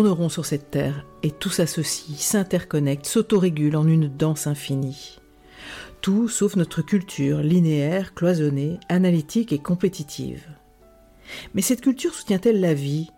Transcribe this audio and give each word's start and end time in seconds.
Tout 0.00 0.06
tourne 0.06 0.18
rond 0.18 0.28
sur 0.30 0.46
cette 0.46 0.70
terre 0.70 1.04
et 1.22 1.30
tout 1.30 1.50
s'associe, 1.50 2.18
s'interconnecte, 2.18 3.04
s'autorégule 3.04 3.76
en 3.76 3.86
une 3.86 4.08
danse 4.08 4.46
infinie. 4.46 5.20
Tout 6.00 6.26
sauf 6.26 6.56
notre 6.56 6.80
culture 6.80 7.42
linéaire, 7.42 8.14
cloisonnée, 8.14 8.80
analytique 8.88 9.52
et 9.52 9.58
compétitive. 9.58 10.48
Mais 11.52 11.60
cette 11.60 11.82
culture 11.82 12.14
soutient-elle 12.14 12.62
la 12.62 12.72
vie, 12.72 13.10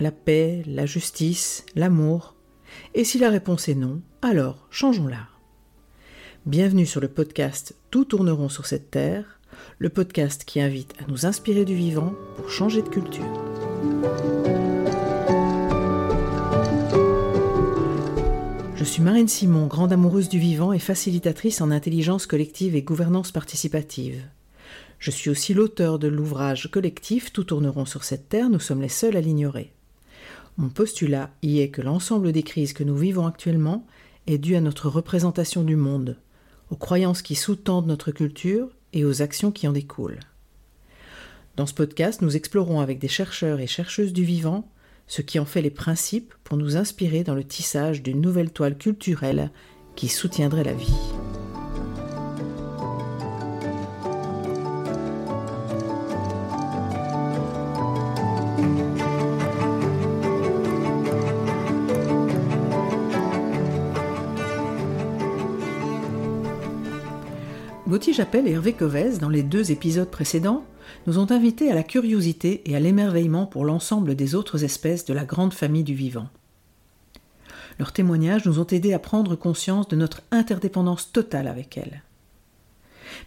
la 0.00 0.10
paix, 0.10 0.64
la 0.66 0.84
justice, 0.84 1.64
l'amour? 1.76 2.34
Et 2.94 3.04
si 3.04 3.20
la 3.20 3.30
réponse 3.30 3.68
est 3.68 3.76
non, 3.76 4.02
alors 4.20 4.66
changeons-la. 4.70 5.28
Bienvenue 6.44 6.86
sur 6.86 7.00
le 7.00 7.06
podcast 7.06 7.76
Tout 7.92 8.04
tourneront 8.04 8.48
sur 8.48 8.66
cette 8.66 8.90
terre, 8.90 9.38
le 9.78 9.90
podcast 9.90 10.42
qui 10.44 10.60
invite 10.60 10.92
à 11.00 11.08
nous 11.08 11.24
inspirer 11.24 11.64
du 11.64 11.76
vivant 11.76 12.14
pour 12.36 12.50
changer 12.50 12.82
de 12.82 12.88
culture. 12.88 13.32
Suis 18.86 19.02
Marine 19.02 19.26
Simon, 19.26 19.66
grande 19.66 19.92
amoureuse 19.92 20.28
du 20.28 20.38
vivant 20.38 20.72
et 20.72 20.78
facilitatrice 20.78 21.60
en 21.60 21.72
intelligence 21.72 22.24
collective 22.26 22.76
et 22.76 22.82
gouvernance 22.82 23.32
participative. 23.32 24.22
Je 25.00 25.10
suis 25.10 25.28
aussi 25.28 25.54
l'auteur 25.54 25.98
de 25.98 26.06
l'ouvrage 26.06 26.70
collectif 26.70 27.32
Tout 27.32 27.42
tourneront 27.42 27.84
sur 27.84 28.04
cette 28.04 28.28
terre, 28.28 28.48
nous 28.48 28.60
sommes 28.60 28.80
les 28.80 28.88
seuls 28.88 29.16
à 29.16 29.20
l'ignorer. 29.20 29.72
Mon 30.56 30.68
postulat 30.68 31.30
y 31.42 31.58
est 31.58 31.70
que 31.70 31.82
l'ensemble 31.82 32.30
des 32.30 32.44
crises 32.44 32.72
que 32.72 32.84
nous 32.84 32.96
vivons 32.96 33.26
actuellement 33.26 33.86
est 34.28 34.38
dû 34.38 34.54
à 34.54 34.60
notre 34.60 34.88
représentation 34.88 35.64
du 35.64 35.74
monde, 35.74 36.16
aux 36.70 36.76
croyances 36.76 37.22
qui 37.22 37.34
sous-tendent 37.34 37.88
notre 37.88 38.12
culture 38.12 38.68
et 38.92 39.04
aux 39.04 39.20
actions 39.20 39.50
qui 39.50 39.66
en 39.66 39.72
découlent. 39.72 40.20
Dans 41.56 41.66
ce 41.66 41.74
podcast, 41.74 42.22
nous 42.22 42.36
explorons 42.36 42.80
avec 42.80 43.00
des 43.00 43.08
chercheurs 43.08 43.58
et 43.58 43.66
chercheuses 43.66 44.12
du 44.12 44.22
vivant 44.22 44.70
ce 45.06 45.22
qui 45.22 45.38
en 45.38 45.44
fait 45.44 45.62
les 45.62 45.70
principes 45.70 46.34
pour 46.44 46.56
nous 46.56 46.76
inspirer 46.76 47.24
dans 47.24 47.34
le 47.34 47.44
tissage 47.44 48.02
d'une 48.02 48.20
nouvelle 48.20 48.50
toile 48.50 48.76
culturelle 48.76 49.50
qui 49.94 50.08
soutiendrait 50.08 50.64
la 50.64 50.74
vie. 50.74 50.94
Gauthier 67.88 68.12
Jappel 68.12 68.46
et 68.46 68.50
Hervé 68.50 68.72
Covez, 68.72 69.18
dans 69.20 69.28
les 69.28 69.42
deux 69.42 69.70
épisodes 69.70 70.10
précédents, 70.10 70.64
nous 71.06 71.18
ont 71.18 71.30
invités 71.30 71.70
à 71.70 71.74
la 71.74 71.82
curiosité 71.82 72.62
et 72.64 72.76
à 72.76 72.80
l'émerveillement 72.80 73.46
pour 73.46 73.64
l'ensemble 73.64 74.14
des 74.14 74.34
autres 74.34 74.64
espèces 74.64 75.04
de 75.04 75.14
la 75.14 75.24
grande 75.24 75.54
famille 75.54 75.84
du 75.84 75.94
vivant. 75.94 76.28
Leurs 77.78 77.92
témoignages 77.92 78.46
nous 78.46 78.58
ont 78.58 78.66
aidés 78.66 78.94
à 78.94 78.98
prendre 78.98 79.36
conscience 79.36 79.88
de 79.88 79.96
notre 79.96 80.22
interdépendance 80.30 81.12
totale 81.12 81.46
avec 81.46 81.76
elles. 81.76 82.02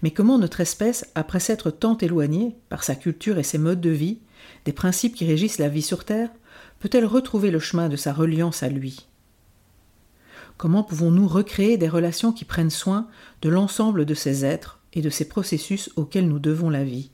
Mais 0.02 0.12
comment 0.12 0.38
notre 0.38 0.62
espèce, 0.62 1.10
après 1.16 1.40
s'être 1.40 1.72
tant 1.72 1.98
éloignée, 1.98 2.56
par 2.70 2.84
sa 2.84 2.96
culture 2.96 3.38
et 3.38 3.44
ses 3.44 3.58
modes 3.58 3.82
de 3.82 3.90
vie, 3.90 4.20
des 4.66 4.74
principes 4.74 5.16
qui 5.16 5.26
régissent 5.26 5.60
la 5.60 5.70
vie 5.70 5.82
sur 5.82 6.04
Terre, 6.04 6.30
peut-elle 6.80 7.06
retrouver 7.06 7.52
le 7.52 7.60
chemin 7.60 7.90
de 7.90 7.96
sa 7.96 8.14
reliance 8.14 8.64
à 8.64 8.70
lui? 8.70 9.08
Comment 10.58 10.84
pouvons-nous 10.84 11.28
recréer 11.28 11.78
des 11.78 11.88
relations 11.88 12.34
qui 12.34 12.44
prennent 12.44 12.70
soin 12.70 13.08
de 13.42 13.50
l'ensemble 13.50 14.06
de 14.06 14.14
ces 14.14 14.44
êtres 14.44 14.80
et 14.94 15.02
de 15.02 15.10
ces 15.10 15.28
processus 15.28 15.90
auxquels 15.96 16.28
nous 16.28 16.40
devons 16.40 16.70
la 16.70 16.84
vie? 16.84 17.12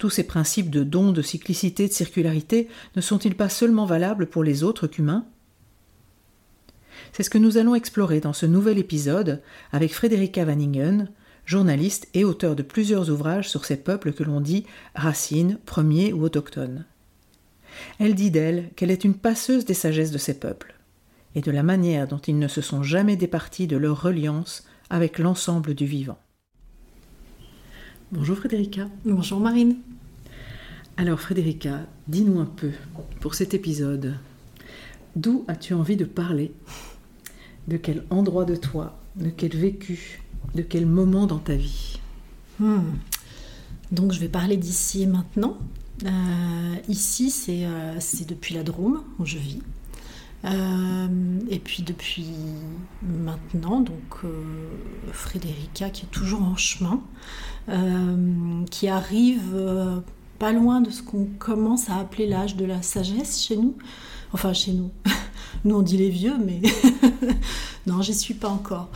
Tous 0.00 0.08
ces 0.08 0.24
principes 0.24 0.70
de 0.70 0.82
don, 0.82 1.12
de 1.12 1.20
cyclicité, 1.20 1.86
de 1.86 1.92
circularité 1.92 2.68
ne 2.96 3.02
sont-ils 3.02 3.36
pas 3.36 3.50
seulement 3.50 3.84
valables 3.84 4.28
pour 4.28 4.42
les 4.42 4.64
autres 4.64 4.86
qu'humains? 4.86 5.26
C'est 7.12 7.22
ce 7.22 7.28
que 7.28 7.36
nous 7.36 7.58
allons 7.58 7.74
explorer 7.74 8.18
dans 8.18 8.32
ce 8.32 8.46
nouvel 8.46 8.78
épisode 8.78 9.42
avec 9.72 9.92
Frédérica 9.92 10.42
Vanningen, 10.46 11.10
journaliste 11.44 12.08
et 12.14 12.24
auteur 12.24 12.56
de 12.56 12.62
plusieurs 12.62 13.10
ouvrages 13.10 13.50
sur 13.50 13.66
ces 13.66 13.76
peuples 13.76 14.14
que 14.14 14.22
l'on 14.22 14.40
dit 14.40 14.64
racines, 14.94 15.58
premiers 15.66 16.14
ou 16.14 16.24
autochtones. 16.24 16.86
Elle 17.98 18.14
dit 18.14 18.30
d'elle 18.30 18.70
qu'elle 18.76 18.90
est 18.90 19.04
une 19.04 19.18
passeuse 19.18 19.66
des 19.66 19.74
sagesses 19.74 20.12
de 20.12 20.16
ces 20.16 20.40
peuples 20.40 20.76
et 21.34 21.42
de 21.42 21.50
la 21.50 21.62
manière 21.62 22.08
dont 22.08 22.22
ils 22.26 22.38
ne 22.38 22.48
se 22.48 22.62
sont 22.62 22.82
jamais 22.82 23.16
départis 23.16 23.66
de 23.66 23.76
leur 23.76 24.00
reliance 24.00 24.64
avec 24.88 25.18
l'ensemble 25.18 25.74
du 25.74 25.84
vivant. 25.84 26.18
Bonjour 28.12 28.36
Frédérica. 28.36 28.88
Bonjour 29.04 29.38
Marine. 29.38 29.76
Alors 30.96 31.20
Frédérica, 31.20 31.86
dis-nous 32.08 32.40
un 32.40 32.44
peu, 32.44 32.72
pour 33.20 33.36
cet 33.36 33.54
épisode, 33.54 34.16
d'où 35.14 35.44
as-tu 35.46 35.74
envie 35.74 35.96
de 35.96 36.04
parler? 36.04 36.50
De 37.68 37.76
quel 37.76 38.02
endroit 38.10 38.44
de 38.44 38.56
toi? 38.56 38.98
De 39.14 39.30
quel 39.30 39.56
vécu? 39.56 40.22
De 40.56 40.62
quel 40.62 40.86
moment 40.86 41.28
dans 41.28 41.38
ta 41.38 41.54
vie? 41.54 42.00
Hmm. 42.58 42.80
Donc 43.92 44.10
je 44.10 44.18
vais 44.18 44.28
parler 44.28 44.56
d'ici 44.56 45.02
et 45.02 45.06
maintenant. 45.06 45.56
Euh, 46.04 46.74
ici, 46.88 47.32
euh, 47.48 47.94
c'est 48.00 48.28
depuis 48.28 48.56
la 48.56 48.64
Drôme 48.64 49.04
où 49.20 49.24
je 49.24 49.38
vis. 49.38 49.62
Euh, 50.44 51.08
et 51.50 51.58
puis 51.58 51.82
depuis 51.82 52.28
maintenant, 53.02 53.80
donc 53.80 54.24
euh, 54.24 54.70
Frédérica 55.12 55.90
qui 55.90 56.06
est 56.06 56.10
toujours 56.10 56.42
en 56.42 56.56
chemin, 56.56 57.02
euh, 57.68 58.64
qui 58.70 58.88
arrive 58.88 60.02
pas 60.38 60.52
loin 60.52 60.80
de 60.80 60.90
ce 60.90 61.02
qu'on 61.02 61.26
commence 61.38 61.90
à 61.90 61.96
appeler 61.96 62.26
l'âge 62.26 62.56
de 62.56 62.64
la 62.64 62.82
sagesse 62.82 63.44
chez 63.44 63.56
nous. 63.56 63.76
Enfin, 64.32 64.52
chez 64.52 64.72
nous. 64.72 64.90
Nous, 65.64 65.74
on 65.74 65.82
dit 65.82 65.96
les 65.98 66.08
vieux, 66.08 66.36
mais 66.38 66.62
non, 67.86 68.00
j'y 68.00 68.14
suis 68.14 68.34
pas 68.34 68.48
encore. 68.48 68.88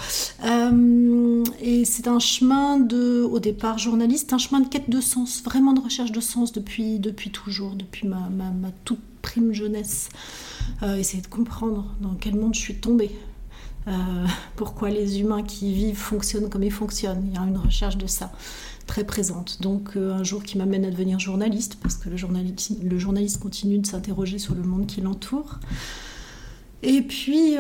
et 1.61 1.85
c'est 1.85 2.07
un 2.07 2.21
chemin 2.21 2.79
de, 2.79 3.23
au 3.23 3.39
départ 3.41 3.77
journaliste, 3.77 4.33
un 4.33 4.39
chemin 4.39 4.61
de 4.61 4.69
quête 4.69 4.89
de 4.89 5.01
sens, 5.01 5.43
vraiment 5.43 5.73
de 5.73 5.81
recherche 5.81 6.13
de 6.13 6.21
sens 6.21 6.53
depuis, 6.53 7.01
depuis 7.01 7.31
toujours, 7.31 7.75
depuis 7.75 8.07
ma, 8.07 8.31
ma 8.31 8.71
toute 8.85 9.01
prime 9.25 9.55
jeunesse. 9.55 10.11
Euh, 10.83 10.97
essayer 10.97 11.23
de 11.23 11.27
comprendre 11.29 11.87
dans 12.01 12.15
quel 12.15 12.37
monde 12.37 12.55
je 12.55 12.61
suis 12.61 12.77
tombée. 12.77 13.11
Euh, 13.89 13.93
pourquoi 14.57 14.91
les 14.91 15.21
humains 15.21 15.43
qui 15.43 15.73
vivent 15.73 15.97
fonctionnent 15.97 16.51
comme 16.51 16.63
ils 16.63 16.73
fonctionnent. 16.73 17.25
Il 17.27 17.35
y 17.35 17.39
a 17.39 17.43
une 17.43 17.57
recherche 17.57 17.97
de 17.97 18.07
ça 18.07 18.31
très 18.87 19.05
présente. 19.05 19.63
Donc 19.63 19.97
euh, 19.97 20.13
un 20.13 20.25
jour 20.25 20.43
qui 20.43 20.59
m'amène 20.59 20.85
à 20.85 20.91
devenir 20.91 21.19
journaliste, 21.19 21.79
parce 21.83 21.97
que 21.97 22.11
le 22.11 22.17
journaliste, 22.19 23.41
continue 23.41 23.79
de 23.79 23.87
s'interroger 23.87 24.39
sur 24.39 24.55
le 24.55 24.63
monde 24.63 24.87
qui 24.87 25.01
l'entoure. 25.01 25.59
Et 26.87 27.01
puis, 27.01 27.57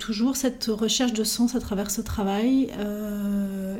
toujours 0.00 0.34
cette 0.34 0.64
recherche 0.64 1.12
de 1.12 1.22
sens 1.22 1.54
à 1.54 1.60
travers 1.60 1.88
ce 1.88 2.00
travail. 2.00 2.68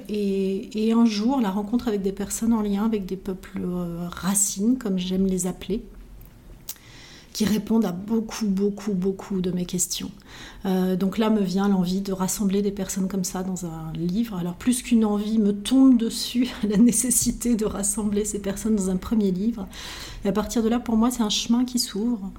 et, 0.08 0.92
un 0.92 1.04
jour, 1.06 1.40
la 1.40 1.50
rencontre 1.50 1.88
avec 1.88 2.02
des 2.02 2.12
personnes 2.12 2.52
en 2.52 2.62
lien 2.62 2.84
avec 2.84 3.04
des 3.04 3.16
peuples 3.16 3.66
racines, 4.12 4.78
comme 4.78 4.96
j'aime 4.96 5.26
les 5.26 5.48
appeler, 5.48 5.82
qui 7.34 7.44
répondent 7.44 7.84
à 7.84 7.90
beaucoup, 7.90 8.46
beaucoup, 8.46 8.94
beaucoup 8.94 9.40
de 9.40 9.50
mes 9.50 9.66
questions. 9.66 10.10
Euh, 10.66 10.94
donc 10.94 11.18
là 11.18 11.30
me 11.30 11.42
vient 11.42 11.68
l'envie 11.68 12.00
de 12.00 12.12
rassembler 12.12 12.62
des 12.62 12.70
personnes 12.70 13.08
comme 13.08 13.24
ça 13.24 13.42
dans 13.42 13.66
un 13.66 13.92
livre. 13.92 14.36
Alors 14.36 14.54
plus 14.54 14.82
qu'une 14.82 15.04
envie, 15.04 15.38
me 15.38 15.52
tombe 15.52 15.98
dessus 15.98 16.48
la 16.62 16.76
nécessité 16.76 17.56
de 17.56 17.66
rassembler 17.66 18.24
ces 18.24 18.38
personnes 18.38 18.76
dans 18.76 18.88
un 18.88 18.96
premier 18.96 19.32
livre. 19.32 19.66
Et 20.24 20.28
à 20.28 20.32
partir 20.32 20.62
de 20.62 20.68
là, 20.68 20.78
pour 20.78 20.96
moi, 20.96 21.10
c'est 21.10 21.24
un 21.24 21.28
chemin 21.28 21.64
qui 21.64 21.80
s'ouvre. 21.80 22.30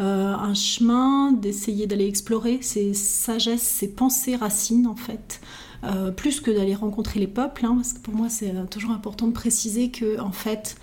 Euh, 0.00 0.34
un 0.34 0.54
chemin 0.54 1.30
d'essayer 1.30 1.86
d'aller 1.86 2.08
explorer 2.08 2.58
ces 2.62 2.94
sagesses, 2.94 3.62
ces 3.62 3.88
pensées 3.88 4.34
racines 4.34 4.88
en 4.88 4.96
fait. 4.96 5.40
Euh, 5.84 6.10
plus 6.10 6.40
que 6.40 6.50
d'aller 6.50 6.74
rencontrer 6.74 7.20
les 7.20 7.26
peuples, 7.28 7.64
hein, 7.64 7.74
parce 7.76 7.92
que 7.92 8.00
pour 8.00 8.14
moi 8.14 8.28
c'est 8.28 8.52
toujours 8.70 8.90
important 8.90 9.28
de 9.28 9.32
préciser 9.32 9.90
que 9.90 10.18
en 10.20 10.32
fait 10.32 10.76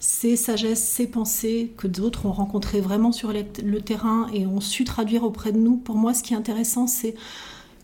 ces 0.00 0.34
sagesses, 0.34 0.82
ces 0.82 1.06
pensées 1.06 1.72
que 1.76 1.86
d'autres 1.86 2.24
ont 2.26 2.32
rencontrées 2.32 2.80
vraiment 2.80 3.12
sur 3.12 3.32
le 3.32 3.80
terrain 3.80 4.28
et 4.32 4.46
ont 4.46 4.60
su 4.60 4.84
traduire 4.84 5.24
auprès 5.24 5.52
de 5.52 5.58
nous. 5.58 5.76
Pour 5.76 5.96
moi, 5.96 6.14
ce 6.14 6.22
qui 6.22 6.32
est 6.32 6.36
intéressant, 6.36 6.86
c'est 6.86 7.14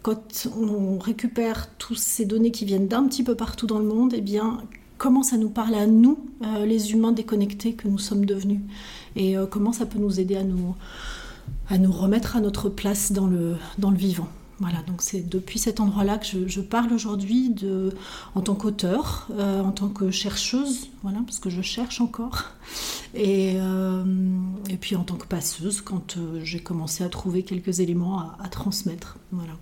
quand 0.00 0.48
on 0.58 0.98
récupère 0.98 1.68
toutes 1.76 1.98
ces 1.98 2.24
données 2.24 2.50
qui 2.50 2.64
viennent 2.64 2.88
d'un 2.88 3.06
petit 3.06 3.22
peu 3.22 3.34
partout 3.34 3.66
dans 3.66 3.78
le 3.78 3.84
monde, 3.84 4.14
eh 4.16 4.22
bien, 4.22 4.62
comment 4.96 5.22
ça 5.22 5.36
nous 5.36 5.50
parle 5.50 5.74
à 5.74 5.86
nous, 5.86 6.18
euh, 6.42 6.64
les 6.64 6.92
humains 6.92 7.12
déconnectés 7.12 7.74
que 7.74 7.86
nous 7.86 7.98
sommes 7.98 8.24
devenus, 8.24 8.60
et 9.14 9.36
euh, 9.36 9.44
comment 9.46 9.72
ça 9.72 9.84
peut 9.84 9.98
nous 9.98 10.18
aider 10.18 10.36
à 10.36 10.44
nous, 10.44 10.74
remettre 11.70 12.36
à 12.36 12.40
notre 12.40 12.70
place 12.70 13.12
dans 13.12 13.26
le 13.26 13.58
vivant. 13.94 14.28
Voilà, 14.58 14.80
donc 14.82 15.02
c'est 15.02 15.20
depuis 15.20 15.58
cet 15.58 15.80
endroit-là 15.80 16.16
que 16.16 16.48
je, 16.48 16.60
parle 16.62 16.90
aujourd'hui 16.92 17.54
en 18.34 18.40
tant 18.40 18.54
qu'auteur, 18.54 19.28
euh, 19.32 19.60
en 19.60 19.70
tant 19.70 19.88
que 19.88 20.10
chercheuse, 20.10 20.88
voilà, 21.02 21.18
parce 21.26 21.38
que 21.38 21.50
je 21.50 21.60
cherche 21.60 22.00
encore, 22.00 22.44
et, 23.14 23.56
euh, 23.56 24.02
puis 24.80 24.96
en 24.96 25.04
tant 25.04 25.16
que 25.16 25.26
passeuse 25.26 25.82
quand 25.82 26.16
euh, 26.16 26.40
j'ai 26.42 26.60
commencé 26.60 27.04
à 27.04 27.10
trouver 27.10 27.42
quelques 27.42 27.80
éléments 27.80 28.18
à, 28.18 28.38
à 28.40 28.48
transmettre. 28.48 29.18
Voilà. 29.30 29.52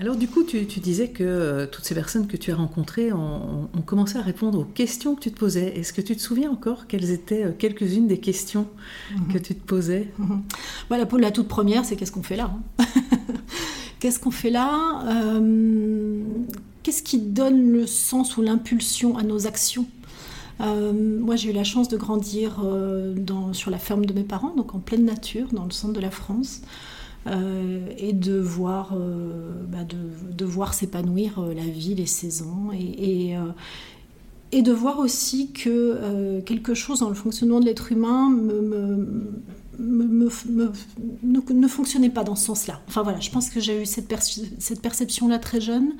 Alors 0.00 0.16
du 0.16 0.28
coup, 0.28 0.44
tu, 0.44 0.64
disais 0.64 1.08
que 1.08 1.22
euh, 1.22 1.66
toutes 1.66 1.84
ces 1.84 1.94
personnes 1.94 2.26
que 2.26 2.38
tu 2.38 2.50
as 2.50 2.56
rencontrées 2.56 3.12
ont, 3.12 3.68
commencé 3.84 4.16
à 4.16 4.22
répondre 4.22 4.58
aux 4.58 4.64
questions 4.64 5.14
que 5.14 5.20
tu 5.20 5.30
te 5.30 5.38
posais. 5.38 5.78
Est-ce 5.78 5.92
que 5.92 6.00
tu 6.00 6.16
te 6.16 6.22
souviens 6.22 6.50
encore 6.50 6.86
quelles 6.86 7.10
étaient 7.10 7.44
euh, 7.44 7.52
quelques-unes 7.52 8.06
des 8.06 8.16
questions 8.16 8.66
que 9.28 9.34
mhm. 9.34 9.42
tu 9.42 9.54
te 9.54 9.66
posais? 9.66 10.08
Mhm. 10.16 10.42
voilà, 10.88 11.04
pour 11.04 11.18
La 11.18 11.30
toute 11.30 11.48
première, 11.48 11.84
c'est 11.84 11.96
qu'est-ce 11.96 12.12
qu'on 12.12 12.22
fait 12.22 12.36
là 12.36 12.50
hein? 12.78 12.84
Qu'est-ce 14.00 14.18
qu'on 14.18 14.30
fait 14.30 14.48
là? 14.48 15.02
Euh, 15.06 16.22
Qu'est-ce 16.82 17.02
qui 17.02 17.18
donne 17.18 17.70
le 17.70 17.86
sens 17.86 18.38
ou 18.38 18.42
l'impulsion 18.42 19.18
à 19.18 19.22
nos 19.22 19.46
actions? 19.46 19.86
Moi, 20.60 21.36
j'ai 21.36 21.50
eu 21.50 21.52
la 21.52 21.64
chance 21.64 21.88
de 21.88 21.96
grandir 21.96 22.62
sur 23.52 23.70
la 23.70 23.78
ferme 23.78 24.04
de 24.04 24.12
mes 24.12 24.24
parents, 24.24 24.54
donc 24.54 24.74
en 24.74 24.78
pleine 24.78 25.04
nature, 25.04 25.48
dans 25.52 25.64
le 25.64 25.70
centre 25.70 25.94
de 25.94 26.00
la 26.00 26.10
France. 26.10 26.62
Euh, 27.26 27.86
et 27.98 28.14
de 28.14 28.38
voir, 28.38 28.94
euh, 28.94 29.52
bah 29.68 29.84
de, 29.84 30.44
voir 30.46 30.72
s'épanouir 30.72 31.38
euh, 31.38 31.52
la 31.52 31.64
vie, 31.64 31.94
les 31.94 32.06
saisons, 32.06 32.70
et, 32.72 33.34
et, 34.52 34.62
de 34.62 34.72
voir 34.72 34.98
aussi 35.00 35.52
que 35.52 36.40
quelque 36.40 36.72
chose 36.72 37.00
dans 37.00 37.10
le 37.10 37.14
fonctionnement 37.14 37.60
de 37.60 37.66
l'être 37.66 37.92
humain 37.92 38.30
ne, 39.78 40.30
fonctionnait 41.68 42.08
pas 42.08 42.24
dans 42.24 42.36
ce 42.36 42.46
sens-là. 42.46 42.80
Enfin 42.88 43.02
voilà, 43.02 43.20
je 43.20 43.30
pense 43.30 43.50
que 43.50 43.60
j'ai 43.60 43.82
eu 43.82 43.86
cette, 43.86 44.10
cette 44.58 44.80
perception-là 44.80 45.38
très 45.38 45.60
jeune. 45.60 45.92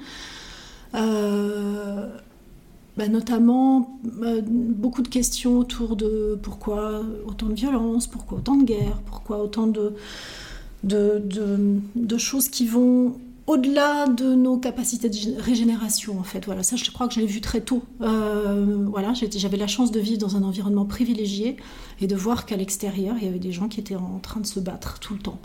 Bah, 2.97 3.09
notamment 3.09 4.01
beaucoup 4.47 5.03
de 5.03 5.09
questions 5.09 5.59
autour 5.59 5.97
de 5.97 6.39
pourquoi 6.43 7.03
autant 7.27 7.47
de 7.47 7.55
violence, 7.55 8.07
pourquoi 8.07 8.39
autant 8.39 8.57
de 8.57 8.65
guerre, 8.65 9.01
pourquoi 9.07 9.43
autant 9.43 9.67
de, 9.67 9.95
de, 10.83 12.19
choses 12.19 12.49
qui 12.49 12.67
vont 12.67 13.15
au-delà 13.47 14.07
de 14.07 14.35
nos 14.35 14.59
capacités 14.59 15.09
de 15.09 15.41
régénération 15.41 16.21
en 16.21 16.23
fait. 16.23 16.45
Voilà, 16.45 16.63
ça 16.63 16.77
je 16.77 16.89
crois 16.91 17.09
que 17.09 17.15
je 17.15 17.21
l'ai 17.21 17.27
vu 17.27 17.41
très 17.41 17.61
tôt. 17.61 17.83
Euh, 18.01 18.87
voilà, 18.87 19.13
j'avais 19.15 19.57
la 19.57 19.67
chance 19.67 19.91
de 19.91 19.99
vivre 19.99 20.19
dans 20.19 20.37
un 20.37 20.43
environnement 20.43 20.85
privilégié 20.85 21.57
et 22.01 22.07
de 22.07 22.15
voir 22.15 22.47
qu'à 22.47 22.57
l'extérieur 22.57 23.17
il 23.19 23.25
y 23.25 23.29
avait 23.29 23.41
des 23.41 23.51
gens 23.51 23.67
qui 23.67 23.81
étaient 23.81 23.97
en 23.97 24.21
train 24.21 24.41
de 24.41 24.47
se 24.47 24.61
battre 24.61 25.01
tout 25.01 25.15
le 25.15 25.21
temps, 25.21 25.41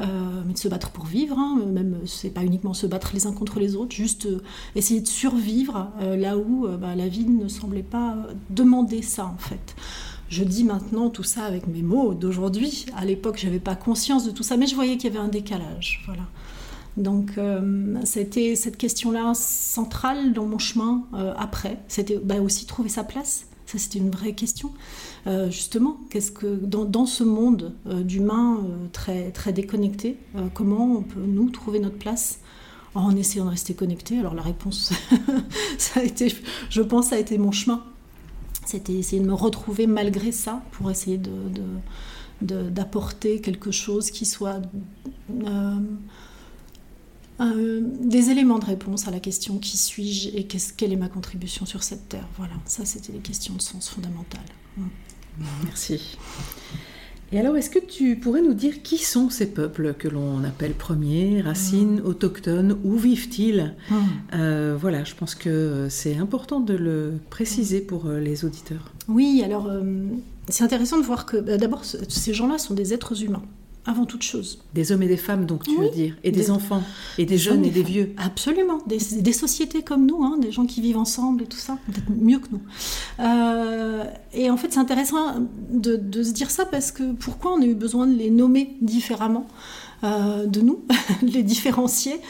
euh, 0.00 0.04
mais 0.46 0.54
de 0.54 0.58
se 0.58 0.66
battre 0.66 0.90
pour 0.90 1.04
vivre. 1.04 1.38
Hein, 1.38 1.60
même 1.72 1.98
c'est 2.06 2.30
pas 2.30 2.42
uniquement 2.42 2.74
se 2.74 2.88
battre 2.88 3.10
les 3.14 3.26
uns 3.26 3.32
contre 3.32 3.60
les 3.60 3.76
autres, 3.76 3.94
juste 3.94 4.26
euh, 4.26 4.42
essayer 4.74 5.00
de 5.00 5.06
survivre 5.06 5.92
là 6.00 6.36
où 6.36 6.66
bah, 6.80 6.96
la 6.96 7.06
vie 7.06 7.26
ne 7.26 7.46
semblait 7.46 7.82
pas 7.82 8.16
demander 8.50 9.02
ça 9.02 9.26
en 9.26 9.38
fait. 9.38 9.76
Je 10.28 10.42
dis 10.42 10.64
maintenant 10.64 11.10
tout 11.10 11.22
ça 11.22 11.44
avec 11.44 11.66
mes 11.66 11.82
mots 11.82 12.14
d'aujourd'hui. 12.14 12.86
À 12.96 13.04
l'époque, 13.04 13.38
je 13.38 13.46
n'avais 13.46 13.60
pas 13.60 13.76
conscience 13.76 14.24
de 14.24 14.30
tout 14.30 14.42
ça, 14.42 14.56
mais 14.56 14.66
je 14.66 14.74
voyais 14.74 14.96
qu'il 14.96 15.12
y 15.12 15.16
avait 15.16 15.24
un 15.24 15.28
décalage. 15.28 16.02
Voilà. 16.06 16.22
Donc, 16.96 17.38
euh, 17.38 17.96
c'était 18.04 18.54
cette 18.54 18.76
question-là 18.76 19.32
centrale 19.34 20.32
dans 20.32 20.46
mon 20.46 20.58
chemin 20.58 21.04
euh, 21.14 21.34
après. 21.36 21.78
C'était 21.88 22.18
bah, 22.22 22.40
aussi 22.40 22.66
trouver 22.66 22.88
sa 22.88 23.04
place. 23.04 23.46
Ça, 23.66 23.78
c'était 23.78 23.98
une 23.98 24.10
vraie 24.10 24.34
question. 24.34 24.72
Euh, 25.26 25.50
justement, 25.50 25.98
qu'est-ce 26.10 26.30
que 26.30 26.46
dans, 26.46 27.06
ce 27.06 27.24
monde 27.24 27.74
d'humains 27.86 28.60
très, 28.92 29.30
très 29.30 29.52
déconnecté, 29.52 30.18
comment 30.52 30.98
on 30.98 31.02
peut 31.02 31.24
nous 31.26 31.48
trouver 31.50 31.80
notre 31.80 31.96
place 31.96 32.40
en 32.94 33.16
essayant 33.16 33.46
de 33.46 33.50
rester 33.50 33.74
connecté 33.74 34.18
Alors 34.18 34.34
la 34.34 34.42
réponse, 34.42 34.92
ça 35.78 36.00
a 36.00 36.02
été, 36.02 36.32
je 36.68 36.82
pense, 36.82 37.08
ça 37.08 37.16
a 37.16 37.18
été 37.18 37.38
mon 37.38 37.52
chemin 37.52 37.82
c'était 38.66 38.94
essayer 38.94 39.20
de 39.20 39.26
me 39.26 39.34
retrouver 39.34 39.86
malgré 39.86 40.32
ça 40.32 40.62
pour 40.72 40.90
essayer 40.90 41.20
d'apporter 42.40 43.40
quelque 43.40 43.70
chose 43.70 44.10
qui 44.10 44.24
soit 44.24 44.60
euh, 47.40 47.80
des 48.00 48.30
éléments 48.30 48.58
de 48.58 48.64
réponse 48.64 49.08
à 49.08 49.10
la 49.10 49.18
question 49.18 49.58
qui 49.58 49.76
suis-je 49.76 50.28
et 50.36 50.46
quelle 50.46 50.92
est 50.92 50.96
ma 50.96 51.08
contribution 51.08 51.66
sur 51.66 51.82
cette 51.82 52.08
terre. 52.08 52.28
Voilà, 52.36 52.54
ça 52.64 52.84
c'était 52.84 53.12
les 53.12 53.18
questions 53.18 53.54
de 53.54 53.62
sens 53.62 53.88
fondamental. 53.88 54.44
Merci. 55.64 56.16
Et 57.34 57.40
alors, 57.40 57.56
est-ce 57.56 57.68
que 57.68 57.80
tu 57.80 58.14
pourrais 58.14 58.42
nous 58.42 58.54
dire 58.54 58.80
qui 58.84 58.96
sont 58.96 59.28
ces 59.28 59.46
peuples 59.46 59.94
que 59.94 60.06
l'on 60.06 60.44
appelle 60.44 60.72
premiers, 60.72 61.42
racines, 61.42 61.96
mm. 61.96 62.06
autochtones 62.06 62.78
Où 62.84 62.96
vivent-ils? 62.96 63.74
Mm. 63.90 63.94
euh, 64.34 64.76
Voilà, 64.80 65.02
je 65.02 65.16
pense 65.16 65.34
que 65.34 65.88
c'est 65.90 66.16
important 66.16 66.60
de 66.60 66.74
le 66.74 67.14
préciser 67.30 67.80
pour 67.80 68.06
euh, 68.06 68.20
les 68.20 68.44
auditeurs. 68.44 68.92
Oui, 69.08 69.42
alors 69.44 69.66
euh, 69.66 69.82
c'est 70.48 70.62
intéressant 70.62 70.96
de 70.96 71.02
voir 71.02 71.26
que 71.26 71.38
bah, 71.38 71.56
d'abord, 71.56 71.82
ces 71.84 72.32
gens-là 72.32 72.58
sont 72.58 72.72
des 72.74 72.94
êtres 72.94 73.24
humains 73.24 73.42
avant 73.86 74.06
toute 74.06 74.22
chose. 74.22 74.58
Des 74.72 74.92
hommes 74.92 75.02
et 75.02 75.08
des 75.08 75.18
femmes, 75.18 75.44
donc, 75.44 75.64
tu 75.64 75.76
veux 75.76 75.90
dire 75.90 76.16
Et 76.24 76.30
des, 76.30 76.50
enfants 76.50 76.82
Et 77.18 77.26
des, 77.26 77.36
jeunes 77.36 77.64
et 77.64 77.70
des 77.70 77.82
vieux 77.82 78.14
Absolument. 78.16 78.78
Des, 78.86 79.32
sociétés 79.32 79.82
comme 79.82 80.06
nous, 80.06 80.24
hein, 80.24 80.38
des 80.40 80.52
gens 80.52 80.64
qui 80.64 80.80
vivent 80.80 80.96
ensemble 80.96 81.42
et 81.42 81.46
tout 81.46 81.58
ça, 81.58 81.78
peut-être 81.86 82.10
mieux 82.10 82.38
que 82.38 82.48
nous. 82.52 82.62
Euh, 83.20 84.04
et 84.32 84.48
en 84.50 84.56
fait, 84.56 84.72
c'est 84.72 84.78
intéressant 84.78 85.46
de, 85.70 86.22
se 86.22 86.32
dire 86.32 86.50
ça 86.50 86.64
parce 86.64 86.92
que 86.92 87.12
pourquoi 87.12 87.52
on 87.54 87.60
a 87.60 87.66
eu 87.66 87.74
besoin 87.74 88.06
de 88.06 88.14
les 88.14 88.30
nommer 88.30 88.76
différemment 88.80 89.46
euh, 90.02 90.46
de 90.46 90.60
nous, 90.60 90.82
les 91.22 91.42
différencier? 91.42 92.20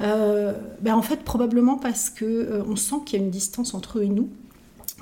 Euh, 0.00 0.54
ben 0.80 0.94
En 0.94 1.02
fait, 1.02 1.22
probablement 1.22 1.76
parce 1.76 2.10
que 2.10 2.64
on 2.68 2.74
sent 2.74 2.96
qu'il 3.04 3.20
y 3.20 3.22
a 3.22 3.24
une 3.24 3.30
distance 3.30 3.74
entre 3.74 4.00
eux 4.00 4.02
et 4.02 4.08
nous 4.08 4.28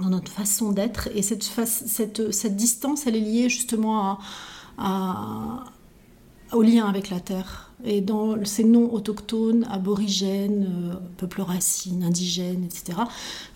dans 0.01 0.11
notre 0.11 0.31
façon 0.31 0.73
d'être. 0.73 1.09
Et 1.15 1.23
cette, 1.23 1.45
cette, 1.45 2.33
cette, 2.33 2.57
distance, 2.57 3.07
elle 3.07 3.17
est 3.17 3.21
liée 3.21 3.49
justement 3.49 4.19
à 4.77 5.65
au 6.55 6.63
lien 6.63 6.87
avec 6.87 7.11
la 7.11 7.21
terre. 7.21 7.71
Et 7.87 8.01
dans 8.01 8.43
ces 8.45 8.65
noms 8.65 8.91
autochtones, 8.95 9.67
aborigènes, 9.71 10.93
euh, 10.93 10.95
peuples 11.19 11.43
racines, 11.43 12.03
indigènes, 12.03 12.65
etc., 12.65 12.99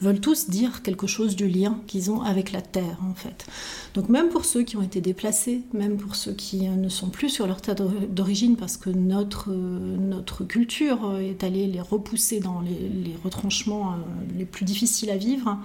veulent 0.02 0.20
tous 0.20 0.50
dire 0.50 0.82
quelque 0.82 1.06
chose 1.06 1.34
du 1.34 1.48
lien 1.48 1.80
qu'ils 1.86 2.10
ont 2.10 2.20
avec 2.20 2.52
la 2.52 2.60
terre, 2.60 2.98
en 3.08 3.14
fait. 3.14 3.46
Donc 3.94 4.10
même 4.10 4.28
pour 4.28 4.44
ceux 4.44 4.64
qui 4.64 4.76
ont 4.76 4.82
été 4.82 5.00
déplacés, 5.00 5.62
même 5.72 5.96
pour 5.96 6.14
ceux 6.14 6.32
qui 6.32 6.68
euh, 6.68 6.72
ne 6.72 6.90
sont 6.90 7.08
plus 7.08 7.30
sur 7.30 7.46
leur 7.46 7.62
terre 7.62 7.76
d'origine, 7.76 8.56
parce 8.56 8.76
que 8.76 8.90
notre, 8.90 9.50
euh, 9.50 9.96
notre 9.96 10.44
culture 10.44 11.16
est 11.18 11.42
allée 11.42 11.66
les 11.66 11.80
repousser 11.80 12.40
dans 12.40 12.60
les, 12.60 12.70
les 12.70 13.16
retranchements 13.24 13.94
les 14.36 14.44
plus 14.44 14.66
difficiles 14.66 15.10
à 15.10 15.16
vivre, 15.16 15.58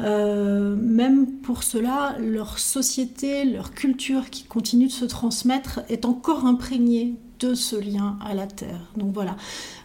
euh, 0.00 0.74
même 0.76 1.26
pour 1.26 1.62
cela, 1.62 2.16
leur 2.18 2.58
société, 2.58 3.44
leur 3.44 3.72
culture 3.72 4.30
qui 4.30 4.44
continue 4.44 4.86
de 4.86 4.92
se 4.92 5.04
transmettre 5.04 5.80
est 5.88 6.04
encore 6.04 6.46
imprégnée 6.46 7.16
de 7.40 7.54
ce 7.54 7.76
lien 7.76 8.18
à 8.24 8.34
la 8.34 8.46
terre. 8.46 8.80
Donc 8.96 9.12
voilà. 9.12 9.36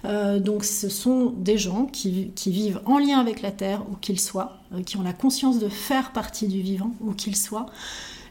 Euh, 0.05 0.39
donc 0.39 0.63
ce 0.63 0.89
sont 0.89 1.31
des 1.31 1.57
gens 1.57 1.85
qui, 1.85 2.31
vivent 2.45 2.81
en 2.85 2.99
lien 2.99 3.19
avec 3.19 3.41
la 3.41 3.51
terre, 3.51 3.83
où 3.91 3.95
qu'ils 3.95 4.19
soient, 4.19 4.59
euh, 4.73 4.81
qui 4.83 4.97
ont 4.97 5.03
la 5.03 5.13
conscience 5.13 5.59
de 5.59 5.69
faire 5.69 6.11
partie 6.11 6.47
du 6.47 6.61
vivant, 6.61 6.91
où 7.01 7.13
qu'ils 7.13 7.35
soient, 7.35 7.67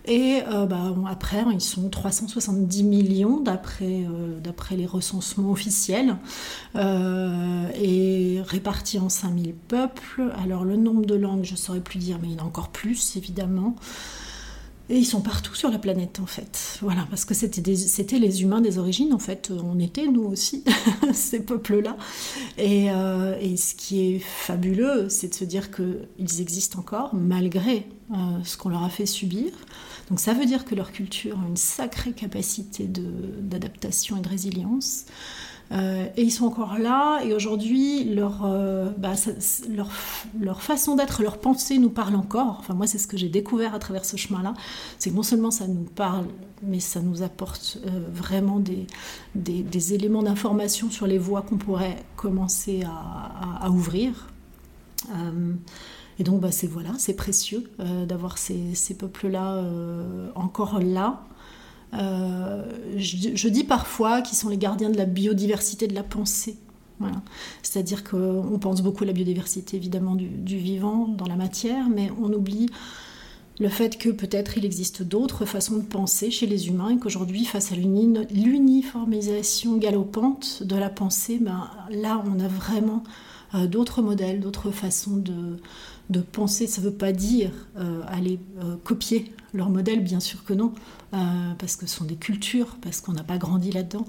et 0.07 0.43
euh, 0.47 0.67
bah, 0.67 0.95
après, 1.09 1.45
ils 1.53 1.61
sont 1.61 1.89
370 1.89 2.85
millions 2.85 3.41
d'après 3.41 4.05
euh, 4.05 4.39
d'après 4.39 4.77
les 4.77 4.87
recensements 4.87 5.51
officiels 5.51 6.17
euh, 6.77 7.69
et 7.75 8.41
répartis 8.47 9.01
en 9.01 9.09
5000 9.09 9.53
peuples. 9.55 10.33
Alors 10.41 10.65
le 10.65 10.77
nombre 10.77 11.07
de 11.07 11.17
langues, 11.17 11.45
je 11.45 11.53
ne 11.53 11.57
saurais 11.57 11.81
plus 11.81 11.99
dire, 11.99 12.19
mais 12.23 12.29
il 12.29 12.35
y 12.35 12.41
en 12.41 12.45
a 12.45 12.47
encore 12.47 12.69
plus 12.69 13.17
évidemment. 13.17 13.75
Et 14.89 14.99
ils 14.99 15.05
sont 15.05 15.21
partout 15.21 15.57
sur 15.57 15.69
la 15.73 15.81
planète 15.81 16.21
en 16.21 16.27
fait. 16.27 16.79
Voilà, 16.81 17.05
parce 17.11 17.25
que 17.25 17.35
c'était 17.35 18.19
les 18.19 18.43
humains 18.43 18.61
des 18.61 18.79
origines 18.79 19.13
en 19.13 19.19
fait. 19.19 19.51
On 19.51 19.81
était 19.81 20.07
nous 20.07 20.23
aussi, 20.23 20.63
ces 21.13 21.41
peuples-là. 21.41 21.97
Et, 22.57 22.87
ce 23.57 23.75
qui 23.75 24.15
est 24.15 24.19
fabuleux, 24.21 25.09
c'est 25.09 25.31
de 25.31 25.35
se 25.35 25.45
dire 25.45 25.73
qu'ils 25.73 26.41
existent 26.41 26.79
encore 26.79 27.17
malgré 27.17 27.89
ce 28.45 28.57
qu'on 28.57 28.69
leur 28.69 28.85
a 28.85 28.89
fait 28.89 29.07
subir. 29.07 29.51
Donc 30.09 30.21
ça 30.21 30.35
veut 30.35 30.47
dire 30.47 30.65
que 30.65 30.75
leur 30.75 30.93
culture 30.93 31.39
a 31.39 31.49
une 31.49 31.57
sacrée 31.57 32.13
capacité 32.13 32.87
d'adaptation 32.87 34.17
et 34.17 34.21
de 34.21 34.29
résilience. 34.29 35.07
Euh, 35.73 36.07
et 36.17 36.23
ils 36.23 36.31
sont 36.31 36.45
encore 36.45 36.79
là, 36.79 37.21
et 37.25 37.35
aujourd'hui, 37.35 38.05
leur, 38.05 38.45
euh, 38.45 38.89
bah, 38.97 39.15
leur, 39.69 39.91
leur, 40.39 40.63
façon 40.63 40.95
d'être, 40.95 41.23
leur 41.23 41.39
pensée 41.39 41.79
nous 41.79 41.91
parle 41.91 42.15
encore. 42.15 42.57
Enfin, 42.61 42.75
moi, 42.75 42.87
c'est 42.87 42.99
ce 42.99 43.09
que 43.09 43.17
j'ai 43.17 43.29
découvert 43.29 43.75
à 43.75 43.81
travers 43.81 44.05
ce 44.05 44.17
chemin-là. 44.17 44.55
C'est 44.99 45.11
que 45.11 45.17
non 45.17 45.25
seulement 45.25 45.51
ça 45.51 45.67
nous 45.67 45.83
parle, 45.83 46.27
mais 46.63 46.79
ça 46.79 47.01
nous 47.01 47.23
apporte 47.23 47.79
euh, 47.85 48.01
vraiment 48.13 48.61
des, 48.61 48.87
des, 49.35 49.93
éléments 49.93 50.23
d'information 50.23 50.89
sur 50.89 51.09
les 51.09 51.19
voies 51.19 51.43
qu'on 51.43 51.57
pourrait 51.57 51.97
commencer 52.15 52.85
à, 52.85 53.67
à 53.67 53.71
ouvrir. 53.71 54.29
Et 56.19 56.25
donc, 56.25 56.41
bah, 56.41 56.51
c'est 56.51 56.67
voilà, 56.67 56.91
c'est 56.99 57.15
précieux 57.15 57.71
euh, 57.81 58.07
d'avoir 58.07 58.39
ces, 58.39 58.75
peuples-là 58.99 59.57
euh, 59.57 60.31
encore 60.35 60.81
là. 60.81 61.25
Euh, 61.95 62.65
je, 62.97 63.49
dis 63.49 63.65
parfois 63.65 64.23
qu'ils 64.23 64.37
sont 64.37 64.49
les 64.49 64.59
gardiens 64.59 64.91
de 64.91 64.97
la 64.97 65.05
biodiversité 65.05 65.87
de 65.87 65.95
la 65.95 66.03
pensée. 66.03 66.57
Voilà. 66.99 67.23
C'est-à-dire 67.63 68.03
qu'on 68.03 68.59
pense 68.59 68.83
beaucoup 68.83 69.05
à 69.05 69.07
la 69.07 69.13
biodiversité 69.13 69.77
évidemment 69.77 70.15
du, 70.15 70.57
vivant 70.57 71.09
dans 71.09 71.27
la 71.27 71.37
matière, 71.37 71.89
mais 71.91 72.11
on 72.23 72.33
oublie 72.33 72.71
le 73.59 73.69
fait 73.69 73.99
que 73.99 74.09
peut-être 74.09 74.59
il 74.59 74.65
existe 74.65 75.03
d'autres 75.03 75.45
façons 75.45 75.77
de 75.77 75.83
penser 75.83 76.31
chez 76.31 76.47
les 76.47 76.69
humains 76.69 76.91
et 76.91 76.99
qu'aujourd'hui, 76.99 77.45
face 77.45 77.73
à 77.73 77.77
l'uniformisation 77.77 79.77
galopante 79.77 80.63
de 80.63 80.77
la 80.77 80.91
pensée, 80.91 81.39
ben, 81.39 81.71
là, 81.91 82.23
on 82.27 82.41
a 82.41 82.49
vraiment 82.49 83.03
euh, 83.55 83.67
d'autres 83.67 84.03
modèles, 84.03 84.41
d'autres 84.41 84.71
façons 84.71 85.17
de, 85.17 86.21
penser. 86.33 86.67
Ça 86.67 86.81
ne 86.81 86.87
veut 86.87 86.93
pas 86.93 87.13
dire 87.13 87.51
euh, 87.77 88.03
aller 88.09 88.39
euh, 88.63 88.77
copier 88.85 89.33
leur 89.55 89.71
modèle, 89.71 90.03
bien 90.03 90.21
sûr 90.21 90.45
que 90.45 90.53
non, 90.53 90.73
parce 91.59 91.77
que 91.77 91.87
ce 91.87 91.97
sont 91.97 92.05
des 92.05 92.17
cultures, 92.17 92.77
parce 92.83 93.01
qu'on 93.01 93.13
n'a 93.13 93.23
pas 93.23 93.39
grandi 93.39 93.73
là-dedans. 93.73 94.05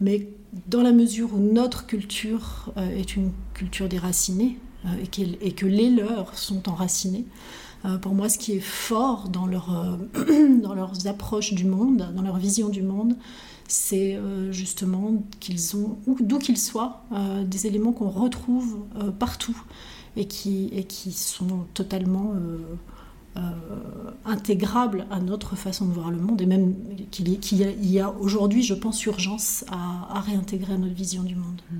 Mais 0.00 0.28
dans 0.66 0.82
la 0.82 0.92
mesure 0.92 1.34
où 1.34 1.38
notre 1.38 1.84
culture 1.84 2.72
est 2.76 3.16
une 3.16 3.32
culture 3.52 3.86
déracinée 3.86 4.58
et, 5.12 5.52
que 5.52 5.66
les 5.66 5.90
leurs 5.90 6.38
sont 6.38 6.70
enracinés, 6.70 7.26
euh, 7.84 7.98
pour 7.98 8.14
moi, 8.14 8.28
ce 8.28 8.38
qui 8.38 8.52
est 8.52 8.60
fort 8.60 9.26
euh, 9.28 10.58
dans 10.62 10.74
leurs 10.74 11.06
approches 11.06 11.52
du 11.52 11.64
monde, 11.64 12.08
dans 12.14 12.22
leur 12.22 12.36
vision 12.36 12.68
du 12.68 12.82
monde, 12.82 13.16
c'est 13.68 14.16
euh, 14.16 14.50
justement 14.50 15.22
qu'ils 15.40 15.76
ont, 15.76 15.98
d'où 16.20 16.38
qu'ils 16.38 16.58
soient, 16.58 17.04
des 17.44 17.66
éléments 17.66 17.92
qu'on 17.92 18.10
retrouve 18.10 18.78
partout 19.18 19.56
et 20.16 20.26
qui, 20.26 20.70
et 20.72 20.84
qui 20.84 21.12
sont 21.12 21.66
totalement 21.74 22.34
intégrables 24.24 25.06
à 25.10 25.20
notre 25.20 25.54
façon 25.54 25.86
de 25.86 25.92
voir 25.92 26.10
le 26.10 26.18
monde 26.18 26.40
et 26.40 26.46
même 26.46 26.74
qu'il 27.10 27.28
y, 27.28 28.00
a, 28.00 28.10
aujourd'hui, 28.10 28.62
je 28.62 28.74
pense, 28.74 29.04
urgence 29.06 29.64
à, 29.70 30.20
réintégrer 30.20 30.76
notre 30.76 30.94
vision 30.94 31.22
du 31.22 31.36
monde. 31.36 31.60
Hmm. 31.70 31.76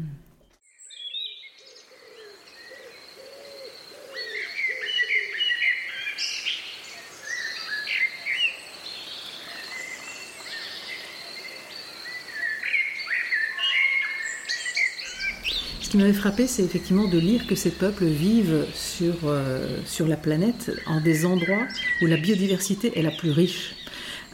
M'avait 15.99 16.13
frappé, 16.13 16.47
c'est 16.47 16.63
effectivement 16.63 17.09
de 17.09 17.19
lire 17.19 17.47
que 17.47 17.55
ces 17.55 17.71
peuples 17.71 18.07
vivent 18.07 18.67
euh, 19.03 19.79
sur 19.85 20.07
la 20.07 20.17
planète 20.17 20.71
en 20.87 21.01
des 21.01 21.27
endroits 21.27 21.67
où 22.03 22.07
la 22.07 22.17
biodiversité 22.17 22.99
est 22.99 23.03
la 23.03 23.11
plus 23.11 23.31
riche. 23.31 23.75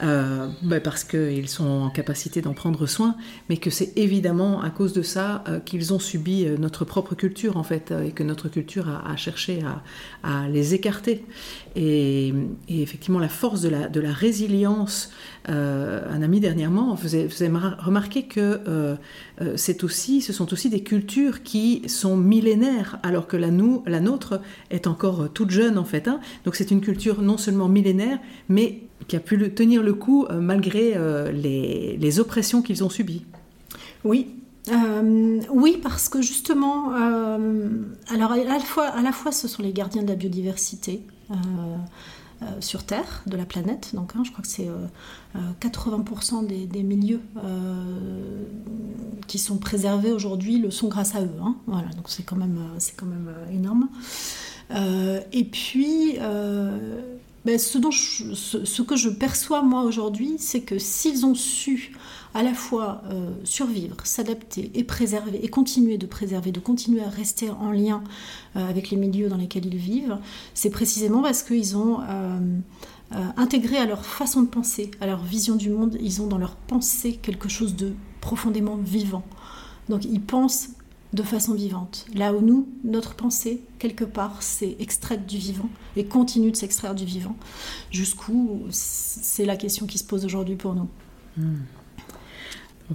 Euh, 0.03 0.49
ben 0.63 0.81
parce 0.81 1.05
qu'ils 1.05 1.49
sont 1.49 1.69
en 1.69 1.91
capacité 1.91 2.41
d'en 2.41 2.53
prendre 2.53 2.85
soin, 2.87 3.15
mais 3.49 3.59
que 3.59 3.71
c'est 3.71 3.97
évidemment 3.97 4.61
à 4.61 4.71
cause 4.71 4.93
de 4.93 5.03
ça 5.03 5.45
euh, 5.49 5.61
qu'ils 5.61 5.95
ont 5.95 6.01
subi 6.01 6.47
euh, 6.47 6.57
notre 6.59 6.85
propre 6.85 7.15
culture 7.15 7.57
en 7.57 7.63
fait, 7.63 7.95
et 8.05 8.11
que 8.11 8.25
notre 8.25 8.49
culture 8.49 8.89
a, 8.89 9.15
cherché 9.17 9.63
à, 10.25 10.49
les 10.49 10.75
écarter. 10.75 11.25
Et, 11.77 12.35
effectivement, 12.69 13.21
la 13.21 13.29
force 13.29 13.61
de 13.61 13.69
la, 13.69 14.13
résilience, 14.13 15.11
un 15.47 16.23
ami 16.23 16.41
dernièrement 16.41 16.97
faisait, 16.97 17.29
faisait 17.29 17.49
remarquer 17.49 18.25
que 18.25 18.97
c'est 19.57 19.85
aussi, 19.85 20.21
ce 20.21 20.33
sont 20.33 20.53
aussi 20.53 20.71
des 20.71 20.83
cultures 20.83 21.43
qui 21.43 21.89
sont 21.89 22.17
millénaires, 22.17 22.99
alors 23.03 23.27
que 23.27 23.37
la 23.37 23.51
nôtre 24.01 24.41
est 24.71 24.87
encore 24.87 25.33
toute 25.33 25.51
jeune 25.51 25.79
en 25.79 25.85
fait. 25.85 26.09
Hein. 26.09 26.21
Donc 26.45 26.57
c'est 26.57 26.71
une 26.71 26.81
culture 26.81 27.23
non 27.23 27.39
seulement 27.39 27.69
millénaire, 27.69 28.19
mais 28.49 28.83
qui 29.09 29.17
a 29.17 29.21
pu 29.21 29.53
tenir 29.55 29.83
le 29.83 29.95
coup 29.95 30.27
euh, 30.27 30.41
malgré 30.41 30.95
euh, 30.97 31.31
les, 31.33 32.21
oppressions 32.21 32.63
qu'ils 32.63 32.85
ont 32.85 32.91
subies. 32.91 33.25
Oui, 34.05 34.29
euh, 34.71 35.41
oui, 35.51 35.79
parce 35.83 36.09
que 36.09 36.23
justement, 36.23 36.91
alors 38.09 38.33
à 38.33 38.37
la, 38.37 39.13
fois, 39.13 39.33
ce 39.33 39.49
sont 39.49 39.63
les 39.63 39.73
gardiens 39.73 40.03
de 40.03 40.09
la 40.09 40.15
biodiversité 40.15 41.03
sur 42.61 42.85
Terre, 42.85 43.23
de 43.27 43.37
la 43.37 43.47
planète. 43.47 43.95
Donc, 43.95 44.13
hein, 44.15 44.23
je 44.25 44.31
crois 44.31 44.43
que 44.43 44.49
c'est 44.49 44.69
80% 45.61 46.47
des, 46.47 46.83
milieux 46.83 47.21
qui 49.27 49.39
sont 49.39 49.57
préservés 49.57 50.13
aujourd'hui 50.13 50.59
le 50.59 50.71
sont 50.71 50.89
grâce 50.89 51.15
à 51.15 51.23
eux. 51.23 51.41
Hein. 51.43 51.57
Voilà, 51.67 51.89
donc 51.89 52.09
c'est 52.09 52.23
quand 52.23 52.37
même, 52.37 52.59
c'est 52.79 52.97
quand 52.97 53.07
même 53.07 53.35
énorme. 53.51 53.89
et 55.33 55.45
puis 55.45 56.19
ben, 57.45 57.59
ce, 57.59 58.83
que 58.83 58.97
je 58.97 59.11
perçois 59.11 59.63
moi 59.63 59.83
aujourd'hui, 59.83 60.37
c'est 60.39 60.63
que 60.63 60.79
s'ils 60.79 61.27
ont 61.27 61.35
su 61.35 61.93
à 62.33 62.43
la 62.43 62.55
fois 62.55 63.03
euh, 63.11 63.31
survivre, 63.45 63.97
s'adapter 64.05 64.71
et 64.75 64.83
préserver, 64.83 65.45
et 65.45 65.49
continuer 65.49 65.99
de 65.99 66.07
préserver, 66.07 66.53
de 66.53 66.61
continuer 66.61 67.03
à 67.03 67.11
rester 67.11 67.51
en 67.51 67.71
lien 67.71 68.03
euh, 68.57 68.69
avec 68.69 68.91
les 68.91 68.97
milieux 68.97 69.29
dans 69.29 69.37
lesquels 69.37 69.67
ils 69.67 69.77
vivent, 69.77 70.17
c'est 70.55 70.71
précisément 70.71 71.21
parce 71.21 71.43
qu'ils 71.43 71.77
ont 71.77 72.01
euh, 72.01 72.39
intégré 73.37 73.77
à 73.77 73.85
leur 73.85 74.07
façon 74.07 74.41
de 74.41 74.49
penser, 74.49 74.91
à 75.03 75.07
leur 75.07 75.23
vision 75.23 75.55
du 75.55 75.69
monde, 75.69 75.99
ils 76.01 76.23
ont 76.23 76.27
dans 76.27 76.39
leur 76.39 76.57
pensée 76.57 77.17
quelque 77.21 77.51
chose 77.51 77.77
de 77.77 77.93
profondément 78.23 78.77
vivant. 78.77 79.23
Donc 79.91 80.07
ils 80.07 80.21
pensent 80.21 80.71
de 81.15 81.23
façon 81.23 81.55
vivante. 81.55 82.07
Là 82.15 82.33
où 82.33 82.41
nous, 82.41 82.69
notre 82.83 83.15
pensée, 83.15 83.63
quelque 83.79 84.05
part, 84.05 84.43
c'est 84.43 84.77
extraite 84.81 85.27
du 85.27 85.39
vivant 85.39 85.71
et 85.97 86.05
continue 86.05 86.51
de 86.51 86.57
s'extraire 86.57 86.95
du 86.95 87.05
vivant. 87.05 87.37
Jusqu'où 87.91 88.63
c'est 88.71 89.45
la 89.45 89.57
question 89.57 89.87
qui 89.87 89.99
se 89.99 90.05
pose 90.05 90.25
aujourd'hui 90.25 90.57
pour 90.57 90.75
nous. 90.75 90.89
Hmm. 91.37 91.61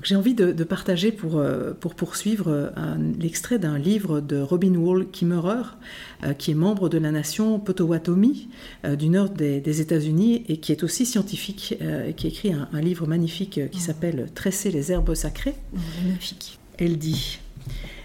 J'ai 0.04 0.16
envie 0.16 0.36
de, 0.36 0.64
partager 0.64 1.12
pour, 1.12 1.40
euh, 1.40 1.74
pour 1.74 1.96
poursuivre 1.96 2.72
l'extrait 3.18 3.58
d'un 3.58 3.80
livre 3.80 4.22
de 4.22 4.40
Robin 4.40 4.76
Wall 4.76 5.10
Kimmerer, 5.10 5.64
euh, 6.24 6.34
qui 6.34 6.52
est 6.52 6.56
membre 6.56 6.90
de 6.90 7.00
la 7.00 7.12
nation 7.12 7.60
Potawatomi 7.60 8.50
euh, 8.86 8.96
du 8.96 9.10
nord 9.10 9.30
des, 9.30 9.82
États-Unis 9.82 10.46
et 10.48 10.58
qui 10.58 10.72
est 10.72 10.84
aussi 10.84 11.08
scientifique, 11.08 11.76
et 11.82 12.14
qui 12.14 12.28
écrit 12.28 12.54
un, 12.54 12.82
livre 12.82 13.08
magnifique 13.08 13.60
qui 13.72 13.78
hmm. 13.78 13.82
s'appelle 13.82 14.30
Tresser 14.36 14.72
les 14.72 14.92
herbes 14.92 15.16
sacrées. 15.16 15.56
Magnifique. 16.04 16.60
Elle 16.78 16.98
dit 16.98 17.40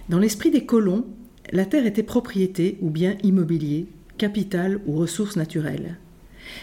dans 0.09 0.19
l'esprit 0.19 0.51
des 0.51 0.67
colons, 0.67 1.07
la 1.53 1.65
terre 1.65 1.87
était 1.87 2.03
propriété 2.03 2.79
ou 2.81 2.91
bien 2.91 3.17
immobilier, 3.23 3.87
capital 4.19 4.81
ou 4.87 4.97
ressource 4.97 5.37
naturelle. 5.37 5.99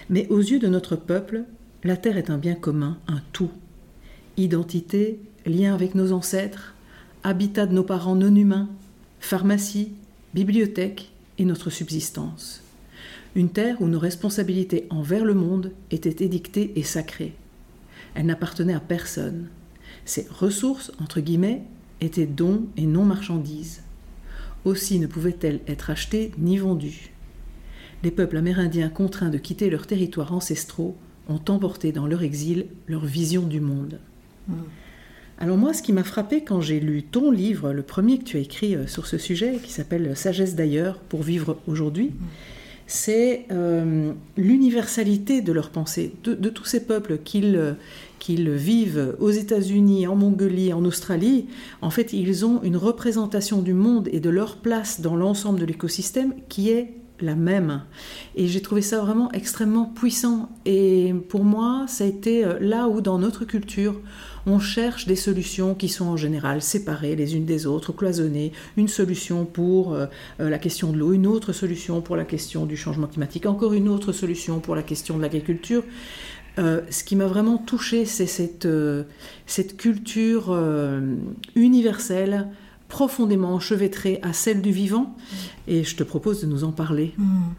Mais 0.10 0.28
aux 0.30 0.40
yeux 0.40 0.60
de 0.60 0.68
notre 0.68 0.96
peuple, 0.96 1.44
la 1.84 1.98
terre 1.98 2.18
est 2.18 2.30
un 2.30 2.38
bien 2.38 2.56
commun, 2.56 3.00
un 3.08 3.22
tout. 3.32 3.52
Identité, 4.38 5.20
lien 5.46 5.74
avec 5.74 5.96
nos 5.96 6.12
ancêtres, 6.12 6.76
habitat 7.24 7.66
de 7.66 7.74
nos 7.74 7.84
parents 7.84 8.16
non 8.16 8.36
humains, 8.36 8.70
pharmacie, 9.20 9.94
bibliothèque 10.34 11.12
et 11.38 11.46
notre 11.46 11.70
subsistance. 11.70 12.64
Une 13.36 13.50
terre 13.50 13.82
où 13.82 13.88
nos 13.88 14.00
responsabilités 14.00 14.88
envers 14.90 15.26
le 15.26 15.34
monde 15.34 15.72
étaient 15.90 16.24
édictées 16.24 16.74
et 16.76 16.84
sacrées. 16.84 17.34
Elle 18.14 18.26
n'appartenait 18.26 18.74
à 18.74 18.80
personne. 18.80 19.48
Ses 20.06 20.28
ressources, 20.30 20.92
entre 21.00 21.22
guillemets, 21.22 21.64
étaient 22.02 22.26
dons 22.26 22.66
et 22.76 22.86
non 22.86 23.06
marchandises. 23.06 23.82
Aussi 24.66 25.00
ne 25.00 25.08
pouvaient-elles 25.08 25.62
être 25.68 25.90
achetées 25.90 26.32
ni 26.38 26.58
vendues. 26.58 27.12
Les 28.04 28.12
peuples 28.12 28.38
amérindiens 28.38 28.90
contraints 28.90 29.30
de 29.30 29.38
quitter 29.38 29.70
leurs 29.70 29.88
territoires 29.88 30.34
ancestraux 30.34 30.96
ont 31.30 31.42
emporté 31.48 31.92
dans 31.92 32.08
leur 32.08 32.24
exil 32.24 32.66
leur 32.88 33.06
vision 33.06 33.44
du 33.44 33.62
monde. 33.62 34.00
Hmm. 34.48 34.56
Alors 35.40 35.58
moi, 35.58 35.74
ce 35.74 35.82
qui 35.82 35.94
m'a 35.94 36.04
frappé 36.04 36.44
quand 36.44 36.62
j'ai 36.62 36.80
lu 36.80 37.04
ton 37.04 37.32
livre, 37.32 37.74
le 37.74 37.84
premier 37.84 38.20
que 38.20 38.24
tu 38.24 38.38
as 38.38 38.42
écrit 38.42 38.76
euh, 38.76 38.88
sur 38.88 39.08
ce 39.08 39.18
sujet, 39.18 39.60
qui 39.64 39.72
s'appelle 39.72 40.16
Sagesse 40.16 40.56
d'ailleurs 40.56 41.00
pour 41.00 41.24
vivre 41.24 41.58
aujourd'hui, 41.68 42.08
hmm. 42.08 42.26
c'est 42.88 43.46
euh, 43.52 44.14
l'universalité 44.36 45.42
de 45.42 45.52
leur 45.52 45.70
pensée, 45.70 46.14
de, 46.24 46.34
de, 46.34 46.50
tous 46.50 46.66
ces 46.66 46.86
peuples 46.86 47.20
qu'ils 47.24 47.76
qu'ils 48.22 48.52
vivent 48.52 49.16
aux 49.20 49.32
États-Unis, 49.32 50.06
en 50.06 50.16
Mongolie, 50.16 50.72
en 50.74 50.86
Australie, 50.86 51.48
en 51.82 51.90
fait, 51.90 52.14
ils 52.14 52.46
ont 52.46 52.62
une 52.62 52.78
représentation 52.78 53.64
du 53.64 53.74
monde 53.74 54.08
et 54.12 54.20
de 54.20 54.30
leur 54.30 54.58
place 54.58 55.02
dans 55.02 55.16
l'ensemble 55.16 55.60
de 55.60 55.66
l'écosystème 55.66 56.36
qui 56.48 56.70
est 56.70 57.02
la 57.20 57.36
même. 57.36 57.82
Et 58.36 58.48
j'ai 58.48 58.62
trouvé 58.62 58.84
ça 58.84 59.02
vraiment 59.02 59.32
extrêmement 59.32 59.86
puissant. 59.86 60.50
Et 60.66 61.14
pour 61.30 61.44
moi, 61.44 61.86
ça 61.88 62.04
a 62.04 62.08
été 62.08 62.46
euh, 62.46 62.58
là 62.60 62.88
où, 62.88 63.02
dans 63.02 63.18
notre 63.18 63.44
culture, 63.46 64.00
on 64.46 64.60
cherche 64.60 65.08
des 65.08 65.16
solutions 65.16 65.76
qui 65.76 65.88
sont 65.88 66.06
en 66.06 66.18
général 66.18 66.62
séparées 66.62 67.16
les 67.16 67.36
unes 67.36 67.46
des 67.46 67.66
autres, 67.68 67.92
cloisonnées. 67.92 68.52
Une 68.78 68.88
solution 68.88 69.46
pour 69.46 69.94
euh, 69.94 70.06
euh, 70.40 70.50
la 70.50 70.58
question 70.58 70.92
de 70.92 70.98
l'eau, 70.98 71.14
une 71.14 71.28
autre 71.28 71.54
solution 71.54 72.02
pour 72.02 72.16
la 72.16 72.26
question 72.26 72.66
du 72.66 72.78
changement 72.78 73.08
climatique, 73.08 73.46
encore 73.46 73.74
une 73.74 73.90
autre 73.90 74.12
solution 74.12 74.60
pour 74.60 74.76
la 74.76 74.84
question 74.84 75.18
de 75.18 75.22
l'agriculture. 75.22 75.84
Euh, 76.60 76.82
ce 76.90 77.04
qui 77.04 77.16
m'a 77.16 77.28
vraiment 77.28 77.58
touchée, 77.58 78.06
c'est 78.06 78.26
cette, 78.26 78.66
euh, 78.66 79.04
culture 79.78 80.48
euh, 80.50 81.16
universelle, 81.56 82.50
profondément 82.90 83.54
enchevêtrée 83.54 84.20
à 84.22 84.34
celle 84.34 84.62
du 84.62 84.72
vivant. 84.72 85.16
Et 85.68 85.84
je 85.84 85.96
te 85.96 86.04
propose 86.04 86.42
de 86.42 86.48
nous 86.48 86.64
en 86.64 86.72
parler. 86.72 87.14
Hmm. 87.18 87.54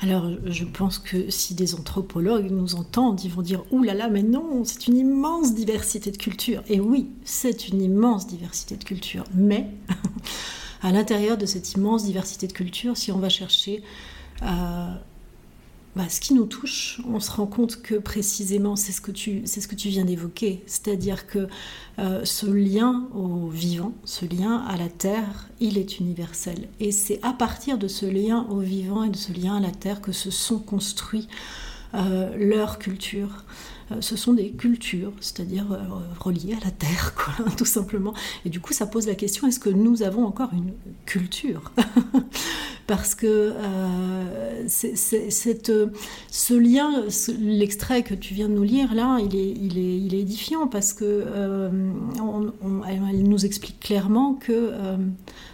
Alors, 0.00 0.28
je 0.46 0.64
pense 0.64 0.98
que 0.98 1.30
si 1.30 1.54
des 1.54 1.74
anthropologues 1.74 2.50
nous 2.50 2.74
entendent, 2.74 3.22
ils 3.22 3.30
vont 3.30 3.42
dire 3.42 3.62
Ouh 3.70 3.82
là 3.84 3.94
là, 3.94 4.08
mais 4.08 4.22
non, 4.22 4.64
c'est 4.64 4.88
une 4.88 4.96
immense 4.96 5.54
diversité 5.54 6.10
de 6.10 6.16
cultures. 6.16 6.62
Et 6.68 6.80
oui, 6.80 7.10
c'est 7.24 7.68
une 7.68 7.80
immense 7.80 8.26
diversité 8.26 8.76
de 8.76 8.82
cultures. 8.82 9.24
Mais, 9.34 9.68
à 10.82 10.90
l'intérieur 10.90 11.38
de 11.38 11.46
cette 11.46 11.72
immense 11.74 12.04
diversité 12.04 12.48
de 12.48 12.52
cultures, 12.52 12.96
si 12.96 13.12
on 13.12 13.18
va 13.18 13.28
chercher 13.28 13.82
bah, 15.94 16.04
ce 16.08 16.20
qui 16.20 16.32
nous 16.32 16.46
touche, 16.46 17.02
on 17.06 17.20
se 17.20 17.30
rend 17.30 17.46
compte 17.46 17.82
que 17.82 17.96
précisément 17.96 18.76
c'est 18.76 18.92
ce 18.92 19.02
que 19.02 19.10
tu, 19.10 19.42
viens 19.90 20.06
d'évoquer, 20.06 20.62
c'est-à-dire 20.66 21.26
que 21.26 21.48
euh, 21.98 22.24
ce 22.24 22.46
lien 22.46 23.08
au 23.14 23.48
vivant, 23.48 23.92
ce 24.04 24.24
lien 24.24 24.64
à 24.68 24.78
la 24.78 24.88
terre, 24.88 25.50
il 25.60 25.76
est 25.76 25.98
universel. 25.98 26.68
Et 26.80 26.92
c'est 26.92 27.20
à 27.22 27.34
partir 27.34 27.76
de 27.76 27.88
ce 27.88 28.06
lien 28.06 28.46
au 28.48 28.60
vivant 28.60 29.04
et 29.04 29.10
de 29.10 29.16
ce 29.16 29.32
lien 29.32 29.56
à 29.56 29.60
la 29.60 29.70
terre 29.70 30.00
que 30.00 30.12
se 30.12 30.30
sont 30.30 30.60
construits 30.60 31.28
euh, 31.94 32.34
leur 32.38 32.78
culture. 32.78 33.44
Euh, 33.90 33.96
ce 34.00 34.16
sont 34.16 34.32
des 34.32 34.50
cultures, 34.50 35.12
c'est-à-dire 35.20 35.72
euh, 35.72 35.78
reliées 36.20 36.54
à 36.60 36.64
la 36.64 36.70
terre, 36.70 37.14
tout 37.56 37.64
simplement. 37.64 38.14
Et 38.44 38.50
du 38.50 38.60
coup, 38.60 38.72
ça 38.72 38.86
pose 38.86 39.06
la 39.06 39.14
question 39.14 39.48
est-ce 39.48 39.60
que 39.60 39.70
nous 39.70 40.02
avons 40.02 40.24
encore 40.24 40.50
une 40.52 40.72
culture 41.06 41.72
Parce 42.86 43.14
que 43.14 43.52
cette, 44.66 45.72
ce 46.30 46.54
lien, 46.54 47.04
l'extrait 47.38 48.02
que 48.02 48.12
tu 48.12 48.34
viens 48.34 48.48
de 48.48 48.54
nous 48.54 48.64
lire 48.64 48.92
là, 48.92 49.18
il 49.20 49.36
est, 49.36 49.50
il 49.50 49.78
est, 49.78 49.98
il 49.98 50.14
est 50.14 50.18
édifiant 50.18 50.66
parce 50.66 50.92
que 50.92 51.70
nous 53.32 53.46
explique 53.46 53.80
clairement 53.80 54.34
que 54.34 54.72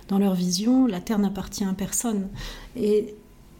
dans 0.08 0.18
leur 0.18 0.34
vision, 0.34 0.86
la 0.86 1.00
terre 1.00 1.18
n'appartient 1.18 1.64
à 1.64 1.74
personne. 1.74 2.28
Et 2.76 3.14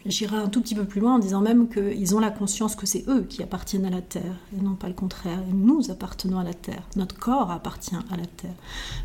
J'irai 0.09 0.39
un 0.39 0.49
tout 0.49 0.63
petit 0.63 0.75
peu 0.75 0.85
plus 0.85 1.01
loin 1.03 1.17
en 1.17 1.19
disant 1.19 1.43
même 1.43 1.69
qu'ils 1.69 2.17
ont 2.17 2.19
la 2.19 2.31
conscience 2.31 2.75
que 2.75 2.87
c'est 2.87 3.05
eux 3.09 3.27
qui 3.29 3.43
appartiennent 3.43 3.85
à 3.85 3.91
la 3.91 4.01
Terre 4.01 4.37
et 4.57 4.63
non 4.63 4.75
pas 4.75 4.89
le 4.89 4.95
contraire. 4.95 5.41
nous 5.53 5.91
appartenons 5.91 6.39
à 6.39 6.45
la 6.45 6.55
Terre. 6.55 6.83
Notre 6.97 7.19
corps 7.19 7.51
appartient 7.51 7.95
à 7.95 8.17
la 8.17 8.25
Terre. 8.25 8.55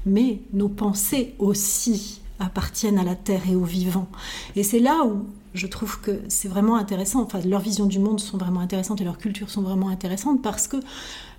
Mais 0.05 0.39
nos 0.53 0.69
pensées 0.69 1.35
aussi 1.39 2.21
appartiennent 2.39 2.97
à 2.97 3.03
la 3.03 3.15
Terre 3.15 3.41
et 3.49 3.55
aux 3.55 3.65
vivants. 3.65 4.07
Et 4.55 4.63
c'est 4.63 4.79
là 4.79 5.03
où 5.05 5.25
je 5.53 5.67
trouve 5.67 5.99
que 5.99 6.21
c'est 6.29 6.47
vraiment 6.47 6.77
intéressant. 6.77 7.21
Enfin, 7.21 7.41
leurs 7.41 7.59
visions 7.59 7.85
du 7.85 7.99
monde 7.99 8.21
sont 8.21 8.37
vraiment 8.37 8.61
intéressantes 8.61 9.01
et 9.01 9.03
leurs 9.03 9.17
cultures 9.17 9.49
sont 9.49 9.61
vraiment 9.61 9.89
intéressantes 9.89 10.41
parce 10.41 10.69
que 10.69 10.77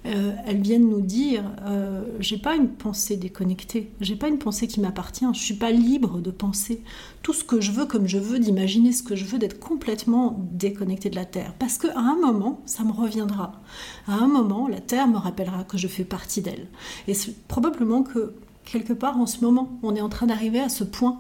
euh, 0.07 0.33
elles 0.47 0.61
viennent 0.61 0.89
nous 0.89 1.01
dire 1.01 1.45
euh, 1.67 2.03
j'ai 2.21 2.37
pas 2.37 2.55
une 2.57 2.69
pensée 2.69 3.17
déconnectée, 3.17 3.91
j'ai 4.01 4.17
pas 4.17 4.29
une 4.29 4.39
pensée 4.39 4.67
qui 4.67 4.81
m'appartient, 4.81 5.25
je 5.33 5.39
suis 5.39 5.55
pas 5.55 5.71
libre 5.71 6.21
de 6.21 6.31
penser 6.31 6.83
tout 7.23 7.33
ce 7.33 7.43
que 7.43 7.61
je 7.61 7.73
veux 7.73 7.87
comme 7.87 8.07
je 8.07 8.19
veux, 8.19 8.39
d'imaginer 8.39 8.93
ce 8.93 9.03
que 9.03 9.17
je 9.17 9.25
veux, 9.25 9.39
d'être 9.39 9.59
complètement 9.59 10.39
déconnecté 10.53 11.09
de 11.09 11.17
la 11.17 11.25
Terre. 11.25 11.55
Parce 11.59 11.79
qu'à 11.79 11.99
un 11.99 12.17
moment, 12.17 12.61
ça 12.67 12.85
me 12.85 12.93
reviendra. 12.93 13.53
À 14.07 14.15
un 14.15 14.27
moment, 14.27 14.69
la 14.69 14.81
Terre 14.81 15.09
me 15.09 15.17
rappellera 15.17 15.65
que 15.65 15.79
je 15.79 15.89
fais 15.89 16.05
partie 16.05 16.43
d'elle. 16.43 16.69
Et 17.09 17.15
c'est 17.15 17.35
probablement 17.49 18.03
que 18.03 18.35
quelque 18.65 18.93
part 18.93 19.19
en 19.19 19.27
ce 19.27 19.41
moment, 19.45 19.79
on 19.83 19.95
est 19.95 20.01
en 20.01 20.09
train 20.09 20.27
d'arriver 20.27 20.61
à 20.61 20.69
ce 20.69 20.85
point 20.85 21.19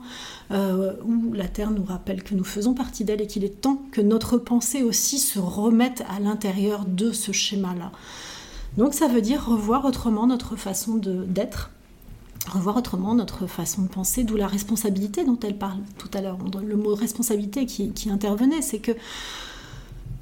euh, 0.50 0.94
où 1.04 1.32
la 1.32 1.48
Terre 1.48 1.70
nous 1.70 1.84
rappelle 1.84 2.22
que 2.22 2.34
nous 2.34 2.44
faisons 2.44 2.74
partie 2.74 3.04
d'elle 3.04 3.20
et 3.20 3.26
qu'il 3.26 3.44
est 3.44 3.60
temps 3.60 3.80
que 3.92 4.00
notre 4.00 4.38
pensée 4.38 4.82
aussi 4.82 5.18
se 5.18 5.38
remette 5.38 6.02
à 6.14 6.20
l'intérieur 6.20 6.84
de 6.86 7.12
ce 7.12 7.32
schéma-là. 7.32 7.92
Donc 8.76 8.94
ça 8.94 9.06
veut 9.06 9.20
dire 9.20 9.44
revoir 9.46 9.84
autrement 9.84 10.26
notre 10.26 10.56
façon 10.56 10.96
d'être, 10.96 11.70
revoir 12.50 12.76
autrement 12.76 13.14
notre 13.14 13.46
façon 13.46 13.82
de 13.82 13.88
penser, 13.88 14.24
d'où 14.24 14.36
la 14.36 14.48
responsabilité 14.48 15.24
dont 15.24 15.38
elle 15.42 15.56
parle 15.56 15.78
tout 15.98 16.10
à 16.12 16.20
l'heure. 16.20 16.38
Le 16.62 16.76
mot 16.76 16.94
responsabilité 16.94 17.66
qui, 17.66 18.10
intervenait, 18.10 18.62
c'est 18.62 18.80
que 18.80 18.92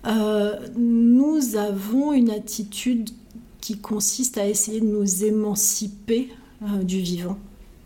euh, 0.07 0.57
nous 0.77 1.57
avons 1.57 2.13
une 2.13 2.31
attitude 2.31 3.11
qui 3.61 3.79
consiste 3.79 4.39
à 4.39 4.49
essayer 4.49 4.81
de 4.81 4.87
nous 4.87 5.25
émanciper 5.25 6.31
euh, 6.63 6.83
du 6.83 6.99
vivant. 6.99 7.39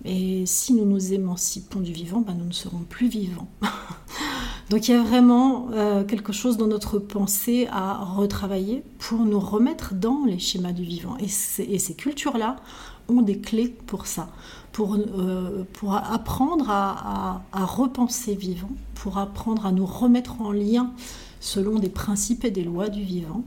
Et 0.04 0.46
si 0.46 0.72
nous 0.72 0.84
nous 0.84 1.12
émancipons 1.12 1.80
du 1.80 1.92
vivant, 1.92 2.20
ben 2.20 2.34
nous 2.34 2.46
ne 2.46 2.52
serons 2.52 2.80
plus 2.88 3.08
vivants. 3.08 3.48
Donc 4.70 4.88
il 4.88 4.92
y 4.92 4.94
a 4.94 5.02
vraiment 5.02 5.68
euh, 5.72 6.02
quelque 6.02 6.32
chose 6.32 6.56
dans 6.56 6.66
notre 6.66 6.98
pensée 6.98 7.68
à 7.70 8.04
retravailler 8.04 8.82
pour 8.98 9.20
nous 9.20 9.38
remettre 9.38 9.94
dans 9.94 10.24
les 10.26 10.40
schémas 10.40 10.72
du 10.72 10.82
vivant. 10.82 11.16
Et, 11.18 11.28
ces 11.28 11.94
cultures-là 11.94 12.56
ont 13.08 13.22
des 13.22 13.38
clés 13.38 13.68
pour 13.68 14.06
ça, 14.06 14.28
pour, 14.72 14.96
euh, 14.96 15.62
pour 15.74 15.94
apprendre 15.94 16.68
à, 16.68 17.42
repenser 17.52 18.34
vivant, 18.34 18.70
pour 18.96 19.18
apprendre 19.18 19.66
à 19.66 19.72
nous 19.72 19.86
remettre 19.86 20.40
en 20.40 20.50
lien 20.50 20.90
selon 21.38 21.78
des 21.78 21.90
principes 21.90 22.44
et 22.44 22.50
des 22.50 22.64
lois 22.64 22.88
du 22.88 23.02
vivant, 23.02 23.44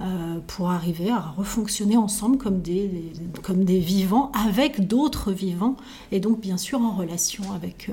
euh, 0.00 0.38
pour 0.46 0.70
arriver 0.70 1.10
à 1.10 1.20
refonctionner 1.20 1.98
ensemble 1.98 2.38
comme 2.38 2.62
des, 2.62 3.12
comme 3.42 3.64
des 3.64 3.78
vivants 3.78 4.32
avec 4.32 4.88
d'autres 4.88 5.32
vivants, 5.32 5.76
et 6.12 6.20
donc 6.20 6.40
bien 6.40 6.56
sûr 6.56 6.80
en 6.80 6.92
relation 6.92 7.44
avec 7.52 7.90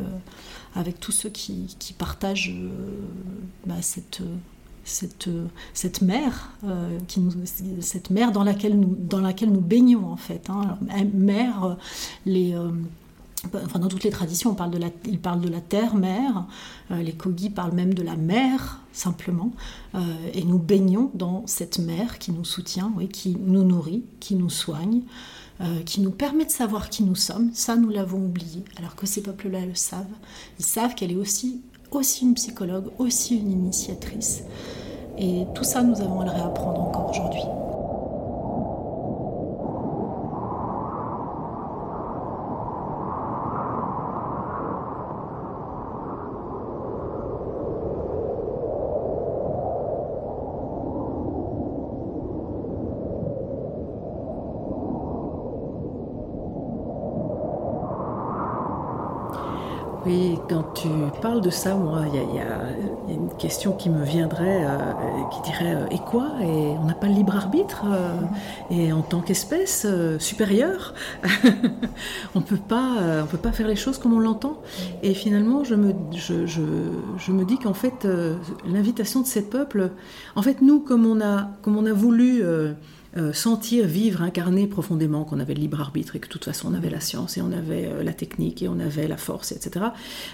avec 0.75 0.99
tous 0.99 1.11
ceux 1.11 1.29
qui, 1.29 1.67
partagent 1.97 2.53
euh, 2.55 2.69
bah, 3.65 3.81
cette, 3.81 4.21
cette, 4.83 5.29
cette 5.73 6.01
mer, 6.01 6.51
euh, 6.63 6.97
cette 7.81 8.09
mer 8.09 8.31
dans 8.31 8.43
laquelle 8.43 8.79
nous, 8.79 9.61
baignons 9.61 10.11
en 10.11 10.17
fait. 10.17 10.49
Hein. 10.49 10.77
mer, 11.13 11.77
euh, 12.27 12.71
enfin, 13.53 13.79
dans 13.79 13.87
toutes 13.87 14.03
les 14.03 14.11
traditions, 14.11 14.55
ils 15.05 15.19
parlent 15.19 15.41
de 15.41 15.49
la 15.49 15.61
terre-mer, 15.61 16.45
les 16.91 17.13
Kogis 17.13 17.49
parlent 17.49 17.73
même 17.73 17.93
de 17.93 18.03
la 18.03 18.15
mer, 18.15 18.81
simplement, 18.93 19.51
et 20.33 20.43
nous 20.43 20.59
baignons 20.59 21.11
dans 21.13 21.43
cette 21.45 21.79
mer 21.79 22.19
qui 22.19 22.31
nous 22.31 22.45
soutient, 22.45 22.91
qui 23.11 23.37
nous 23.39 23.63
nourrit, 23.63 24.03
qui 24.19 24.35
nous 24.35 24.49
soigne. 24.49 25.01
Euh, 25.61 25.83
qui 25.85 25.99
nous 25.99 26.11
permet 26.11 26.45
de 26.45 26.51
savoir 26.51 26.89
qui 26.89 27.03
nous 27.03 27.15
sommes. 27.15 27.51
Ça, 27.53 27.75
nous 27.75 27.89
l'avons 27.89 28.19
oublié, 28.19 28.63
alors 28.77 28.95
que 28.95 29.05
ces 29.05 29.21
peuples-là 29.21 29.65
le 29.65 29.75
savent. 29.75 30.05
Ils 30.57 30.63
savent 30.63 30.95
qu'elle 30.95 31.11
est 31.11 31.17
aussi, 31.17 31.61
aussi 31.91 32.23
une 32.23 32.33
psychologue, 32.35 32.85
aussi 32.97 33.35
une 33.35 33.51
initiatrice. 33.51 34.43
Et 35.17 35.43
tout 35.53 35.65
ça, 35.65 35.83
nous 35.83 35.99
avons 35.99 36.21
à 36.21 36.25
le 36.25 36.31
réapprendre 36.31 36.79
encore 36.79 37.09
aujourd'hui. 37.09 37.41
Oui, 60.05 60.39
quand 60.49 60.63
tu 60.75 60.87
parles 61.21 61.41
de 61.41 61.49
ça, 61.49 61.75
moi, 61.75 62.03
il 62.07 62.35
y, 62.35 62.39
a 62.39 63.13
une 63.13 63.29
question 63.37 63.73
qui 63.73 63.89
me 63.89 64.05
viendrait, 64.05 64.63
euh, 64.63 64.77
qui 65.31 65.51
dirait 65.51 65.75
euh, 65.75 65.87
et 65.91 65.97
quoi? 65.97 66.31
Et 66.41 66.75
on 66.81 66.85
n'a 66.85 66.93
pas 66.93 67.07
le 67.07 67.15
libre 67.15 67.35
arbitre 67.35 67.83
euh, 67.85 68.15
Et 68.71 68.93
en 68.93 69.01
tant 69.01 69.19
qu'espèce 69.19 69.85
supérieure, 70.19 70.93
on 72.35 72.39
peut 72.39 72.55
pas, 72.55 72.95
on 73.23 73.25
peut 73.25 73.37
pas 73.37 73.51
faire 73.51 73.67
les 73.67 73.75
choses 73.75 73.97
comme 73.97 74.13
on 74.13 74.19
l'entend. 74.19 74.61
Et 75.03 75.13
finalement, 75.13 75.65
je 75.65 75.75
me, 75.75 75.93
je, 76.13 76.45
je, 76.45 76.61
je 77.17 77.31
me 77.33 77.43
dis 77.43 77.57
qu'en 77.57 77.73
fait, 77.73 78.07
l'invitation 78.65 79.19
de 79.19 79.27
ces 79.27 79.49
peuples, 79.49 79.91
en 80.37 80.41
fait, 80.41 80.61
nous, 80.61 80.79
comme 80.79 81.05
on 81.05 81.19
a, 81.19 81.49
comme 81.61 81.75
on 81.75 81.85
a 81.85 81.93
voulu 81.93 82.41
euh, 83.17 83.33
sentir, 83.33 83.87
vivre, 83.87 84.21
incarner 84.21 84.67
profondément 84.67 85.23
qu'on 85.23 85.39
avait 85.39 85.55
le 85.55 85.61
libre 85.61 85.81
arbitre 85.81 86.15
et 86.15 86.19
que 86.19 86.27
de 86.27 86.31
toute 86.31 86.45
façon 86.45 86.67
on 86.71 86.75
avait 86.75 86.91
la 86.91 86.99
science 86.99 87.37
et 87.37 87.41
on 87.41 87.51
avait 87.51 87.87
euh, 87.87 88.03
la 88.03 88.13
technique 88.13 88.61
et 88.61 88.67
on 88.67 88.79
avait 88.79 89.07
la 89.07 89.17
force, 89.17 89.51
etc. 89.51 89.87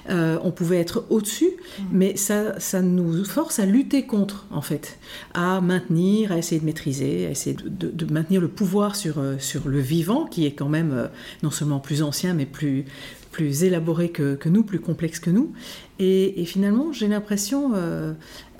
Euh, 0.09 0.37
on 0.43 0.51
pouvait 0.51 0.79
être 0.79 1.05
au-dessus, 1.09 1.51
mm. 1.79 1.83
mais 1.93 2.17
ça, 2.17 2.59
ça 2.59 2.81
nous 2.81 3.23
force 3.23 3.59
à 3.59 3.65
lutter 3.65 4.05
contre, 4.05 4.45
en 4.51 4.61
fait, 4.61 4.99
à 5.33 5.61
maintenir, 5.61 6.33
à 6.33 6.37
essayer 6.37 6.59
de 6.59 6.65
maîtriser, 6.65 7.27
à 7.27 7.29
essayer 7.29 7.55
de, 7.55 8.13
maintenir 8.13 8.41
le 8.41 8.49
pouvoir 8.49 8.97
sur, 8.97 9.23
sur 9.39 9.69
le 9.69 9.79
vivant, 9.79 10.25
qui 10.25 10.45
est 10.45 10.51
quand 10.51 10.69
même 10.69 11.09
non 11.43 11.51
seulement 11.51 11.79
plus 11.79 12.03
ancien, 12.03 12.33
mais 12.33 12.45
plus, 12.45 12.83
plus 13.31 13.63
élaboré 13.63 14.09
que, 14.09 14.35
que, 14.35 14.49
nous, 14.49 14.63
plus 14.63 14.81
complexe 14.81 15.19
que 15.19 15.29
nous. 15.29 15.53
Et, 15.97 16.41
et 16.41 16.45
finalement, 16.45 16.91
j'ai 16.91 17.07
l'impression, 17.07 17.73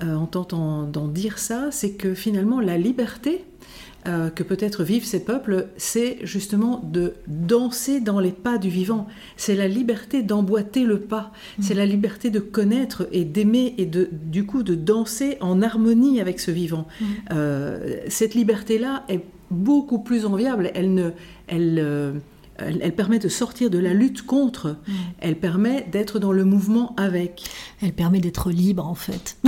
en 0.00 0.26
tentant 0.26 0.84
d'en 0.84 1.06
dire 1.06 1.38
ça, 1.38 1.68
c'est 1.70 1.92
que 1.92 2.14
finalement, 2.14 2.60
la 2.60 2.78
liberté, 2.78 3.44
euh, 4.06 4.30
que 4.30 4.42
peut-être 4.42 4.84
vivent 4.84 5.04
ces 5.04 5.24
peuples, 5.24 5.68
c'est 5.76 6.18
justement 6.22 6.80
de 6.84 7.14
danser 7.26 8.00
dans 8.00 8.20
les 8.20 8.30
pas 8.30 8.56
du 8.56 8.68
vivant. 8.68 9.08
C'est 9.36 9.56
la 9.56 9.66
liberté 9.66 10.22
d'emboîter 10.22 10.84
le 10.84 11.00
pas. 11.00 11.32
C'est 11.60 11.74
la 11.74 11.86
liberté 11.86 12.30
de 12.30 12.38
connaître 12.38 13.08
et 13.10 13.24
d'aimer 13.24 13.74
et 13.78 13.86
de, 13.86 14.08
du 14.12 14.46
coup 14.46 14.62
de 14.62 14.74
danser 14.76 15.38
en 15.40 15.60
harmonie 15.60 16.20
avec 16.20 16.38
ce 16.38 16.52
vivant. 16.52 16.86
Mm. 17.00 17.04
Euh, 17.32 17.96
cette 18.08 18.34
liberté-là 18.34 19.04
est 19.08 19.24
beaucoup 19.50 19.98
plus 19.98 20.24
enviable. 20.24 20.70
Elle 20.74 20.94
ne, 20.94 21.10
elle, 21.48 21.80
euh, 21.82 22.12
elle, 22.58 22.94
permet 22.94 23.18
de 23.18 23.28
sortir 23.28 23.70
de 23.70 23.78
la 23.78 23.92
lutte 23.92 24.22
contre. 24.22 24.76
Mm. 24.86 24.92
Elle 25.20 25.36
permet 25.36 25.86
d'être 25.90 26.18
dans 26.18 26.32
le 26.32 26.44
mouvement 26.44 26.94
avec. 26.96 27.42
Elle 27.82 27.92
permet 27.92 28.20
d'être 28.20 28.50
libre 28.50 28.86
en 28.86 28.94
fait. 28.94 29.38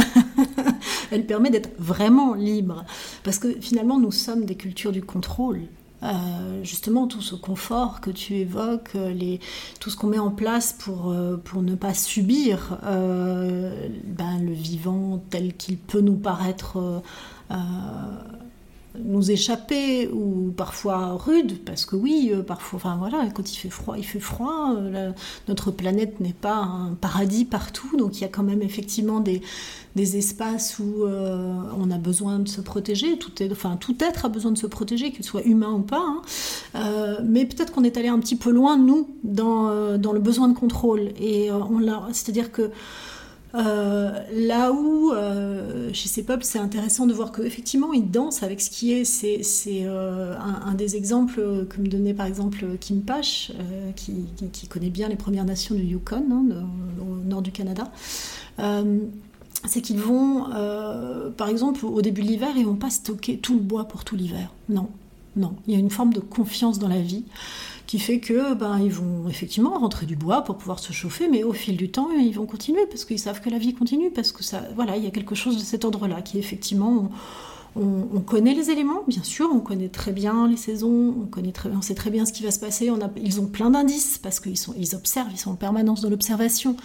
elle 1.11 1.27
permet 1.27 1.51
d'être 1.51 1.71
vraiment 1.79 2.35
libre. 2.35 2.85
Parce 3.25 3.39
que 3.39 3.49
finalement, 3.61 3.99
nous 3.99 4.13
sommes 4.13 4.45
des 4.45 4.57
cultures 4.57 4.93
du 4.93 5.03
contrôle. 5.03 5.63
justement 6.63 7.09
tout 7.09 7.23
ce 7.23 7.35
confort 7.35 8.01
que 8.01 8.11
tu 8.11 8.35
évoques, 8.35 8.95
les, 8.95 9.41
tout 9.81 9.91
ce 9.91 9.97
qu'on 9.97 10.07
met 10.07 10.19
en 10.19 10.31
place 10.31 10.73
pour, 10.73 11.15
pour 11.45 11.63
ne 11.63 11.75
pas 11.75 11.93
subir 11.95 12.79
ben, 12.83 14.39
le 14.41 14.53
vivant 14.53 15.21
tel 15.31 15.57
qu'il 15.57 15.77
peut 15.77 16.01
nous 16.01 16.17
paraître 16.17 17.03
nous 19.05 19.31
échapper 19.31 20.09
ou 20.09 20.53
parfois 20.57 21.17
rude 21.17 21.59
parce 21.65 21.87
que 21.87 21.97
oui 21.97 22.31
euh, 22.33 22.43
parfois 22.43 22.79
enfin 22.79 22.97
voilà 22.97 23.29
quand 23.35 23.53
il 23.53 23.57
fait 23.57 23.71
froid 23.71 23.97
il 23.97 24.05
fait 24.05 24.21
froid 24.21 24.75
euh, 24.77 25.13
notre 25.49 25.71
planète 25.71 26.21
n'est 26.21 26.33
pas 26.33 26.57
un 26.57 26.95
paradis 27.01 27.45
partout 27.45 27.97
donc 27.97 28.19
il 28.19 28.23
y 28.23 28.25
a 28.25 28.29
quand 28.29 28.43
même 28.43 28.63
effectivement 28.63 29.21
des, 29.21 29.43
des 29.97 30.17
espaces 30.17 30.79
où 30.79 31.05
euh, 31.05 31.55
on 31.79 31.91
a 31.91 31.99
besoin 31.99 32.39
de 32.39 32.49
se 32.49 32.61
protéger 32.61 33.19
tout 33.19 33.43
est, 33.43 33.51
enfin 33.53 33.77
tout 33.77 33.97
être 34.01 34.25
a 34.25 34.29
besoin 34.29 34.53
de 34.53 34.59
se 34.59 34.67
protéger 34.67 35.13
qu'il 35.13 35.25
soit 35.25 35.43
humain 35.43 35.73
ou 35.73 35.83
pas 35.83 36.05
hein. 36.75 37.19
mais 37.25 37.45
peut-être 37.47 37.73
qu'on 37.73 37.85
est 37.85 37.97
allé 37.97 38.09
un 38.09 38.19
petit 38.19 38.37
peu 38.37 38.51
loin 38.51 38.77
nous 38.77 39.09
dans, 39.25 39.99
dans 39.99 40.13
le 40.13 40.21
besoin 40.21 40.49
de 40.49 40.55
contrôle 40.55 41.11
et 41.21 41.51
on 41.53 41.79
l'a 41.79 42.09
c'est 42.13 42.31
à 42.31 42.33
dire 42.33 42.53
que 42.53 42.71
euh, 43.55 44.23
là 44.33 44.73
où, 44.73 45.13
euh, 45.13 45.91
chez 45.93 46.09
ces 46.09 46.23
peuples, 46.23 46.45
c'est 46.45 46.59
intéressant 46.59 47.07
de 47.07 47.15
voir 47.15 47.33
qu'effectivement, 47.33 47.93
ils 47.93 48.11
dansent 48.11 48.43
avec 48.43 48.61
ce 48.61 48.71
qui 48.71 48.93
est. 48.93 49.05
C'est, 49.05 49.41
euh, 49.85 50.35
un, 50.39 50.75
des 50.75 50.97
exemples 50.97 51.67
que 51.69 51.81
me 51.81 51.89
donnait 51.89 52.15
par 52.15 52.27
exemple 52.27 52.65
Kim 52.81 53.03
Pash, 53.03 53.53
qui, 53.97 54.69
connaît 54.69 54.91
bien 54.91 55.09
les 55.09 55.17
Premières 55.17 55.45
Nations 55.45 55.75
du 55.75 55.83
Yukon, 55.83 56.25
hein, 56.31 56.45
au 57.01 57.17
nord 57.27 57.43
du 57.43 57.51
Canada. 57.53 57.91
c'est 59.67 59.81
qu'ils 59.81 59.99
vont, 59.99 60.47
par 61.37 61.49
exemple, 61.49 61.87
au 61.87 62.03
début 62.03 62.23
de 62.23 62.29
l'hiver, 62.29 62.51
ils 62.57 62.67
vont 62.67 62.77
pas 62.77 62.91
stocker 62.91 63.39
tout 63.39 63.55
le 63.55 63.61
bois 63.61 63.85
pour 63.85 64.05
tout 64.05 64.17
l'hiver. 64.17 64.53
Non, 64.69 64.89
non. 65.37 65.55
Il 65.67 65.73
y 65.73 65.77
a 65.77 65.81
une 65.81 65.91
forme 65.91 66.13
de 66.13 66.21
confiance 66.21 66.79
dans 66.79 66.89
la 66.89 67.01
vie 67.01 67.25
qui 67.89 67.99
fait 67.99 68.21
que 68.21 68.53
ben, 68.53 68.79
ils 68.79 68.93
vont 68.93 69.31
effectivement 69.31 69.79
rentrer 69.79 70.05
du 70.05 70.15
bois 70.15 70.43
pour 70.43 70.59
pouvoir 70.59 70.79
se 70.79 70.93
chauffer, 70.93 71.27
mais 71.27 71.43
au 71.43 71.55
fil 71.55 71.75
du 71.75 71.91
temps, 71.91 72.11
ils 72.11 72.35
vont 72.35 72.45
continuer 72.45 72.87
parce 72.87 73.07
qu'ils 73.07 73.19
savent 73.19 73.41
que 73.41 73.49
la 73.49 73.57
vie 73.57 73.73
continue, 73.73 74.11
parce 74.11 74.31
que 74.31 74.45
ça, 74.45 74.63
voilà, 74.77 74.99
il 74.99 75.05
y 75.05 75.07
a 75.07 75.11
quelque 75.11 75.35
chose 75.35 75.57
de 75.57 75.63
cet 75.63 75.87
ordre-là 75.87 76.21
qui 76.21 76.39
effectivement 76.39 76.91
on, 76.91 77.11
connaît 78.21 78.55
les 78.55 78.71
éléments, 78.71 79.03
bien 79.07 79.23
sûr, 79.23 79.49
on 79.53 79.61
connaît 79.61 79.89
très 79.89 80.13
bien 80.13 80.49
les 80.49 80.57
saisons, 80.57 81.15
on, 81.23 81.27
connaît 81.27 81.53
très, 81.53 81.71
on 81.71 81.81
sait 81.81 81.95
très 81.95 82.11
bien 82.11 82.27
ce 82.27 82.33
qui 82.33 82.43
va 82.43 82.51
se 82.51 82.59
passer. 82.59 82.91
On 82.91 82.99
ils 83.17 83.41
ont 83.41 83.47
plein 83.47 83.71
d'indices 83.71 84.19
parce 84.19 84.41
qu'ils 84.41 84.57
ils 84.77 84.95
observent, 84.95 85.31
ils 85.33 85.39
sont 85.39 85.53
en 85.53 85.57
permanence 85.57 86.01
dans 86.01 86.11
l'observation, 86.11 86.77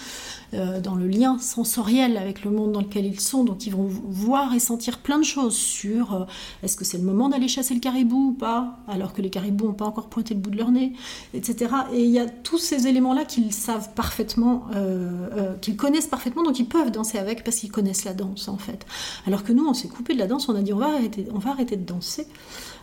euh, 0.53 0.79
dans 0.79 0.95
le 0.95 1.07
lien 1.07 1.37
sensoriel 1.39 2.17
avec 2.17 2.43
le 2.45 2.51
monde 2.51 2.71
dans 2.71 2.81
lequel 2.81 3.05
ils 3.05 3.19
sont. 3.19 3.43
Donc 3.43 3.65
ils 3.65 3.73
vont 3.73 3.87
voir 3.87 4.53
et 4.53 4.59
sentir 4.59 4.99
plein 4.99 5.17
de 5.17 5.23
choses 5.23 5.55
sur 5.55 6.13
euh, 6.13 6.25
est-ce 6.63 6.77
que 6.77 6.85
c'est 6.85 6.97
le 6.97 7.03
moment 7.03 7.29
d'aller 7.29 7.47
chasser 7.47 7.73
le 7.73 7.79
caribou 7.79 8.29
ou 8.29 8.33
pas, 8.33 8.79
alors 8.87 9.13
que 9.13 9.21
les 9.21 9.29
caribous 9.29 9.65
n'ont 9.65 9.73
pas 9.73 9.85
encore 9.85 10.09
pointé 10.09 10.33
le 10.33 10.39
bout 10.39 10.51
de 10.51 10.57
leur 10.57 10.71
nez, 10.71 10.93
etc. 11.33 11.71
Et 11.93 12.03
il 12.03 12.11
y 12.11 12.19
a 12.19 12.27
tous 12.27 12.57
ces 12.57 12.87
éléments-là 12.87 13.25
qu'ils 13.25 13.53
savent 13.53 13.93
parfaitement, 13.95 14.65
euh, 14.75 15.55
qu'ils 15.61 15.75
connaissent 15.75 16.07
parfaitement, 16.07 16.43
donc 16.43 16.59
ils 16.59 16.67
peuvent 16.67 16.91
danser 16.91 17.17
avec 17.17 17.43
parce 17.43 17.57
qu'ils 17.57 17.71
connaissent 17.71 18.05
la 18.05 18.13
danse 18.13 18.47
en 18.47 18.57
fait. 18.57 18.85
Alors 19.25 19.43
que 19.43 19.53
nous, 19.53 19.65
on 19.65 19.73
s'est 19.73 19.87
coupé 19.87 20.13
de 20.13 20.19
la 20.19 20.27
danse, 20.27 20.49
on 20.49 20.55
a 20.55 20.61
dit 20.61 20.73
on 20.73 20.82
arrêter, 20.87 21.27
on 21.33 21.39
va 21.39 21.51
arrêter 21.51 21.75
de 21.75 21.85
danser. 21.85 22.27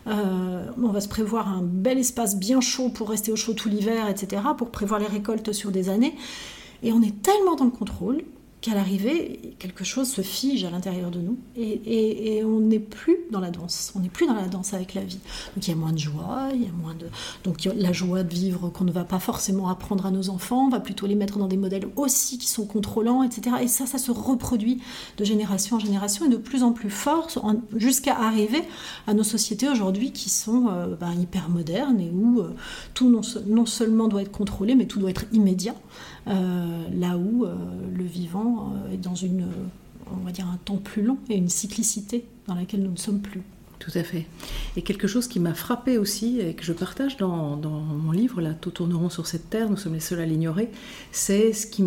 Euh, 0.07 0.65
on 0.81 0.89
va 0.89 1.01
se 1.01 1.07
prévoir 1.07 1.47
un 1.47 1.61
bel 1.61 1.97
espace 1.97 2.37
bien 2.37 2.61
chaud 2.61 2.89
pour 2.89 3.09
rester 3.09 3.31
au 3.31 3.35
chaud 3.35 3.53
tout 3.53 3.69
l'hiver, 3.69 4.07
etc., 4.09 4.41
pour 4.57 4.69
prévoir 4.69 4.99
les 4.99 5.07
récoltes 5.07 5.51
sur 5.53 5.71
des 5.71 5.89
années. 5.89 6.15
Et 6.83 6.91
on 6.91 7.01
est 7.01 7.21
tellement 7.21 7.55
dans 7.55 7.65
le 7.65 7.71
contrôle 7.71 8.23
qu'à 8.61 8.75
l'arrivée, 8.75 9.55
quelque 9.57 9.83
chose 9.83 10.07
se 10.07 10.21
fige 10.21 10.63
à 10.63 10.69
l'intérieur 10.69 11.09
de 11.09 11.19
nous 11.19 11.37
et, 11.55 12.43
on 12.45 12.59
n'est 12.59 12.79
plus 12.79 13.17
dans 13.31 13.39
la 13.39 13.49
danse, 13.49 13.91
on 13.95 13.99
n'est 13.99 14.09
plus 14.09 14.27
dans 14.27 14.35
la 14.35 14.47
danse 14.47 14.73
avec 14.73 14.93
la 14.93 15.01
vie. 15.01 15.19
Donc 15.55 15.67
il 15.67 15.69
y 15.69 15.73
a 15.73 15.75
moins 15.75 15.91
de 15.91 15.97
joie, 15.97 16.49
il 16.53 16.63
y 16.63 16.67
a 16.67 16.71
moins 16.71 16.93
de... 16.93 17.07
Donc 17.43 17.63
la 17.63 17.91
joie 17.91 18.23
de 18.23 18.33
vivre 18.33 18.69
qu'on 18.69 18.83
ne 18.83 18.91
va 18.91 19.03
pas 19.03 19.19
forcément 19.19 19.69
apprendre 19.69 20.05
à 20.05 20.11
nos 20.11 20.29
enfants, 20.29 20.67
on 20.67 20.69
va 20.69 20.79
plutôt 20.79 21.07
les 21.07 21.15
mettre 21.15 21.39
dans 21.39 21.47
des 21.47 21.57
modèles 21.57 21.87
aussi 21.95 22.37
qui 22.37 22.47
sont 22.47 22.65
contrôlants, 22.65 23.23
etc. 23.23 23.57
Et 23.61 23.67
ça, 23.67 23.85
ça 23.85 23.97
se 23.97 24.11
reproduit 24.11 24.79
de 25.17 25.23
génération 25.23 25.77
en 25.77 25.79
génération 25.79 26.25
et 26.25 26.29
de 26.29 26.37
plus 26.37 26.63
en 26.63 26.71
plus 26.71 26.91
fort 26.91 27.29
jusqu'à 27.75 28.15
arriver 28.15 28.61
à 29.07 29.13
nos 29.13 29.23
sociétés 29.23 29.69
aujourd'hui 29.69 30.11
qui 30.11 30.29
sont 30.29 30.67
euh, 30.69 30.95
ben, 30.95 31.13
hyper 31.13 31.49
modernes 31.49 31.99
et 31.99 32.11
où 32.11 32.41
euh, 32.41 32.53
tout 32.93 33.09
non, 33.09 33.21
non 33.47 33.65
seulement 33.65 34.07
doit 34.07 34.21
être 34.21 34.31
contrôlé, 34.31 34.75
mais 34.75 34.85
tout 34.85 34.99
doit 34.99 35.09
être 35.09 35.25
immédiat. 35.31 35.75
Euh, 36.27 36.87
là 36.93 37.17
où 37.17 37.45
euh, 37.45 37.55
le 37.95 38.03
vivant 38.03 38.73
euh, 38.73 38.93
est 38.93 38.97
dans 38.97 39.15
une, 39.15 39.47
on 40.11 40.23
va 40.23 40.31
dire 40.31 40.47
un 40.47 40.57
temps 40.57 40.77
plus 40.77 41.01
long 41.01 41.17
et 41.29 41.35
une 41.35 41.49
cyclicité 41.49 42.25
dans 42.47 42.53
laquelle 42.53 42.83
nous 42.83 42.91
ne 42.91 42.97
sommes 42.97 43.21
plus. 43.21 43.41
Tout 43.81 43.97
à 43.97 44.03
fait. 44.03 44.27
Et 44.77 44.83
quelque 44.83 45.07
chose 45.07 45.27
qui 45.27 45.39
m'a 45.39 45.55
frappé 45.55 45.97
aussi 45.97 46.39
et 46.39 46.53
que 46.53 46.63
je 46.63 46.71
partage 46.71 47.17
dans, 47.17 47.57
mon 47.57 48.11
livre, 48.11 48.39
là, 48.39 48.53
Tout 48.53 48.69
tourneront 48.69 49.09
sur 49.09 49.25
cette 49.25 49.49
terre, 49.49 49.71
nous 49.71 49.77
sommes 49.77 49.95
les 49.95 49.99
seuls 49.99 50.19
à 50.19 50.25
l'ignorer, 50.25 50.69
c'est 51.11 51.51
ce 51.51 51.65
qui 51.65 51.81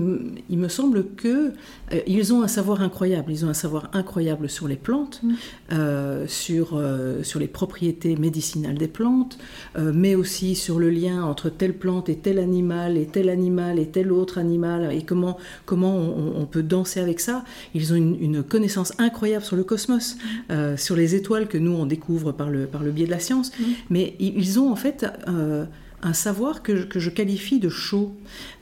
il 0.50 0.58
me 0.58 0.68
semble 0.68 1.06
que 1.14 1.52
euh, 1.92 2.00
ils 2.08 2.32
ont 2.34 2.42
un 2.42 2.48
savoir 2.48 2.82
incroyable. 2.82 3.30
Ils 3.30 3.44
ont 3.44 3.48
un 3.48 3.54
savoir 3.54 3.90
incroyable 3.92 4.48
sur 4.48 4.66
les 4.66 4.74
plantes, 4.74 5.20
mm. 5.22 5.34
euh, 5.72 6.26
sur, 6.26 6.72
euh, 6.74 7.22
sur 7.22 7.38
les 7.38 7.46
propriétés 7.46 8.16
médicinales 8.16 8.76
des 8.76 8.88
plantes, 8.88 9.38
mais 9.76 10.16
aussi 10.16 10.56
sur 10.56 10.78
le 10.78 10.90
lien 10.90 11.22
entre 11.22 11.48
telle 11.48 11.74
plante 11.74 12.08
et 12.08 12.16
tel 12.16 12.38
animal, 12.38 12.96
et 12.96 13.06
tel 13.06 13.28
animal 13.28 13.78
et 13.78 13.86
tel 13.86 14.10
autre 14.10 14.38
animal, 14.38 14.92
et 14.92 15.02
comment, 15.02 15.36
comment 15.64 15.96
on, 15.96 16.46
peut 16.46 16.62
danser 16.62 17.00
avec 17.00 17.20
ça. 17.20 17.44
Ils 17.74 17.92
ont 17.92 17.96
une, 17.96 18.42
connaissance 18.42 18.92
incroyable 18.98 19.44
sur 19.44 19.56
le 19.56 19.64
cosmos, 19.64 20.16
mm. 20.50 20.76
sur 20.76 20.96
les 20.96 21.14
étoiles 21.14 21.46
que 21.46 21.58
nous 21.58 21.72
on 21.72 21.83
découvre 21.86 22.32
par 22.32 22.50
le, 22.50 22.66
par 22.66 22.82
le 22.82 22.90
biais 22.90 23.06
de 23.06 23.10
la 23.10 23.18
science, 23.18 23.52
mm. 23.58 23.64
mais 23.90 24.14
ils 24.18 24.58
ont 24.60 24.70
en 24.70 24.76
fait 24.76 25.06
un 26.04 26.12
savoir 26.12 26.62
que, 26.62 26.86
je 26.94 27.10
qualifie 27.10 27.58
de 27.58 27.70
chaud. 27.70 28.12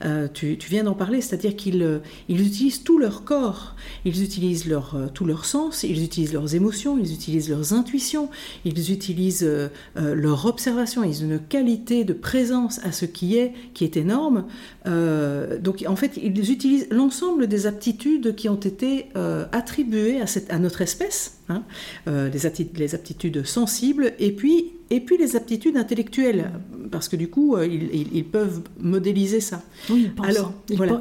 Euh, 0.04 0.28
tu, 0.32 0.56
viens 0.68 0.84
d'en 0.84 0.94
parler, 0.94 1.20
c'est-à-dire 1.20 1.56
qu'ils 1.56 1.82
euh, 1.82 1.98
ils 2.28 2.40
utilisent 2.40 2.84
tout 2.84 2.98
leur 2.98 3.24
corps, 3.24 3.74
ils 4.04 4.22
utilisent 4.22 4.66
leur, 4.66 4.94
euh, 4.94 5.06
tout 5.12 5.26
sens, 5.44 5.82
ils 5.82 6.04
utilisent 6.04 6.32
leurs 6.32 6.54
émotions, 6.54 6.98
ils 6.98 7.12
utilisent 7.12 7.50
leurs 7.50 7.72
intuitions, 7.72 8.30
ils 8.64 8.92
utilisent 8.92 9.48
leur 9.96 10.46
observation, 10.46 11.02
ils 11.02 11.24
ont 11.24 11.30
une 11.30 11.40
qualité 11.40 12.04
de 12.04 12.12
présence 12.12 12.78
à 12.84 12.92
ce 12.92 13.06
qui 13.06 13.36
est, 13.36 13.52
qui 13.74 13.84
est 13.84 13.96
énorme. 13.96 14.44
donc 14.86 15.84
en 15.88 15.96
fait, 15.96 16.18
ils 16.22 16.52
utilisent 16.52 16.86
l'ensemble 16.90 17.48
des 17.48 17.66
aptitudes 17.66 18.36
qui 18.36 18.48
ont 18.48 18.60
été 18.60 19.08
attribuées 19.52 20.20
à, 20.20 20.26
cette, 20.26 20.52
à 20.52 20.58
notre 20.58 20.82
espèce, 20.82 21.38
hein, 21.48 21.62
les 22.06 22.94
aptitudes 22.94 23.44
sensibles, 23.44 24.12
et 24.18 24.32
puis 24.32 24.72
et 24.92 25.00
puis 25.00 25.16
les 25.16 25.36
aptitudes 25.36 25.78
intellectuelles, 25.78 26.50
parce 26.90 27.08
que 27.08 27.16
du 27.16 27.30
coup, 27.30 27.56
euh, 27.56 27.66
ils, 27.66 28.24
peuvent 28.26 28.60
modéliser 28.78 29.40
ça. 29.40 29.62
Oui, 29.88 30.02
ils 30.04 30.14
pensent, 30.14 30.26
Alors, 30.26 30.52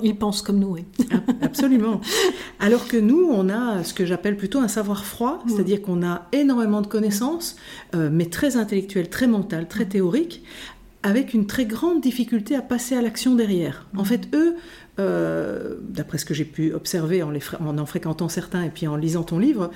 ils, 0.01 0.15
pensent 0.15 0.41
comme 0.41 0.60
nous, 0.60 0.69
oui. 0.69 0.86
Absolument. 1.41 1.99
Alors 2.62 2.88
que 2.88 2.95
nous, 2.95 3.27
on 3.30 3.49
a 3.49 3.84
ce 3.84 3.93
que 3.93 4.06
j'appelle 4.06 4.38
plutôt 4.38 4.60
un 4.60 4.69
savoir 4.69 5.04
froid, 5.04 5.43
c'est-à-dire 5.45 5.82
qu'on 5.82 6.06
a 6.06 6.30
énormément 6.32 6.82
de 6.82 6.88
connaissances, 6.88 7.58
euh, 7.93 8.10
mais 8.10 8.27
très 8.27 8.56
intellectuelles, 8.56 9.10
très 9.10 9.27
mentales, 9.27 9.67
très 9.67 9.86
théoriques, 9.86 10.41
avec 11.04 11.34
une 11.34 11.45
très 11.45 11.65
grande 11.65 11.99
difficulté 11.99 12.56
à 12.56 12.62
passer 12.62 12.95
à 12.95 13.01
l'action 13.01 13.36
derrière. 13.36 13.88
En 13.97 14.06
fait, 14.06 14.30
eux, 14.34 14.56
euh, 14.99 15.75
d'après 15.82 16.17
ce 16.17 16.23
que 16.23 16.34
j'ai 16.34 16.45
pu 16.45 16.71
observer 16.73 17.23
en, 17.23 17.30
les, 17.30 17.41
en, 17.60 17.77
en 17.77 17.86
fréquentant 17.86 18.30
certains 18.30 18.63
et 18.63 18.69
puis 18.69 18.88
en 18.88 18.95
lisant 18.95 19.23
ton 19.23 19.38
livre, 19.38 19.69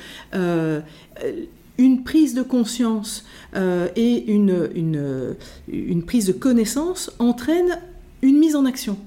une 1.78 2.04
prise 2.04 2.34
de 2.34 2.42
conscience 2.42 3.26
euh, 3.56 3.88
et 3.96 4.32
une, 4.32 4.70
une, 4.76 6.04
prise 6.04 6.28
de 6.28 6.34
connaissance 6.34 7.12
entraînent 7.20 7.80
une 8.22 8.38
mise 8.38 8.56
en 8.56 8.66
action. 8.66 8.98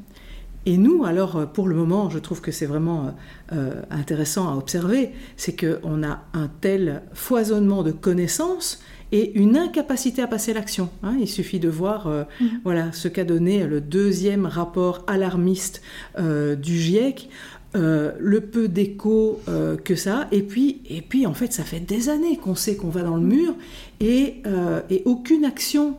Et 0.67 0.77
nous, 0.77 1.05
alors, 1.05 1.37
euh, 1.37 1.47
pour 1.47 1.67
le 1.69 1.75
moment, 1.75 2.11
je 2.11 2.19
trouve 2.19 2.41
que 2.41 2.53
c'est 2.53 2.67
vraiment 2.67 3.15
euh, 3.53 3.83
intéressant 3.91 4.53
à 4.53 4.57
observer, 4.57 5.11
c'est 5.37 5.59
qu'on 5.59 6.03
a 6.03 6.25
un 6.35 6.51
tel 6.61 7.03
foisonnement 7.15 7.83
de 7.83 7.93
connaissances 7.93 8.83
et 9.11 9.39
une 9.39 9.57
incapacité 9.57 10.21
à 10.21 10.27
passer 10.27 10.53
l'action. 10.53 10.91
Hein. 11.03 11.17
Il 11.19 11.29
suffit 11.29 11.59
de 11.59 11.71
voir 11.71 12.09
mmh. 12.09 12.45
voilà, 12.63 12.93
ce 12.93 13.09
qu'a 13.09 13.25
donné 13.25 13.67
le 13.67 13.81
deuxième 13.81 14.45
rapport 14.45 15.03
alarmiste 15.07 15.81
du 16.19 16.77
GIEC. 16.77 17.31
Euh, 17.77 18.13
le 18.19 18.41
peu 18.41 18.67
d'écho 18.67 19.43
euh, 19.47 19.77
que 19.77 19.95
ça, 19.95 20.27
et 20.33 20.41
puis, 20.41 20.81
et 20.89 21.03
puis 21.03 21.27
en 21.27 21.35
fait 21.35 21.53
ça 21.53 21.65
fait 21.65 21.81
des 21.81 22.09
années 22.09 22.39
qu'on 22.39 22.55
sait 22.55 22.77
qu'on 22.77 22.89
va 22.89 23.03
dans 23.03 23.17
le 23.17 23.23
mur 23.23 23.55
et, 24.01 24.37
euh, 24.47 24.81
et 24.89 25.03
aucune 25.05 25.45
action 25.45 25.99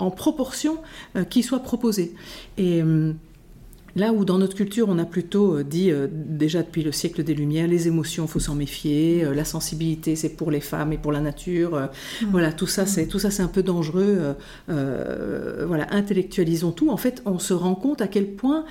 en 0.00 0.10
proportion 0.10 0.78
qui 1.28 1.44
soit 1.44 1.60
proposée. 1.60 2.12
Et 2.58 2.82
là 3.94 4.12
où 4.12 4.24
dans 4.24 4.36
notre 4.38 4.56
culture 4.56 4.88
on 4.88 4.98
a 4.98 5.04
plutôt 5.04 5.62
dit 5.62 5.92
déjà 6.10 6.64
depuis 6.64 6.82
le 6.82 6.90
siècle 6.90 7.22
des 7.22 7.34
Lumières, 7.34 7.68
les 7.68 7.86
émotions 7.86 8.26
faut 8.26 8.40
s'en 8.40 8.56
méfier, 8.56 9.24
la 9.32 9.44
sensibilité 9.44 10.16
c'est 10.16 10.30
pour 10.30 10.50
les 10.50 10.58
femmes 10.58 10.92
et 10.92 10.98
pour 10.98 11.12
la 11.12 11.20
nature, 11.20 11.76
mmh. 11.76 12.26
voilà 12.32 12.52
tout 12.52 12.66
ça 12.66 12.84
c'est 12.84 13.06
tout 13.06 13.20
ça 13.20 13.30
c'est 13.30 13.44
un 13.44 13.48
peu 13.48 13.62
dangereux, 13.62 14.34
voilà 14.66 15.86
intellectualisons 15.92 16.72
tout. 16.72 16.90
En 16.90 16.96
fait 16.96 17.22
on 17.26 17.38
se 17.38 17.54
rend 17.54 17.76
compte 17.76 18.00
à 18.00 18.08
quel 18.08 18.26
point 18.26 18.64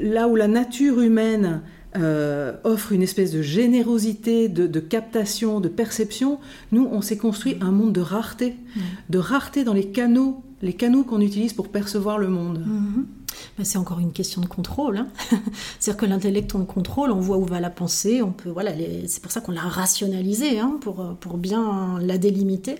là 0.00 0.28
où 0.28 0.36
la 0.36 0.48
nature 0.48 1.00
humaine 1.00 1.62
euh, 1.96 2.54
offre 2.64 2.92
une 2.92 3.02
espèce 3.02 3.30
de 3.30 3.40
générosité, 3.40 4.48
de, 4.48 4.80
captation, 4.80 5.60
de 5.60 5.68
perception. 5.68 6.40
Nous, 6.72 6.88
on 6.90 7.00
s'est 7.00 7.16
construit 7.16 7.56
un 7.60 7.70
monde 7.70 7.92
de 7.92 8.00
rareté, 8.00 8.56
de 9.10 9.18
rareté 9.18 9.62
dans 9.62 9.74
les 9.74 9.86
canaux, 9.86 10.42
les 10.60 10.72
canaux 10.72 11.04
qu'on 11.04 11.20
utilise 11.20 11.52
pour 11.52 11.68
percevoir 11.68 12.18
le 12.18 12.28
monde. 12.28 12.64
Mm-hmm 13.58 13.64
c'est 13.64 13.78
encore 13.78 14.00
une 14.00 14.12
question 14.12 14.40
de 14.40 14.46
contrôle. 14.46 14.98
Hein. 14.98 15.08
C'est-à-dire 15.78 16.00
que 16.00 16.06
l'intellect, 16.06 16.54
on 16.54 16.58
le 16.58 16.64
contrôle, 16.64 17.10
on 17.10 17.20
voit 17.20 17.38
où 17.38 17.44
va 17.44 17.60
la 17.60 17.70
pensée, 17.70 18.22
on 18.22 18.32
peut, 18.32 18.50
voilà, 18.50 18.72
c'est 19.06 19.22
pour 19.22 19.32
ça 19.32 19.40
qu'on 19.40 19.52
l'a 19.52 19.60
rationalisé, 19.60 20.58
hein, 20.58 20.78
pour, 20.80 21.16
pour 21.20 21.36
bien 21.38 21.98
la 22.00 22.18
délimiter 22.18 22.76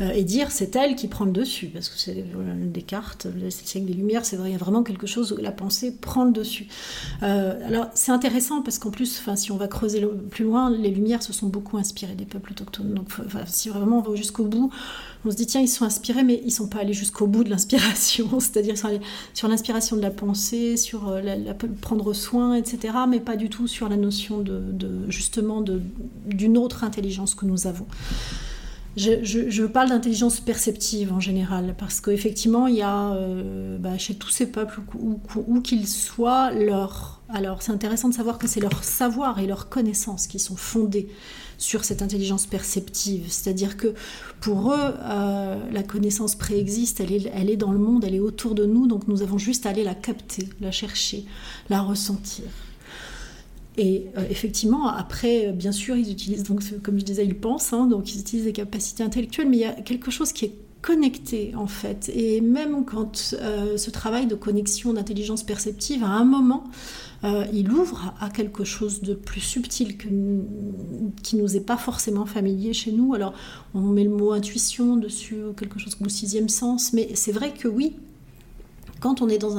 euh, 0.00 0.10
et 0.10 0.24
dire 0.24 0.50
c'est 0.50 0.76
elle 0.76 0.96
qui 0.96 1.08
prend 1.08 1.24
le 1.24 1.32
dessus, 1.32 1.68
parce 1.68 1.88
que 1.88 1.98
c'est 1.98 2.24
Descartes, 2.72 3.26
le 3.26 3.50
siècle 3.50 3.86
des 3.86 3.94
Lumières, 3.94 4.24
c'est 4.24 4.36
vrai, 4.36 4.50
il 4.50 4.52
y 4.52 4.56
a 4.56 4.58
vraiment 4.58 4.82
quelque 4.82 5.06
chose 5.06 5.32
où 5.32 5.36
la 5.36 5.52
pensée 5.52 5.92
prend 5.92 6.24
le 6.24 6.32
dessus. 6.32 6.68
Euh, 7.22 7.66
alors 7.66 7.86
c'est 7.94 8.12
intéressant 8.12 8.62
parce 8.62 8.78
qu'en 8.78 8.90
plus, 8.90 9.22
si 9.36 9.52
on 9.52 9.56
va 9.56 9.68
creuser 9.68 10.06
plus 10.30 10.44
loin, 10.44 10.70
les 10.70 10.90
Lumières 10.90 11.22
se 11.22 11.32
sont 11.32 11.48
beaucoup 11.48 11.76
inspirées 11.76 12.14
des 12.14 12.26
peuples 12.26 12.52
autochtones. 12.52 12.94
Donc 12.94 13.08
si 13.46 13.68
vraiment 13.68 13.98
on 13.98 14.10
va 14.10 14.14
jusqu'au 14.14 14.44
bout, 14.44 14.70
on 15.24 15.30
se 15.30 15.36
dit 15.36 15.46
tiens, 15.46 15.60
ils 15.60 15.68
sont 15.68 15.84
inspirés, 15.84 16.22
mais 16.22 16.40
ils 16.44 16.50
sont 16.50 16.68
pas 16.68 16.80
allés 16.80 16.92
jusqu'au 16.92 17.26
bout 17.26 17.44
de 17.44 17.50
l'inspiration, 17.50 18.28
c'est-à-dire 18.40 18.74
sur 19.32 19.48
l'inspiration 19.48 19.96
de 19.96 20.02
la 20.02 20.10
pensée, 20.10 20.76
sur 20.76 21.08
euh, 21.08 21.22
prendre 21.80 22.12
soin, 22.12 22.54
etc., 22.54 22.94
mais 23.08 23.20
pas 23.20 23.36
du 23.36 23.48
tout 23.48 23.66
sur 23.66 23.88
la 23.88 23.96
notion 23.96 24.40
de, 24.40 24.62
justement 25.08 25.62
d'une 26.26 26.58
autre 26.58 26.84
intelligence 26.84 27.34
que 27.34 27.46
nous 27.46 27.66
avons. 27.66 27.86
Je, 28.96 29.66
parle 29.66 29.88
d'intelligence 29.88 30.38
perceptive 30.38 31.12
en 31.12 31.18
général, 31.18 31.74
parce 31.76 32.00
qu'effectivement, 32.00 32.68
il 32.68 32.76
y 32.76 32.82
a 32.82 33.12
euh, 33.14 33.76
bah, 33.76 33.98
chez 33.98 34.14
tous 34.14 34.28
ces 34.28 34.46
peuples, 34.46 34.80
où, 34.98 35.60
qu'ils 35.60 35.88
soient, 35.88 36.52
leur... 36.52 37.22
Alors 37.28 37.62
c'est 37.62 37.72
intéressant 37.72 38.08
de 38.08 38.14
savoir 38.14 38.38
que 38.38 38.46
c'est 38.46 38.60
leur 38.60 38.84
savoir 38.84 39.40
et 39.40 39.46
leur 39.46 39.68
connaissance 39.68 40.28
qui 40.28 40.38
sont 40.38 40.54
fondés 40.54 41.08
sur 41.64 41.84
cette 41.84 42.02
intelligence 42.02 42.46
perceptive. 42.46 43.24
C'est-à-dire 43.28 43.76
que 43.76 43.94
pour 44.40 44.72
eux, 44.72 44.94
euh, 45.00 45.56
la 45.72 45.82
connaissance 45.82 46.34
préexiste, 46.34 47.00
elle 47.00 47.12
est, 47.12 47.32
elle 47.34 47.48
est 47.48 47.56
dans 47.56 47.72
le 47.72 47.78
monde, 47.78 48.04
elle 48.04 48.14
est 48.14 48.20
autour 48.20 48.54
de 48.54 48.66
nous, 48.66 48.86
donc 48.86 49.08
nous 49.08 49.22
avons 49.22 49.38
juste 49.38 49.64
à 49.64 49.70
aller 49.70 49.82
la 49.82 49.94
capter, 49.94 50.48
la 50.60 50.70
chercher, 50.70 51.24
la 51.70 51.80
ressentir. 51.80 52.44
Et 53.76 54.06
euh, 54.16 54.24
effectivement, 54.30 54.88
après, 54.88 55.52
bien 55.52 55.72
sûr, 55.72 55.96
ils 55.96 56.12
utilisent, 56.12 56.44
donc, 56.44 56.62
comme 56.82 56.98
je 56.98 57.04
disais, 57.04 57.24
ils 57.24 57.36
pensent, 57.36 57.72
hein, 57.72 57.86
donc 57.86 58.14
ils 58.14 58.20
utilisent 58.20 58.44
des 58.44 58.52
capacités 58.52 59.02
intellectuelles, 59.02 59.48
mais 59.48 59.56
il 59.56 59.60
y 59.60 59.64
a 59.64 59.72
quelque 59.72 60.10
chose 60.10 60.32
qui 60.32 60.44
est 60.44 60.54
connecté 60.84 61.54
en 61.56 61.66
fait. 61.66 62.10
Et 62.14 62.42
même 62.42 62.84
quand 62.84 63.34
euh, 63.40 63.78
ce 63.78 63.90
travail 63.90 64.26
de 64.26 64.34
connexion 64.34 64.92
d'intelligence 64.92 65.42
perceptive, 65.42 66.04
à 66.04 66.08
un 66.08 66.24
moment, 66.24 66.64
euh, 67.24 67.46
il 67.54 67.72
ouvre 67.72 68.12
à 68.20 68.28
quelque 68.28 68.64
chose 68.64 69.00
de 69.00 69.14
plus 69.14 69.40
subtil 69.40 69.96
que, 69.96 70.08
qui 71.22 71.36
nous 71.36 71.56
est 71.56 71.64
pas 71.64 71.78
forcément 71.78 72.26
familier 72.26 72.74
chez 72.74 72.92
nous. 72.92 73.14
Alors, 73.14 73.32
on 73.72 73.80
met 73.80 74.04
le 74.04 74.10
mot 74.10 74.32
intuition 74.32 74.98
dessus, 74.98 75.38
quelque 75.56 75.78
chose 75.78 75.94
comme 75.94 76.10
sixième 76.10 76.50
sens, 76.50 76.92
mais 76.92 77.08
c'est 77.14 77.32
vrai 77.32 77.54
que 77.54 77.66
oui, 77.66 77.96
quand 79.00 79.22
on 79.22 79.28
est 79.30 79.38
dans, 79.38 79.56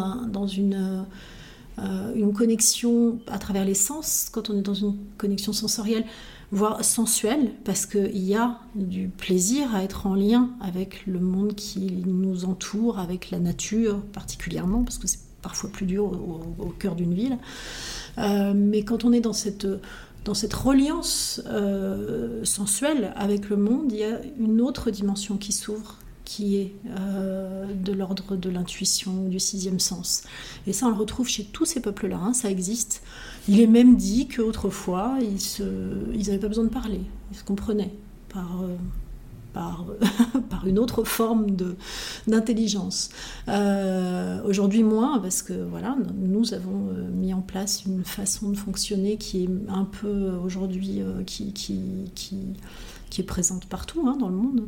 euh, 1.79 2.13
une 2.13 2.33
connexion 2.33 3.17
à 3.25 3.39
travers 3.39 3.65
les 3.65 3.73
sens, 3.73 4.29
quand 4.31 4.51
on 4.51 4.57
est 4.59 4.61
dans 4.61 4.75
une 4.75 4.95
connexion 5.17 5.53
sensorielle, 5.53 6.05
voire 6.51 6.83
sensuelle, 6.83 7.51
parce 7.63 7.85
qu'il 7.85 8.17
y 8.17 8.35
a 8.35 8.59
du 8.75 9.07
plaisir 9.07 9.73
à 9.75 9.83
être 9.83 10.07
en 10.07 10.15
lien 10.15 10.49
avec 10.61 11.05
le 11.05 11.19
monde 11.19 11.55
qui 11.55 12.03
nous 12.05 12.45
entoure, 12.45 12.99
avec 12.99 13.31
la 13.31 13.39
nature 13.39 14.01
particulièrement, 14.13 14.83
parce 14.83 14.97
que 14.97 15.07
c'est 15.07 15.19
parfois 15.41 15.69
plus 15.69 15.85
dur 15.85 16.05
au, 16.05 16.69
cœur 16.79 16.95
d'une 16.95 17.13
ville. 17.13 17.37
Euh, 18.17 18.53
mais 18.55 18.83
quand 18.83 19.05
on 19.05 19.13
est 19.13 19.19
dans 19.19 19.33
cette, 19.33 19.67
dans 20.23 20.33
cette 20.33 20.53
reliance 20.53 21.41
euh, 21.45 22.43
sensuelle 22.43 23.13
avec 23.15 23.49
le 23.49 23.57
monde, 23.57 23.91
il 23.91 23.99
y 23.99 24.03
a 24.03 24.19
une 24.39 24.59
autre 24.59 24.89
dimension 24.89 25.37
qui 25.37 25.51
s'ouvre, 25.51 25.99
qui 26.25 26.57
est 26.57 26.73
euh, 26.97 27.65
de 27.75 27.93
l'ordre 27.93 28.35
de 28.35 28.49
l'intuition, 28.49 29.27
du 29.27 29.39
sixième 29.39 29.79
sens. 29.79 30.23
Et 30.65 30.73
ça, 30.73 30.87
on 30.87 30.89
le 30.89 30.95
retrouve 30.95 31.29
chez 31.29 31.45
tous 31.45 31.65
ces 31.65 31.79
peuples-là, 31.79 32.17
hein, 32.17 32.33
ça 32.33 32.49
existe. 32.49 33.03
Il 33.47 33.59
est 33.59 33.67
même 33.67 33.95
dit 33.95 34.27
qu'autrefois, 34.27 35.17
ils 35.21 36.25
n'avaient 36.25 36.39
pas 36.39 36.47
besoin 36.47 36.63
de 36.63 36.69
parler, 36.69 37.01
ils 37.31 37.37
se 37.37 37.43
comprenaient 37.43 37.93
par, 38.29 38.65
par, 40.49 40.67
une 40.67 40.79
autre 40.79 41.03
forme 41.03 41.47
d'intelligence. 42.27 43.09
Euh, 43.47 44.41
aujourd'hui 44.43 44.83
moins, 44.83 45.19
parce 45.19 45.41
que 45.41 45.53
voilà, 45.53 45.95
nous 46.15 46.53
avons 46.53 46.89
euh, 46.89 47.09
mis 47.11 47.33
en 47.33 47.41
place 47.41 47.85
une 47.85 48.03
façon 48.03 48.49
de 48.49 48.57
fonctionner 48.57 49.17
qui 49.17 49.43
est 49.43 49.49
un 49.69 49.85
peu 49.85 50.07
euh, 50.07 50.39
aujourd'hui 50.43 51.01
qui, 51.25 51.53
est 53.17 53.23
présente 53.23 53.65
partout 53.65 54.05
hein, 54.07 54.17
dans 54.19 54.27
le 54.27 54.35
monde. 54.35 54.67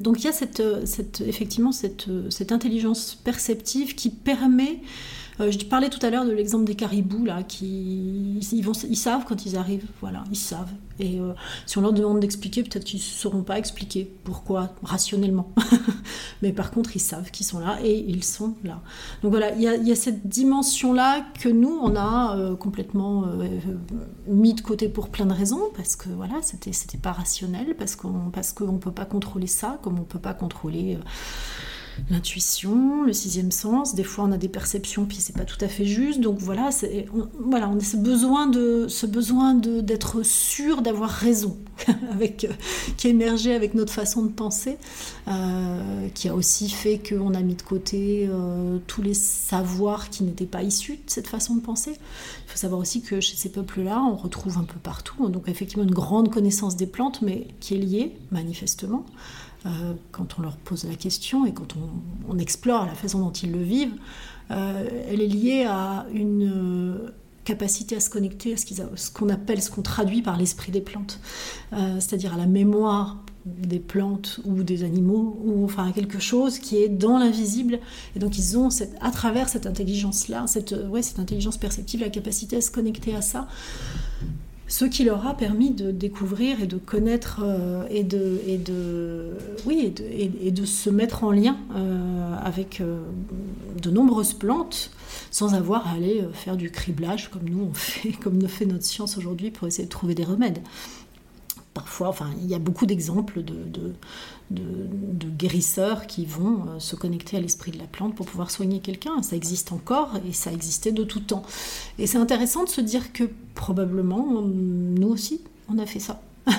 donc 0.00 0.20
il 0.20 0.24
y 0.24 0.28
a 0.28 0.32
cette, 0.32 1.20
effectivement 1.20 1.70
cette 1.72 2.52
intelligence 2.52 3.14
perceptive 3.14 3.94
qui 3.94 4.08
permet 4.08 4.80
euh, 5.40 5.50
je 5.50 5.58
parlais 5.64 5.90
tout 5.90 6.04
à 6.04 6.10
l'heure 6.10 6.24
de 6.24 6.32
l'exemple 6.32 6.64
des 6.64 6.74
caribous, 6.74 7.24
là, 7.24 7.42
qui 7.42 8.38
ils, 8.52 8.96
savent 8.96 9.24
quand 9.26 9.46
ils 9.46 9.56
arrivent, 9.56 9.86
voilà, 10.00 10.24
ils 10.30 10.36
savent. 10.36 10.72
Et 11.00 11.18
euh, 11.18 11.32
si 11.66 11.76
on 11.78 11.80
leur 11.80 11.92
demande 11.92 12.20
d'expliquer, 12.20 12.62
peut-être 12.62 12.84
qu'ils 12.84 13.00
ne 13.00 13.04
sauront 13.04 13.42
pas 13.42 13.58
expliquer 13.58 14.08
pourquoi, 14.22 14.74
rationnellement. 14.82 15.52
Mais 16.42 16.52
par 16.52 16.70
contre, 16.70 16.94
ils 16.94 17.00
savent 17.00 17.30
qu'ils 17.32 17.46
sont 17.46 17.58
là 17.58 17.78
et 17.82 17.98
ils 18.06 18.22
sont 18.22 18.54
là. 18.62 18.80
Donc 19.22 19.32
voilà, 19.32 19.54
il 19.54 19.62
y 19.62 19.92
a, 19.92 19.96
cette 19.96 20.28
dimension-là 20.28 21.26
que 21.40 21.48
nous, 21.48 21.78
on 21.82 21.96
a 21.96 22.36
euh, 22.36 22.54
complètement 22.54 23.26
mis 24.28 24.54
de 24.54 24.60
côté 24.60 24.88
pour 24.88 25.08
plein 25.08 25.26
de 25.26 25.32
raisons, 25.32 25.62
parce 25.76 25.96
que 25.96 26.08
voilà, 26.10 26.34
c'était, 26.42 26.72
c'était 26.72 26.98
pas 26.98 27.12
rationnel, 27.12 27.74
parce 27.76 27.96
qu'on 27.96 28.30
parce 28.32 28.52
qu'on 28.52 28.78
peut 28.78 28.92
pas 28.92 29.04
contrôler 29.04 29.46
ça, 29.46 29.78
comme 29.82 29.98
on 29.98 30.04
peut 30.04 30.18
pas 30.18 30.34
contrôler 30.34 30.98
l'intuition, 32.10 33.02
le 33.02 33.12
sixième 33.12 33.50
sens. 33.50 33.94
Des 33.94 34.04
fois, 34.04 34.24
on 34.24 34.32
a 34.32 34.38
des 34.38 34.48
perceptions, 34.48 35.06
puis 35.06 35.18
c'est 35.20 35.36
pas 35.36 35.44
tout 35.44 35.62
à 35.62 35.68
fait 35.68 35.84
juste. 35.84 36.20
Donc 36.20 36.38
voilà, 36.38 36.70
on, 37.14 37.28
voilà, 37.40 37.68
on 37.68 37.76
a 37.76 37.80
ce 37.80 37.96
besoin 37.96 38.46
de, 38.46 38.86
ce 38.88 39.06
besoin 39.06 39.54
d'être 39.54 40.22
sûr 40.24 40.82
d'avoir 40.82 41.10
raison, 41.10 41.56
avec, 42.10 42.44
euh, 42.44 42.52
qui 42.96 43.08
émergé 43.08 43.54
avec 43.54 43.74
notre 43.74 43.92
façon 43.92 44.22
de 44.22 44.28
penser, 44.28 44.76
euh, 45.28 46.08
qui 46.14 46.28
a 46.28 46.34
aussi 46.34 46.68
fait 46.68 46.98
qu'on 46.98 47.34
a 47.34 47.40
mis 47.40 47.54
de 47.54 47.62
côté 47.62 48.28
euh, 48.30 48.78
tous 48.86 49.02
les 49.02 49.14
savoirs 49.14 50.10
qui 50.10 50.24
n'étaient 50.24 50.46
pas 50.46 50.62
issus 50.62 50.96
de 50.96 51.10
cette 51.10 51.28
façon 51.28 51.56
de 51.56 51.60
penser. 51.60 51.92
Il 51.92 52.50
faut 52.50 52.58
savoir 52.58 52.80
aussi 52.80 53.02
que 53.02 53.20
chez 53.20 53.36
ces 53.36 53.50
peuples-là, 53.50 54.02
on 54.02 54.16
retrouve 54.16 54.58
un 54.58 54.64
peu 54.64 54.78
partout, 54.78 55.28
donc 55.28 55.48
effectivement 55.48 55.84
une 55.84 55.94
grande 55.94 56.32
connaissance 56.32 56.76
des 56.76 56.86
plantes, 56.86 57.22
mais 57.22 57.48
qui 57.60 57.74
est 57.74 57.78
liée 57.78 58.16
manifestement 58.30 59.04
euh, 59.66 59.94
quand 60.12 60.38
on 60.38 60.42
leur 60.42 60.56
pose 60.58 60.84
la 60.84 60.94
question 60.94 61.46
et 61.46 61.52
quand 61.52 61.74
on, 62.28 62.38
explore 62.38 62.84
la 62.84 62.94
façon 62.94 63.20
dont 63.20 63.32
ils 63.32 63.52
le 63.52 63.62
vivent, 63.62 63.94
euh, 64.50 64.84
elle 65.08 65.22
est 65.22 65.26
liée 65.28 65.64
à 65.66 66.04
une 66.12 66.50
euh, 66.52 67.10
capacité 67.44 67.96
à 67.96 68.00
se 68.00 68.10
connecter 68.10 68.54
à 68.54 68.56
ce 68.56 69.10
qu'on 69.10 69.28
appelle, 69.28 69.62
ce 69.62 69.70
qu'on 69.70 69.82
traduit 69.82 70.20
par 70.20 70.36
l'esprit 70.36 70.72
des 70.72 70.80
plantes, 70.80 71.20
c'est-à-dire 71.70 72.34
à 72.34 72.38
la 72.38 72.46
mémoire 72.46 73.22
des 73.44 73.78
plantes 73.78 74.40
ou 74.46 74.62
des 74.62 74.82
animaux, 74.82 75.38
ou 75.44 75.64
enfin 75.64 75.92
quelque 75.92 76.18
chose 76.18 76.58
qui 76.58 76.78
est 76.78 76.88
dans 76.88 77.18
l'invisible. 77.18 77.80
Et 78.16 78.18
donc 78.18 78.38
ils 78.38 78.56
ont, 78.56 78.70
à 79.02 79.10
travers 79.10 79.50
cette 79.50 79.66
intelligence-là, 79.66 80.46
cette, 80.46 80.74
ouais, 80.88 81.02
cette 81.02 81.18
intelligence 81.18 81.58
perceptive, 81.58 82.00
la 82.00 82.08
capacité 82.08 82.56
à 82.56 82.60
se 82.62 82.70
connecter 82.70 83.14
à 83.14 83.20
ça 83.20 83.46
ce 84.66 84.84
qui 84.84 85.04
leur 85.04 85.26
a 85.26 85.34
permis 85.34 85.70
de 85.70 85.90
découvrir 85.90 86.62
et 86.62 86.66
de 86.66 86.78
connaître 86.78 87.42
euh, 87.44 87.86
et, 87.90 88.02
de, 88.02 89.36
oui, 89.66 89.92
et, 90.10 90.50
de, 90.50 90.64
se 90.64 90.90
mettre 90.90 91.24
en 91.24 91.30
lien 91.30 91.58
euh, 91.74 92.36
avec 92.42 92.80
euh, 92.80 93.02
de 93.80 93.90
nombreuses 93.90 94.32
plantes 94.32 94.90
sans 95.30 95.54
avoir 95.54 95.88
à 95.88 95.92
aller 95.92 96.24
faire 96.32 96.56
du 96.56 96.70
criblage 96.70 97.30
comme 97.30 97.48
nous 97.48 97.68
on 97.70 97.74
fait, 97.74 98.12
comme 98.12 98.40
le 98.40 98.48
fait 98.48 98.64
notre 98.64 98.84
science 98.84 99.18
aujourd'hui 99.18 99.50
pour 99.50 99.68
essayer 99.68 99.84
de 99.84 99.90
trouver 99.90 100.14
des 100.14 100.24
remèdes. 100.24 100.60
Parfois, 101.74 102.08
enfin, 102.08 102.30
il 102.40 102.46
y 102.46 102.54
a 102.54 102.60
beaucoup 102.60 102.86
d'exemples 102.86 103.42
de, 103.42 103.92
de, 104.50 105.28
guérisseurs 105.36 106.06
qui 106.06 106.24
vont 106.24 106.66
euh, 106.68 106.78
se 106.78 106.94
connecter 106.94 107.36
à 107.36 107.40
l'esprit 107.40 107.72
de 107.72 107.78
la 107.78 107.86
plante 107.86 108.14
pour 108.14 108.26
pouvoir 108.26 108.52
soigner 108.52 108.78
quelqu'un. 108.78 109.22
Ça 109.22 109.34
existe 109.34 109.72
encore 109.72 110.12
et 110.28 110.32
ça 110.32 110.52
existait 110.52 110.92
de 110.92 111.02
tout 111.02 111.18
temps. 111.18 111.42
Et 111.98 112.06
c'est 112.06 112.18
intéressant 112.18 112.62
de 112.62 112.68
se 112.68 112.80
dire 112.80 113.12
que 113.12 113.24
probablement, 113.54 114.42
nous 114.42 115.08
aussi, 115.08 115.40
on 115.68 115.78
a 115.78 115.86
fait 115.86 115.98
ça. 115.98 116.22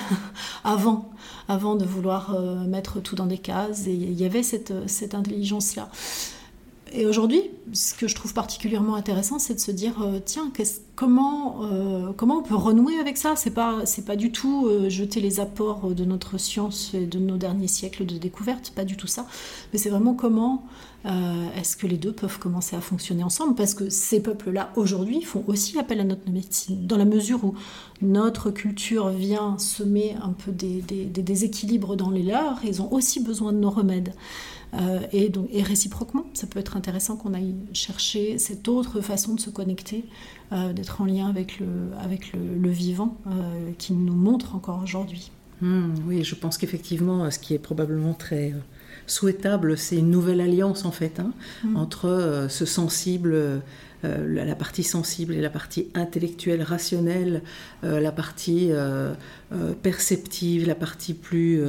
avant, 0.64 1.10
avant 1.48 1.76
de 1.76 1.84
vouloir 1.84 2.34
euh, 2.34 2.66
mettre 2.66 3.00
tout 3.00 3.16
dans 3.16 3.26
des 3.26 3.38
cases. 3.38 3.86
Et 3.86 3.94
il 3.94 4.12
y 4.12 4.24
avait 4.26 4.42
cette, 4.42 4.74
cette 4.86 5.14
intelligence-là. 5.14 5.88
Et 6.92 7.04
aujourd'hui, 7.04 7.42
ce 7.72 7.94
que 7.94 8.06
je 8.06 8.14
trouve 8.14 8.32
particulièrement 8.32 8.94
intéressant, 8.94 9.40
c'est 9.40 9.54
de 9.54 9.60
se 9.60 9.72
dire, 9.72 10.00
euh, 10.02 10.20
tiens, 10.24 10.52
comment, 10.94 11.64
euh, 11.64 12.12
comment 12.16 12.38
on 12.38 12.42
peut 12.42 12.54
renouer 12.54 12.98
avec 13.00 13.16
ça? 13.16 13.34
C'est 13.34 13.50
pas, 13.50 13.82
pas 14.06 14.16
du 14.16 14.30
tout 14.30 14.66
euh, 14.66 14.88
jeter 14.88 15.20
les 15.20 15.40
apports 15.40 15.90
de 15.90 16.04
notre 16.04 16.38
science 16.38 16.94
et 16.94 17.06
de 17.06 17.18
nos 17.18 17.38
derniers 17.38 17.66
siècles 17.66 18.06
de 18.06 18.16
découverte, 18.18 18.72
pas 18.74 18.84
du 18.84 18.96
tout 18.96 19.08
ça. 19.08 19.26
Mais 19.72 19.78
c'est 19.78 19.90
vraiment 19.90 20.14
comment 20.14 20.64
est-ce 21.56 21.76
que 21.76 21.86
les 21.86 21.98
deux 21.98 22.10
peuvent 22.10 22.40
commencer 22.40 22.74
à 22.74 22.80
fonctionner 22.80 23.22
ensemble? 23.22 23.54
Parce 23.54 23.74
que 23.74 23.90
ces 23.90 24.20
peuples-là, 24.20 24.72
aujourd'hui, 24.74 25.22
font 25.22 25.44
aussi 25.46 25.78
appel 25.78 26.00
à 26.00 26.04
notre 26.04 26.28
médecine, 26.28 26.84
dans 26.84 26.96
la 26.96 27.04
mesure 27.04 27.44
où 27.44 27.54
notre 28.02 28.50
culture 28.50 29.10
vient 29.10 29.56
semer 29.56 30.16
un 30.20 30.30
peu 30.30 30.50
des, 30.50 30.80
des 30.80 31.22
déséquilibres 31.22 31.94
dans 31.94 32.10
les 32.10 32.24
leurs, 32.24 32.58
ils 32.64 32.82
ont 32.82 32.92
aussi 32.92 33.22
besoin 33.22 33.52
de 33.52 33.58
nos 33.58 33.70
remèdes. 33.70 34.14
Euh, 34.76 35.00
et, 35.12 35.28
donc, 35.28 35.48
et 35.52 35.62
réciproquement, 35.62 36.26
ça 36.34 36.46
peut 36.46 36.58
être 36.58 36.76
intéressant 36.76 37.16
qu'on 37.16 37.34
aille 37.34 37.54
chercher 37.72 38.38
cette 38.38 38.68
autre 38.68 39.00
façon 39.00 39.34
de 39.34 39.40
se 39.40 39.50
connecter, 39.50 40.04
euh, 40.52 40.72
d'être 40.72 41.00
en 41.00 41.06
lien 41.06 41.28
avec 41.28 41.58
le, 41.58 41.66
avec 42.00 42.32
le, 42.32 42.68
vivant 42.70 43.16
euh, 43.26 43.70
qui 43.78 43.92
nous 43.92 44.14
montre 44.14 44.54
encore 44.54 44.82
aujourd'hui. 44.82 45.30
Hmm, 45.60 45.94
oui, 46.06 46.22
je 46.24 46.34
pense 46.34 46.58
qu'effectivement, 46.58 47.30
ce 47.30 47.38
qui 47.38 47.54
est 47.54 47.58
probablement 47.58 48.12
très 48.12 48.54
souhaitable, 49.06 49.78
c'est 49.78 49.96
une 49.96 50.10
nouvelle 50.10 50.40
alliance 50.40 50.84
en 50.84 50.90
fait 50.90 51.20
hein, 51.20 51.32
hmm. 51.64 51.76
entre 51.76 52.46
ce 52.50 52.66
sensible 52.66 53.62
euh, 54.06 54.44
la 54.44 54.54
partie 54.54 54.82
sensible 54.82 55.34
et 55.34 55.40
la 55.40 55.50
partie 55.50 55.88
intellectuelle, 55.94 56.62
rationnelle, 56.62 57.42
euh, 57.84 58.00
la 58.00 58.12
partie 58.12 58.68
euh, 58.70 59.14
perceptive, 59.82 60.66
la 60.66 60.74
partie 60.74 61.14
plus, 61.14 61.62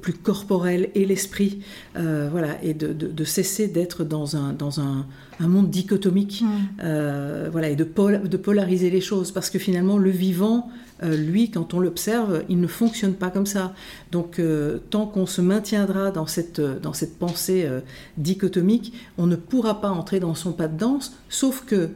plus 0.00 0.12
corporelle 0.12 0.90
et 0.94 1.04
l'esprit, 1.04 1.60
voilà, 1.94 2.62
et 2.62 2.74
de, 2.74 3.24
cesser 3.24 3.66
d'être 3.66 4.04
dans 4.04 4.36
un, 4.36 4.52
dans 4.52 4.80
un, 4.80 5.06
monde 5.40 5.70
dichotomique, 5.70 6.44
voilà, 6.78 7.70
et 7.70 7.76
de, 7.76 7.84
de 7.84 8.36
polariser 8.36 8.90
les 8.90 9.00
choses, 9.00 9.32
parce 9.32 9.50
que 9.50 9.58
finalement 9.58 9.98
le 9.98 10.10
vivant 10.10 10.70
lui, 11.02 11.50
quand 11.50 11.74
on 11.74 11.80
l'observe, 11.80 12.44
il 12.48 12.60
ne 12.60 12.66
fonctionne 12.66 13.14
pas 13.14 13.30
comme 13.30 13.46
ça. 13.46 13.74
Donc, 14.12 14.38
euh, 14.38 14.78
tant 14.90 15.06
qu'on 15.06 15.26
se 15.26 15.40
maintiendra 15.40 16.10
dans 16.10 16.26
cette, 16.26 16.58
euh, 16.58 16.78
dans 16.78 16.92
cette 16.92 17.18
pensée 17.18 17.68
dichotomique, 18.16 18.92
on 19.18 19.26
ne 19.26 19.36
pourra 19.36 19.80
pas 19.80 19.90
entrer 19.90 20.20
dans 20.20 20.34
son 20.34 20.52
pas 20.52 20.68
de 20.68 20.76
danse, 20.76 21.16
sauf 21.28 21.64
que, 21.64 21.90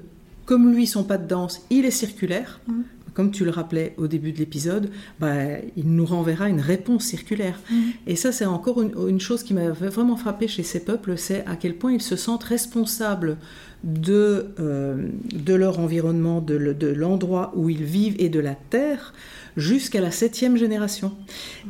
comme 0.46 0.72
lui, 0.72 0.86
son 0.86 1.04
pas 1.04 1.18
de 1.18 1.26
danse, 1.26 1.62
il 1.70 1.84
est 1.84 1.90
circulaire. 1.90 2.60
Mmh. 2.66 2.82
Comme 3.14 3.30
tu 3.30 3.44
le 3.44 3.50
rappelais 3.50 3.94
au 3.96 4.08
début 4.08 4.32
de 4.32 4.38
l'épisode, 4.38 4.90
bah, 5.20 5.34
il 5.76 5.86
nous 5.94 6.04
renverra 6.04 6.48
une 6.48 6.60
réponse 6.60 7.04
circulaire. 7.04 7.58
Mmh. 7.70 7.74
Et 8.08 8.16
ça, 8.16 8.32
c'est 8.32 8.44
encore 8.44 8.82
une, 8.82 8.94
une 9.08 9.20
chose 9.20 9.42
qui 9.42 9.54
m'a 9.54 9.70
vraiment 9.70 10.16
frappé 10.16 10.48
chez 10.48 10.62
ces 10.62 10.80
peuples, 10.80 11.16
c'est 11.16 11.44
à 11.46 11.56
quel 11.56 11.74
point 11.76 11.92
ils 11.92 12.02
se 12.02 12.16
sentent 12.16 12.44
responsables 12.44 13.38
de, 13.84 14.46
euh, 14.60 15.08
de 15.32 15.54
leur 15.54 15.78
environnement, 15.78 16.40
de, 16.40 16.56
l'endroit 16.56 17.52
où 17.54 17.68
ils 17.68 17.84
vivent 17.84 18.16
et 18.18 18.30
de 18.30 18.40
la 18.40 18.54
terre 18.54 19.12
jusqu'à 19.56 20.00
la 20.00 20.10
septième 20.10 20.56
génération. 20.56 21.12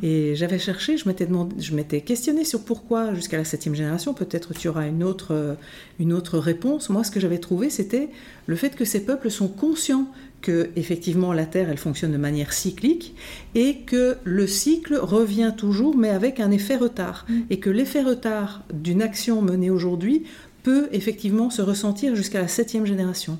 Et 0.01 0.33
j'avais 0.35 0.57
cherché, 0.57 0.97
je 0.97 1.07
m'étais, 1.07 1.25
demandé, 1.25 1.55
je 1.59 1.75
m'étais 1.75 2.01
questionné 2.01 2.45
sur 2.45 2.63
pourquoi 2.63 3.13
jusqu'à 3.13 3.37
la 3.37 3.43
septième 3.43 3.75
génération. 3.75 4.13
Peut-être 4.13 4.53
tu 4.53 4.69
auras 4.69 4.87
une 4.87 5.03
autre, 5.03 5.57
une 5.99 6.13
autre 6.13 6.39
réponse. 6.39 6.89
Moi, 6.89 7.03
ce 7.03 7.11
que 7.11 7.19
j'avais 7.19 7.37
trouvé, 7.37 7.69
c'était 7.69 8.09
le 8.47 8.55
fait 8.55 8.75
que 8.75 8.85
ces 8.85 9.05
peuples 9.05 9.29
sont 9.29 9.49
conscients 9.49 10.07
que 10.45 10.69
effectivement 10.75 11.33
la 11.33 11.45
Terre 11.45 11.69
elle 11.71 11.79
fonctionne 11.79 12.11
de 12.11 12.17
manière 12.17 12.53
cyclique 12.53 13.15
et 13.55 13.77
que 13.79 14.17
le 14.23 14.45
cycle 14.45 14.95
revient 14.95 15.53
toujours 15.57 15.97
mais 15.97 16.09
avec 16.09 16.39
un 16.39 16.51
effet 16.51 16.75
retard 16.75 17.25
mm. 17.27 17.41
et 17.49 17.59
que 17.59 17.71
l'effet 17.71 18.03
retard 18.03 18.63
d'une 18.71 19.01
action 19.01 19.41
menée 19.41 19.71
aujourd'hui 19.71 20.23
peut 20.61 20.87
effectivement 20.91 21.49
se 21.49 21.61
ressentir 21.61 22.15
jusqu'à 22.15 22.41
la 22.41 22.47
septième 22.47 22.85
génération. 22.85 23.37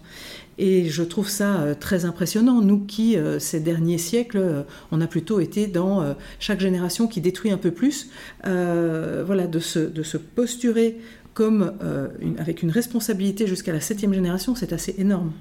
Et 0.58 0.86
je 0.86 1.04
trouve 1.04 1.28
ça 1.28 1.62
euh, 1.62 1.74
très 1.74 2.06
impressionnant, 2.06 2.62
nous 2.62 2.80
qui, 2.80 3.18
euh, 3.18 3.39
ces 3.39 3.60
derniers 3.60 3.98
siècles, 3.98 4.38
euh, 4.38 4.62
on 4.91 5.02
a 5.02 5.08
plutôt 5.08 5.39
été 5.39 5.68
dans 5.68 6.15
chaque 6.39 6.60
génération 6.60 7.08
qui 7.08 7.22
détruit 7.22 7.52
un 7.52 7.58
peu 7.58 7.72
plus, 7.72 8.10
voilà, 8.44 9.48
de 9.48 9.60
se, 9.60 9.80
de 9.80 10.04
se 10.04 10.18
posturer 10.18 10.98
comme 11.34 11.74
avec 12.38 12.63
une 12.63 12.72
responsabilité 12.72 13.48
jusqu'à 13.48 13.74
la 13.74 13.82
septième 13.82 14.13
génération, 14.13 14.56
c'est 14.56 14.72
assez 14.72 14.96
énorme. 14.98 15.34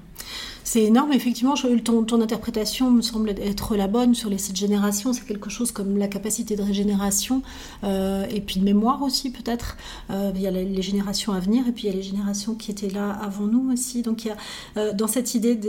C'est 0.65 0.81
énorme, 0.81 1.13
effectivement. 1.13 1.53
Ton, 1.83 2.03
ton, 2.03 2.21
interprétation 2.21 2.89
me 2.89 3.03
semble 3.03 3.29
être 3.29 3.75
la 3.75 3.87
bonne 3.87 4.15
sur 4.15 4.31
les 4.31 4.39
sept 4.39 4.55
générations. 4.55 5.13
C'est 5.13 5.23
quelque 5.23 5.51
chose 5.51 5.71
comme 5.71 5.95
la 5.95 6.07
capacité 6.07 6.55
de 6.55 6.63
régénération 6.63 7.43
euh, 7.83 8.25
et 8.31 8.41
puis 8.41 8.59
de 8.59 8.65
mémoire 8.65 9.03
aussi, 9.03 9.29
peut-être. 9.29 9.77
Euh, 10.09 10.31
il 10.33 10.41
y 10.41 10.47
a 10.47 10.51
les, 10.51 10.81
générations 10.81 11.33
à 11.33 11.39
venir 11.39 11.67
et 11.67 11.71
puis 11.71 11.83
il 11.83 11.91
y 11.91 11.93
a 11.93 11.95
les 11.95 12.01
générations 12.01 12.55
qui 12.55 12.71
étaient 12.71 12.89
là 12.89 13.11
avant 13.11 13.45
nous 13.45 13.71
aussi. 13.71 14.01
Donc, 14.01 14.25
il 14.25 14.29
y 14.29 14.31
a, 14.31 14.37
euh, 14.77 14.91
dans 14.91 15.05
cette 15.07 15.35
idée, 15.35 15.59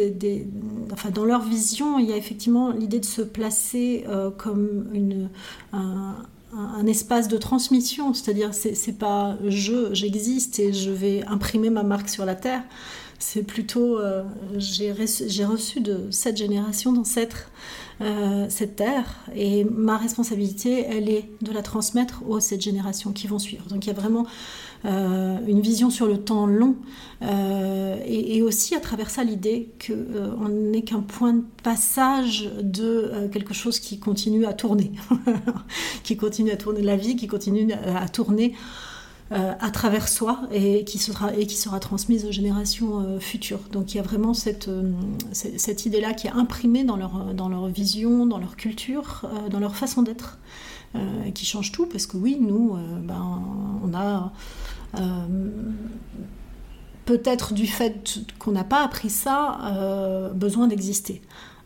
enfin, 0.91 1.11
dans 1.11 1.27
leur 1.27 1.43
vision, 1.43 1.99
il 1.99 2.09
y 2.09 2.13
a 2.15 2.17
effectivement 2.17 2.71
l'idée 2.71 2.99
de 2.99 3.05
se 3.05 3.21
placer 3.21 4.07
comme 4.39 4.87
une, 4.95 5.29
un, 5.75 6.87
espace 6.87 7.29
de 7.29 7.37
transmission, 7.37 8.15
c'est-à-dire 8.15 8.55
c'est 8.55 8.99
pas 8.99 9.37
je, 9.47 9.93
j'existe 9.93 10.59
et 10.59 10.73
je 10.73 10.91
vais 10.91 11.23
imprimer 11.27 11.69
ma 11.69 11.83
marque 11.83 12.09
sur 12.09 12.25
la 12.25 12.35
terre, 12.35 12.63
c'est 13.19 13.43
plutôt, 13.43 13.99
euh, 13.99 14.25
j'ai 14.57 14.93
reçu 14.93 15.81
de 15.81 16.09
cette 16.11 16.37
génération 16.37 16.93
d'ancêtres 16.93 17.51
euh, 18.03 18.45
cette 18.51 18.77
terre 18.77 19.07
et 19.35 19.65
ma 19.65 19.97
responsabilité, 19.97 20.85
elle 20.87 21.09
est 21.09 21.31
de 21.41 21.51
la 21.51 21.63
transmettre 21.63 22.23
aux 22.29 22.41
sept 22.41 22.61
générations 22.61 23.13
qui 23.13 23.27
vont 23.27 23.39
suivre. 23.39 23.65
Donc 23.69 23.87
il 23.87 23.89
y 23.89 23.91
a 23.91 23.95
vraiment 23.95 24.27
euh, 24.85 25.39
une 25.47 25.63
vision 25.63 25.89
sur 25.89 26.07
le 26.07 26.19
temps 26.19 26.47
long 26.47 26.77
et, 27.23 28.43
aussi 28.43 28.75
à 28.75 28.81
travers 28.81 29.09
ça 29.09 29.25
l'idée 29.25 29.71
qu'on 29.85 30.49
n'est 30.51 30.83
qu'un 30.83 31.01
point 31.01 31.33
de 31.33 31.45
passage 31.63 32.51
de 32.61 33.29
quelque 33.33 33.55
chose 33.55 33.81
qui 33.81 33.99
continue 33.99 34.45
à 34.45 34.53
tourner, 34.53 34.93
qui 36.05 36.19
continue 36.19 36.51
à 36.51 36.57
tourner 36.57 36.83
la 36.83 36.97
vie, 36.97 37.17
qui 37.17 37.27
continue 37.27 37.73
à 37.73 38.09
tourner 38.11 38.55
à 39.31 39.71
travers 39.71 40.09
soi 40.09 40.43
et 40.53 40.85
qui 40.85 40.99
sera, 40.99 41.81
transmise 41.81 42.25
aux 42.27 42.33
générations 42.33 43.01
euh, 43.01 43.19
futures. 43.19 43.61
Donc 43.73 43.93
il 43.93 43.97
y 43.97 44.01
a 44.01 44.03
vraiment 44.03 44.35
cette, 44.35 44.69
euh, 44.69 44.93
idée-là 45.85 46.15
qui 46.15 46.29
est 46.29 46.33
imprimée 46.33 46.85
dans 46.85 46.97
leur, 46.97 47.35
dans 47.35 47.49
leur 47.49 47.67
vision, 47.67 48.27
dans 48.27 48.39
leur 48.39 48.57
culture, 48.57 49.29
dans 49.51 49.59
leur 49.59 49.77
façon 49.77 50.03
d'être, 50.03 50.39
qui 51.35 51.45
change 51.45 51.73
tout 51.73 51.85
parce 51.87 52.07
que 52.07 52.17
oui, 52.17 52.39
nous, 52.41 52.79
ben, 53.03 53.43
on 53.85 53.93
a 53.93 54.33
peut-être 57.05 57.53
du 57.53 57.67
fait 57.67 58.21
qu'on 58.39 58.53
n'a 58.53 58.65
pas 58.65 58.83
appris 58.83 59.11
ça, 59.11 60.31
besoin 60.35 60.69
d'exister. 60.69 61.21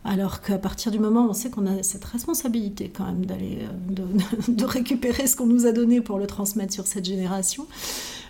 Alors 0.05 0.41
qu'à 0.41 0.59
partir 0.59 0.91
du 0.91 0.99
moment 0.99 1.27
où 1.27 1.31
on 1.31 1.35
sait 1.35 1.51
qu'on 1.51 1.67
a 1.67 1.83
cette 1.83 2.05
responsabilité 2.05 2.91
quand 2.95 3.05
même 3.05 3.27
d'aller 3.27 3.59
euh, 3.63 4.05
de, 4.49 4.65
récupérer 4.65 5.27
ce 5.27 5.37
qu'on 5.37 5.47
nous 5.47 5.67
a 5.67 5.73
donné 5.73 6.01
pour 6.01 6.19
le 6.19 6.27
transmettre 6.27 6.73
sur 6.73 6.87
cette 6.87 7.05
génération, 7.05 7.67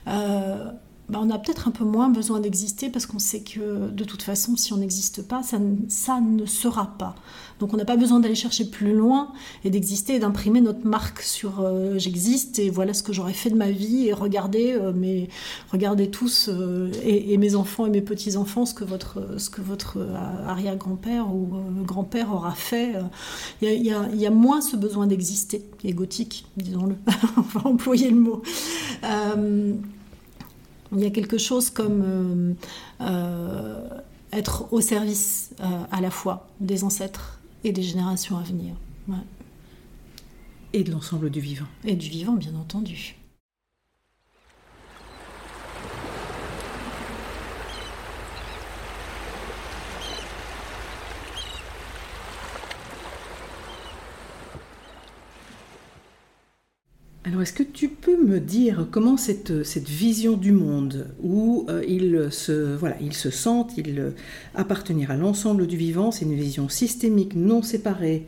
euh, 0.08 0.70
bah, 1.10 1.18
on 1.20 1.28
a 1.30 1.38
peut-être 1.38 1.66
un 1.66 1.72
peu 1.72 1.84
moins 1.84 2.08
besoin 2.08 2.38
d'exister 2.38 2.88
parce 2.88 3.04
qu'on 3.04 3.18
sait 3.18 3.40
que 3.40 3.90
de 3.90 4.04
toute 4.04 4.22
façon, 4.22 4.56
si 4.56 4.72
on 4.72 4.76
n'existe 4.76 5.26
pas, 5.26 5.42
ça, 5.42 5.58
ne 5.58 6.46
sera 6.46 6.86
pas. 6.98 7.16
Donc 7.58 7.74
on 7.74 7.76
n'a 7.76 7.84
pas 7.84 7.96
besoin 7.96 8.20
d'aller 8.20 8.36
chercher 8.36 8.64
plus 8.64 8.94
loin 8.94 9.32
et 9.64 9.70
d'exister 9.70 10.14
et 10.14 10.18
d'imprimer 10.20 10.60
notre 10.60 10.86
marque 10.86 11.20
sur 11.20 11.60
euh, 11.60 11.98
j'existe 11.98 12.60
et 12.60 12.70
voilà 12.70 12.94
ce 12.94 13.02
que 13.02 13.12
j'aurais 13.12 13.32
fait 13.32 13.50
de 13.50 13.56
ma 13.56 13.70
vie 13.70 14.06
et 14.06 14.12
regardez, 14.12 14.72
euh, 14.72 14.92
mes, 14.92 15.28
regardez 15.72 16.10
tous 16.10 16.48
euh, 16.48 16.92
et, 17.04 17.36
mes 17.38 17.56
enfants 17.56 17.86
et 17.86 17.90
mes 17.90 18.02
petits-enfants 18.02 18.64
ce 18.64 18.72
que 18.72 18.84
votre, 18.84 19.20
votre 19.58 19.98
arrière-grand-père 20.46 21.34
ou 21.34 21.48
grand-père 21.84 22.32
aura 22.32 22.52
fait. 22.52 22.92
Il 23.62 23.68
y, 23.68 23.88
y, 23.88 24.26
a 24.26 24.30
moins 24.30 24.60
ce 24.60 24.76
besoin 24.76 25.08
d'exister, 25.08 25.64
égotique, 25.82 26.46
disons-le, 26.56 26.94
on 27.36 27.40
va 27.40 27.66
employer 27.66 28.10
le 28.10 28.20
mot. 28.20 28.42
Il 30.92 31.00
y 31.00 31.06
a 31.06 31.10
quelque 31.10 31.38
chose 31.38 31.70
comme 31.70 32.02
euh, 32.04 32.52
euh, 33.00 33.88
être 34.32 34.72
au 34.72 34.80
service 34.80 35.50
euh, 35.60 35.64
à 35.90 36.00
la 36.00 36.10
fois 36.10 36.48
des 36.60 36.84
ancêtres 36.84 37.40
et 37.64 37.72
des 37.72 37.82
générations 37.82 38.36
à 38.38 38.42
venir. 38.42 38.74
Et 40.72 40.84
de 40.84 40.92
l'ensemble 40.92 41.30
du 41.30 41.40
vivant. 41.40 41.66
Et 41.84 41.96
du 41.96 42.08
vivant, 42.08 42.34
bien 42.34 42.54
entendu. 42.54 43.16
Alors, 57.22 57.42
est-ce 57.42 57.52
que 57.52 57.62
tu 57.62 57.88
peux 57.88 58.16
me 58.16 58.40
dire 58.40 58.88
comment 58.90 59.18
cette, 59.18 59.62
cette 59.62 59.88
vision 59.88 60.38
du 60.38 60.52
monde, 60.52 61.06
où 61.22 61.66
euh, 61.68 61.84
ils, 61.86 62.28
se, 62.30 62.74
voilà, 62.76 62.96
ils 62.98 63.12
se 63.12 63.28
sentent 63.28 63.76
ils, 63.76 63.98
euh, 63.98 64.10
appartenir 64.54 65.10
à 65.10 65.16
l'ensemble 65.16 65.66
du 65.66 65.76
vivant, 65.76 66.12
c'est 66.12 66.24
une 66.24 66.34
vision 66.34 66.70
systémique, 66.70 67.36
non 67.36 67.62
séparée, 67.62 68.24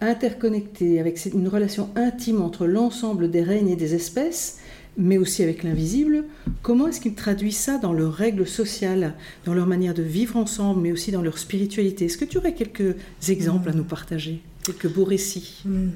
interconnectée, 0.00 1.00
avec 1.00 1.20
une 1.34 1.48
relation 1.48 1.90
intime 1.96 2.40
entre 2.40 2.66
l'ensemble 2.66 3.32
des 3.32 3.42
règnes 3.42 3.70
et 3.70 3.76
des 3.76 3.96
espèces, 3.96 4.58
mais 4.96 5.18
aussi 5.18 5.42
avec 5.42 5.64
l'invisible. 5.64 6.24
Comment 6.62 6.86
est-ce 6.86 7.00
qu'ils 7.00 7.14
traduisent 7.14 7.56
ça 7.56 7.78
dans 7.78 7.92
leurs 7.92 8.14
règles 8.14 8.46
sociales, 8.46 9.14
dans 9.44 9.54
leur 9.54 9.66
manière 9.66 9.92
de 9.92 10.04
vivre 10.04 10.36
ensemble, 10.36 10.82
mais 10.82 10.92
aussi 10.92 11.10
dans 11.10 11.22
leur 11.22 11.38
spiritualité? 11.38 12.04
Est-ce 12.04 12.16
que 12.16 12.24
tu 12.24 12.38
aurais 12.38 12.54
quelques 12.54 12.94
exemples 13.28 13.70
à 13.70 13.72
nous 13.72 13.84
partager 13.84 14.40
Quelques 14.64 14.88
beaux 14.88 15.04
récits? 15.04 15.62
Hmm. 15.64 15.88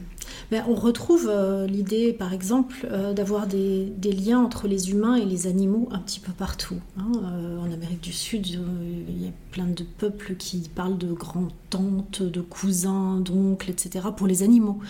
Ben, 0.51 0.65
On 0.69 0.75
retrouve 0.75 1.29
euh, 1.29 1.67
l'idée, 1.67 2.13
par 2.13 2.33
exemple, 2.33 2.89
euh, 2.91 3.13
d'avoir 3.13 3.47
des, 3.47 3.93
liens 4.03 4.41
entre 4.41 4.69
les 4.69 4.91
humains 4.91 5.17
et 5.17 5.25
les 5.25 5.47
animaux 5.47 5.89
un 5.93 5.99
petit 5.99 6.21
peu 6.21 6.33
partout. 6.33 6.77
Hein. 6.99 7.13
Euh, 7.23 7.59
en 7.59 7.73
Amérique 7.73 8.01
du 8.01 8.13
Sud, 8.13 8.47
il 8.47 9.23
y 9.23 9.29
a 9.29 9.33
plein 9.53 9.67
de 9.67 9.85
peuples 9.99 10.35
qui 10.37 10.69
parlent 10.75 10.99
de 10.99 11.13
grands-tantes, 11.13 12.23
de 12.23 12.41
cousins, 12.41 13.21
d'oncles, 13.21 13.71
etc. 13.71 14.07
pour 14.17 14.27
les 14.27 14.43
animaux. 14.43 14.81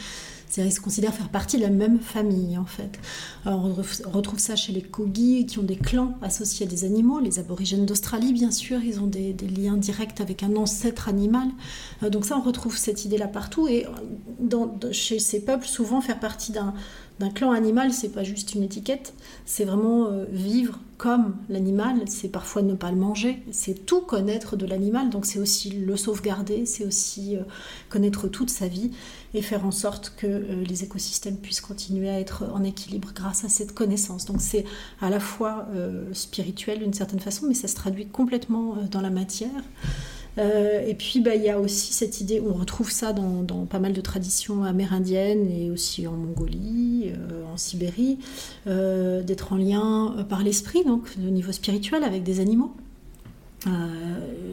C'est-à-dire 0.51 0.73
qu'ils 0.73 0.79
se 0.79 0.85
considèrent 0.85 1.15
faire 1.15 1.29
partie 1.29 1.59
de 1.59 1.63
la 1.63 1.71
même 1.71 2.01
famille, 2.01 2.59
en 2.59 2.65
fait. 2.65 2.99
On 3.47 3.73
retrouve 4.13 4.41
ça 4.41 4.57
chez 4.57 4.73
les 4.73 4.83
Kogi, 4.83 5.47
qui 5.47 5.61
ont 5.61 5.63
des 5.63 5.77
clans 5.77 6.19
associés 6.23 6.67
à 6.67 6.69
des 6.69 6.85
animaux. 6.85 7.21
Les 7.21 7.39
aborigènes 7.39 7.87
d'Australie, 7.87 8.33
bien 8.33 8.51
sûr, 8.51 8.83
ils 8.83 8.99
ont 8.99 9.07
des, 9.07 9.33
liens 9.33 9.77
directs 9.77 10.21
avec 10.21 10.43
un 10.43 10.57
ancêtre 10.57 11.09
animal. 11.09 11.49
Euh, 12.03 12.11
donc 12.11 12.25
ça, 12.25 12.37
on 12.37 12.43
retrouve 12.43 12.77
cette 12.77 13.05
idée-là 13.05 13.29
partout. 13.29 13.69
Et 13.69 13.87
chez 14.91 15.21
ces 15.21 15.41
peuples, 15.45 15.67
souvent, 15.67 16.01
faire 16.01 16.19
partie 16.19 16.51
d'un 16.51 16.75
d'un 17.21 17.29
clan 17.29 17.53
animal, 17.53 17.93
c'est 17.93 18.09
pas 18.09 18.25
juste 18.25 18.55
une 18.55 18.63
étiquette, 18.63 19.13
c'est 19.45 19.67
vraiment 19.67 20.07
euh, 20.07 20.25
vivre 20.31 20.81
comme 20.97 21.37
l'animal, 21.51 22.05
c'est 22.07 22.29
parfois 22.29 22.63
ne 22.63 22.73
pas 22.75 22.91
le 22.91 22.97
manger, 22.97 23.43
c'est 23.53 23.85
tout 23.85 24.01
connaître 24.01 24.57
de 24.57 24.65
l'animal, 24.65 25.11
donc 25.11 25.27
c'est 25.27 25.39
aussi 25.39 25.71
le 25.71 25.97
sauvegarder, 25.99 26.65
c'est 26.65 26.87
aussi 26.87 27.37
euh, 27.37 27.43
connaître 27.91 28.27
toute 28.27 28.49
sa 28.49 28.69
vie 28.69 28.91
et 29.35 29.43
faire 29.43 29.65
en 29.65 29.71
sorte 29.71 30.13
que 30.17 30.27
euh, 30.27 30.65
les 30.65 30.85
écosystèmes 30.85 31.37
puissent 31.37 31.61
continuer 31.61 32.11
à 32.11 32.19
être 32.19 32.45
en 32.53 32.65
équilibre 32.65 33.13
grâce 33.15 33.45
à 33.45 33.49
cette 33.49 33.73
connaissance. 33.73 34.27
Donc 34.27 34.41
c'est 34.41 34.65
à 35.01 35.11
la 35.11 35.21
fois 35.21 35.69
spirituel 36.13 36.81
d'une 36.81 36.93
certaine 36.93 37.21
façon, 37.21 37.47
mais 37.47 37.55
ça 37.55 37.69
se 37.69 37.75
traduit 37.75 38.07
complètement 38.07 38.77
dans 38.91 39.01
la 39.01 39.11
matière. 39.11 39.51
Euh, 40.39 40.87
et 40.87 40.95
puis, 40.95 41.21
bah, 41.21 41.35
il 41.35 41.43
y 41.43 41.51
a 41.51 41.61
aussi 41.61 41.93
cette 41.93 42.21
idée, 42.21 42.41
on 42.41 42.53
retrouve 42.53 42.91
ça 42.91 43.13
dans, 43.13 43.67
pas 43.67 43.79
mal 43.79 43.93
de 43.93 44.01
traditions 44.01 44.65
amérindiennes 44.65 45.51
et 45.51 45.71
aussi 45.71 46.07
en 46.07 46.13
Mongolie, 46.13 47.13
euh, 47.15 47.45
en 47.53 47.57
Sibérie, 47.57 48.19
euh, 48.67 49.23
d'être 49.23 49.53
en 49.53 49.57
lien 49.57 50.25
par 50.29 50.43
l'esprit, 50.43 50.85
donc 50.85 51.15
au 51.19 51.31
niveau 51.31 51.53
spirituel, 51.53 52.05
avec 52.05 52.23
des 52.23 52.41
animaux. 52.41 52.73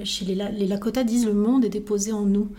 chez 0.04 0.26
les, 0.26 0.36
les 0.36 0.68
Lakota 0.68 1.04
disent 1.04 1.26
le 1.26 1.34
monde 1.34 1.64
est 1.64 1.70
déposé 1.70 2.12
en 2.12 2.26
nous. 2.26 2.50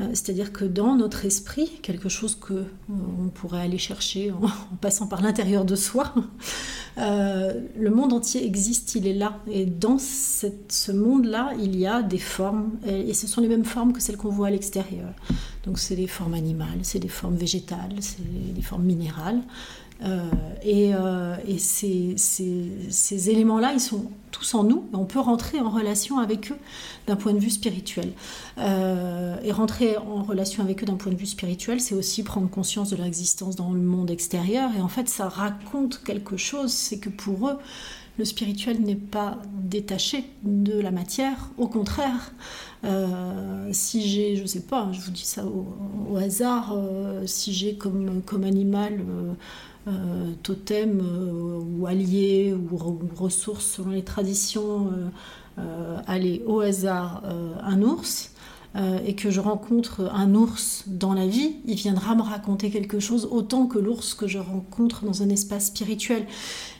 Euh, 0.00 0.08
c'est-à-dire 0.10 0.52
que 0.52 0.64
dans 0.64 0.96
notre 0.96 1.24
esprit, 1.24 1.70
quelque 1.82 2.08
chose 2.08 2.34
que 2.34 2.64
on 2.88 3.28
pourrait 3.28 3.60
aller 3.60 3.78
chercher 3.78 4.32
en, 4.32 4.48
passant 4.80 5.06
par 5.06 5.22
l'intérieur 5.22 5.64
de 5.64 5.76
soi, 5.76 6.12
euh, 6.98 7.60
le 7.78 7.90
monde 7.90 8.12
entier 8.12 8.44
existe, 8.44 8.96
il 8.96 9.06
est 9.06 9.14
là. 9.14 9.38
Et 9.50 9.66
dans 9.66 9.98
ce 9.98 10.92
monde-là, 10.92 11.52
il 11.60 11.76
y 11.76 11.86
a 11.86 12.02
des 12.02 12.18
formes, 12.18 12.72
et, 12.86 13.14
ce 13.14 13.26
sont 13.26 13.40
les 13.40 13.48
mêmes 13.48 13.64
formes 13.64 13.92
que 13.92 14.00
celles 14.00 14.16
qu'on 14.16 14.30
voit 14.30 14.48
à 14.48 14.50
l'extérieur. 14.50 15.12
Donc 15.64 15.78
c'est 15.78 15.96
des 15.96 16.08
formes 16.08 16.34
animales, 16.34 16.80
c'est 16.82 16.98
des 16.98 17.08
formes 17.08 17.36
végétales, 17.36 17.94
c'est 18.00 18.52
des 18.52 18.62
formes 18.62 18.84
minérales. 18.84 19.40
Euh, 20.02 20.28
et, 20.62 20.94
euh, 20.94 21.36
ces, 21.58 23.30
éléments-là, 23.30 23.72
ils 23.72 23.80
sont 23.80 24.10
tous 24.30 24.54
en 24.54 24.64
nous, 24.64 24.88
et 24.92 24.96
on 24.96 25.04
peut 25.04 25.20
rentrer 25.20 25.60
en 25.60 25.70
relation 25.70 26.18
avec 26.18 26.50
eux 26.50 26.56
d'un 27.06 27.16
point 27.16 27.32
de 27.32 27.38
vue 27.38 27.50
spirituel. 27.50 28.12
Euh, 28.58 29.36
et 29.44 29.52
rentrer 29.52 29.96
en 29.96 30.22
relation 30.22 30.62
avec 30.62 30.82
eux 30.82 30.86
d'un 30.86 30.96
point 30.96 31.12
de 31.12 31.16
vue 31.16 31.26
spirituel, 31.26 31.80
c'est 31.80 31.94
aussi 31.94 32.22
prendre 32.22 32.50
conscience 32.50 32.90
de 32.90 32.96
leur 32.96 33.06
existence 33.06 33.56
dans 33.56 33.72
le 33.72 33.80
monde 33.80 34.10
extérieur. 34.10 34.70
Et 34.76 34.80
en 34.80 34.88
fait, 34.88 35.08
ça 35.08 35.28
raconte 35.28 36.02
quelque 36.02 36.36
chose, 36.36 36.72
c'est 36.72 36.98
que 36.98 37.10
pour 37.10 37.48
eux, 37.48 37.58
le 38.16 38.24
spirituel 38.24 38.80
n'est 38.80 38.94
pas 38.94 39.38
détaché 39.52 40.24
de 40.44 40.78
la 40.78 40.92
matière, 40.92 41.50
au 41.58 41.66
contraire. 41.66 42.32
si 43.72 44.08
j'ai, 44.08 44.36
je 44.36 44.46
sais 44.46 44.60
pas, 44.60 44.88
je 44.92 45.00
vous 45.00 45.10
dis 45.10 45.24
ça 45.24 45.44
au, 45.44 46.16
hasard, 46.16 46.76
si 47.26 47.52
j'ai 47.52 47.76
comme 47.76 48.44
animal 48.44 49.00
euh, 49.86 50.32
totem 50.42 51.00
euh, 51.00 51.60
ou 51.60 51.86
allié 51.86 52.54
ou, 52.54 52.76
ressource 53.16 53.66
selon 53.66 53.90
les 53.90 54.02
traditions, 54.02 54.90
euh, 55.58 55.98
aller 56.06 56.42
au 56.46 56.60
hasard 56.60 57.22
un 57.62 57.82
ours. 57.82 58.33
Et 59.06 59.14
que 59.14 59.30
je 59.30 59.40
rencontre 59.40 60.10
un 60.12 60.34
ours 60.34 60.82
dans 60.86 61.14
la 61.14 61.28
vie, 61.28 61.56
il 61.64 61.76
viendra 61.76 62.16
me 62.16 62.22
raconter 62.22 62.70
quelque 62.70 62.98
chose 62.98 63.28
autant 63.30 63.66
que 63.66 63.78
l'ours 63.78 64.14
que 64.14 64.26
je 64.26 64.38
rencontre 64.38 65.04
dans 65.04 65.22
un 65.22 65.28
espace 65.28 65.66
spirituel. 65.66 66.26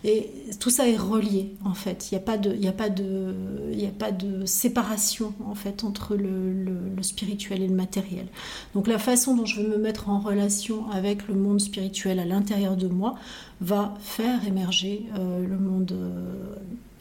Et 0.04 0.30
tout 0.60 0.70
ça 0.70 0.88
est 0.88 0.96
relié 0.96 1.54
en 1.64 1.72
fait. 1.72 2.10
Il 2.10 2.14
n'y 2.14 2.18
a, 2.18 2.20
pas 2.22 2.36
de, 2.36 2.50
a, 2.50 2.68
a 2.68 2.72
pas 2.72 4.12
de 4.12 4.44
séparation 4.44 5.32
en 5.46 5.54
fait 5.54 5.84
entre 5.84 6.14
le, 6.14 7.02
spirituel 7.02 7.62
et 7.62 7.68
le 7.68 7.74
matériel. 7.74 8.26
Donc 8.74 8.86
la 8.86 8.98
façon 8.98 9.36
dont 9.36 9.46
je 9.46 9.60
veux 9.60 9.68
me 9.68 9.78
mettre 9.78 10.08
en 10.08 10.18
relation 10.18 10.90
avec 10.90 11.28
le 11.28 11.34
monde 11.34 11.60
spirituel 11.60 12.18
à 12.18 12.24
l'intérieur 12.24 12.76
de 12.76 12.88
moi 12.88 13.14
va 13.60 13.94
faire 14.00 14.46
émerger 14.46 15.06
euh, 15.18 15.46
le 15.46 15.58
monde 15.58 15.92
euh, 15.92 16.54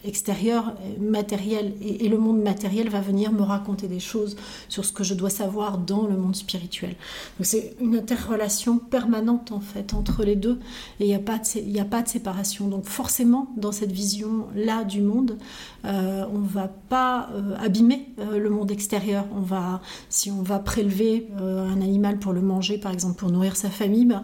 extérieur, 0.06 0.74
matériel, 1.00 1.74
et, 1.82 2.08
le 2.08 2.18
monde 2.18 2.42
matériel 2.42 2.90
va 2.90 3.00
venir 3.00 3.32
me 3.32 3.42
raconter 3.42 3.88
des 3.88 4.00
choses 4.00 4.36
sur 4.70 4.86
ce 4.86 4.92
que 4.92 5.04
je 5.04 5.14
dois 5.14 5.30
savoir 5.30 5.78
dans 5.78 6.06
le 6.08 6.16
monde 6.18 6.36
spirituel. 6.36 6.96
Donc 7.38 7.46
c'est 7.46 7.76
une 7.80 7.96
interrelation 7.96 8.78
permanente 8.78 9.52
en 9.52 9.60
fait 9.60 9.94
entre 9.94 10.24
les 10.24 10.36
deux, 10.36 10.60
et 11.00 11.06
il 11.06 11.08
n'y 11.08 11.16
a, 11.16 11.20
pas 11.20 11.38
de, 11.38 11.80
a 11.80 11.86
pas 11.86 12.02
de 12.02 12.08
séparation. 12.08 12.68
Donc 12.68 12.86
forcément, 12.86 13.52
dans 13.58 13.72
cette 13.72 13.92
vision-là 13.92 14.84
du 14.84 15.02
monde, 15.02 15.38
euh, 15.86 16.26
on 16.34 16.40
ne 16.40 16.48
va 16.48 16.68
pas 16.68 17.30
euh, 17.34 17.56
abîmer 17.58 18.10
euh, 18.20 18.40
le 18.40 18.50
monde 18.50 18.72
extérieur. 18.72 19.26
On 19.36 19.42
va, 19.42 19.82
si 20.10 20.32
on 20.32 20.42
va 20.42 20.60
prélever 20.60 21.28
un 21.40 21.82
animal 21.82 22.20
pour 22.20 22.34
le 22.34 22.42
manger, 22.42 22.78
par 22.78 22.92
exemple 22.92 23.16
pour 23.16 23.32
nourrir 23.32 23.56
sa 23.56 23.70
famille, 23.70 24.06
ben, 24.06 24.24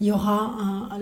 il 0.00 0.08
y 0.08 0.12
aura 0.12 0.98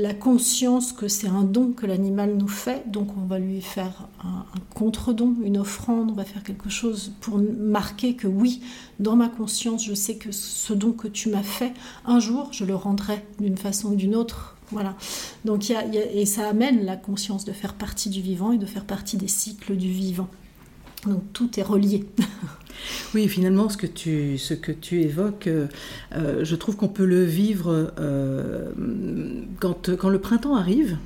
la 0.00 0.14
conscience 0.14 0.92
que 0.92 1.08
c'est 1.08 1.26
un 1.26 1.42
don 1.42 1.72
que 1.72 1.86
l'animal 1.86 2.36
nous 2.36 2.48
fait, 2.48 2.88
donc 2.88 3.08
on 3.16 3.26
va 3.26 3.38
lui 3.38 3.60
faire 3.60 4.08
un, 4.22 4.44
contre-don, 4.74 5.34
une 5.42 5.58
offrande, 5.58 6.12
on 6.12 6.14
va 6.14 6.24
faire 6.24 6.44
quelque 6.44 6.68
chose 6.68 7.12
pour 7.20 7.38
marquer 7.38 8.14
que 8.14 8.28
oui, 8.28 8.62
dans 9.00 9.16
ma 9.16 9.28
conscience, 9.28 9.84
je 9.84 9.94
sais 9.94 10.16
que 10.16 10.30
ce 10.30 10.72
don 10.72 10.92
que 10.92 11.08
tu 11.08 11.30
m'as 11.30 11.42
fait, 11.42 11.72
un 12.06 12.20
jour, 12.20 12.48
je 12.52 12.64
le 12.64 12.76
rendrai 12.76 13.24
d'une 13.40 13.56
façon 13.56 13.92
ou 13.92 13.94
d'une 13.96 14.14
autre. 14.14 14.54
Voilà. 14.70 14.96
Donc, 15.44 15.70
et 15.70 16.26
ça 16.26 16.48
amène 16.48 16.84
la 16.84 16.96
conscience 16.96 17.44
de 17.44 17.52
faire 17.52 17.74
partie 17.74 18.10
du 18.10 18.20
vivant 18.20 18.52
et 18.52 18.58
de 18.58 18.66
faire 18.66 18.84
partie 18.84 19.16
des 19.16 19.28
cycles 19.28 19.76
du 19.76 19.90
vivant. 19.90 20.28
Donc 21.06 21.22
tout 21.32 21.58
est 21.58 21.62
relié. 21.62 22.04
Oui, 23.14 23.28
finalement, 23.28 23.68
ce 23.68 23.76
que 23.76 23.86
tu, 23.86 24.38
ce 24.38 24.54
que 24.54 24.72
tu 24.72 25.00
évoques, 25.02 25.46
euh, 25.46 25.66
euh, 26.14 26.44
je 26.44 26.56
trouve 26.56 26.76
qu'on 26.76 26.88
peut 26.88 27.04
le 27.04 27.24
vivre 27.24 27.92
euh, 27.98 28.70
quand, 29.60 29.96
quand, 29.96 30.08
le 30.08 30.20
printemps 30.20 30.56
arrive. 30.56 30.96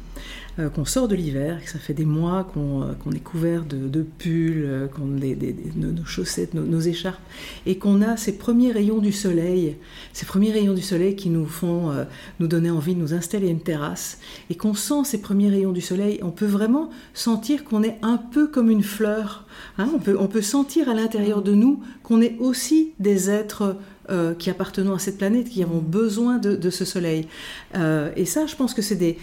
Euh, 0.58 0.68
qu'on 0.68 0.84
sort 0.84 1.08
de 1.08 1.14
l'hiver, 1.14 1.62
que 1.64 1.70
ça 1.70 1.78
fait 1.78 1.94
des 1.94 2.04
mois 2.04 2.44
qu'on 2.52 2.82
euh, 2.82 3.14
est 3.14 3.20
couvert 3.20 3.64
de, 3.64 4.02
pulls, 4.02 4.64
euh, 4.66 4.86
qu'on 4.86 5.06
des, 5.06 5.56
nos, 5.76 6.04
chaussettes, 6.04 6.52
nos, 6.52 6.78
écharpes, 6.78 7.22
et 7.64 7.78
qu'on 7.78 8.02
a 8.02 8.18
ces 8.18 8.36
premiers 8.36 8.70
rayons 8.70 8.98
du 8.98 9.12
soleil, 9.12 9.78
ces 10.12 10.26
premiers 10.26 10.52
rayons 10.52 10.74
du 10.74 10.82
soleil 10.82 11.16
qui 11.16 11.30
nous 11.30 11.46
font 11.46 11.90
nous 12.38 12.48
donner 12.48 12.70
envie 12.70 12.94
de 12.94 13.00
nous 13.00 13.14
installer 13.14 13.48
à 13.48 13.50
une 13.50 13.62
terrasse, 13.62 14.18
et 14.50 14.54
qu'on 14.54 14.74
sent 14.74 15.04
ces 15.04 15.22
premiers 15.22 15.48
rayons 15.48 15.72
du 15.72 15.80
soleil, 15.80 16.20
on 16.22 16.30
peut 16.30 16.44
vraiment 16.44 16.90
sentir 17.14 17.64
qu'on 17.64 17.82
est 17.82 17.96
un 18.02 18.18
peu 18.18 18.46
comme 18.46 18.68
une 18.68 18.82
fleur. 18.82 19.46
Hein. 19.78 19.88
on 20.18 20.26
peut 20.28 20.42
sentir 20.42 20.90
à 20.90 20.94
l'intérieur 20.94 21.40
de 21.40 21.52
nous 21.52 21.80
qu'on 22.02 22.20
est 22.20 22.36
aussi 22.38 22.92
des 22.98 23.30
êtres 23.30 23.78
euh, 24.10 24.34
qui 24.34 24.50
appartenons 24.50 24.94
à 24.94 24.98
cette 24.98 25.18
planète, 25.18 25.48
qui 25.48 25.62
avons 25.62 25.78
besoin 25.78 26.38
de, 26.38 26.70
ce 26.70 26.84
soleil. 26.84 27.28
Euh, 27.76 28.10
et 28.16 28.24
ça, 28.24 28.46
je 28.46 28.56
pense 28.56 28.74
que 28.74 28.82
c'est 28.82 28.96
des, 28.96 29.16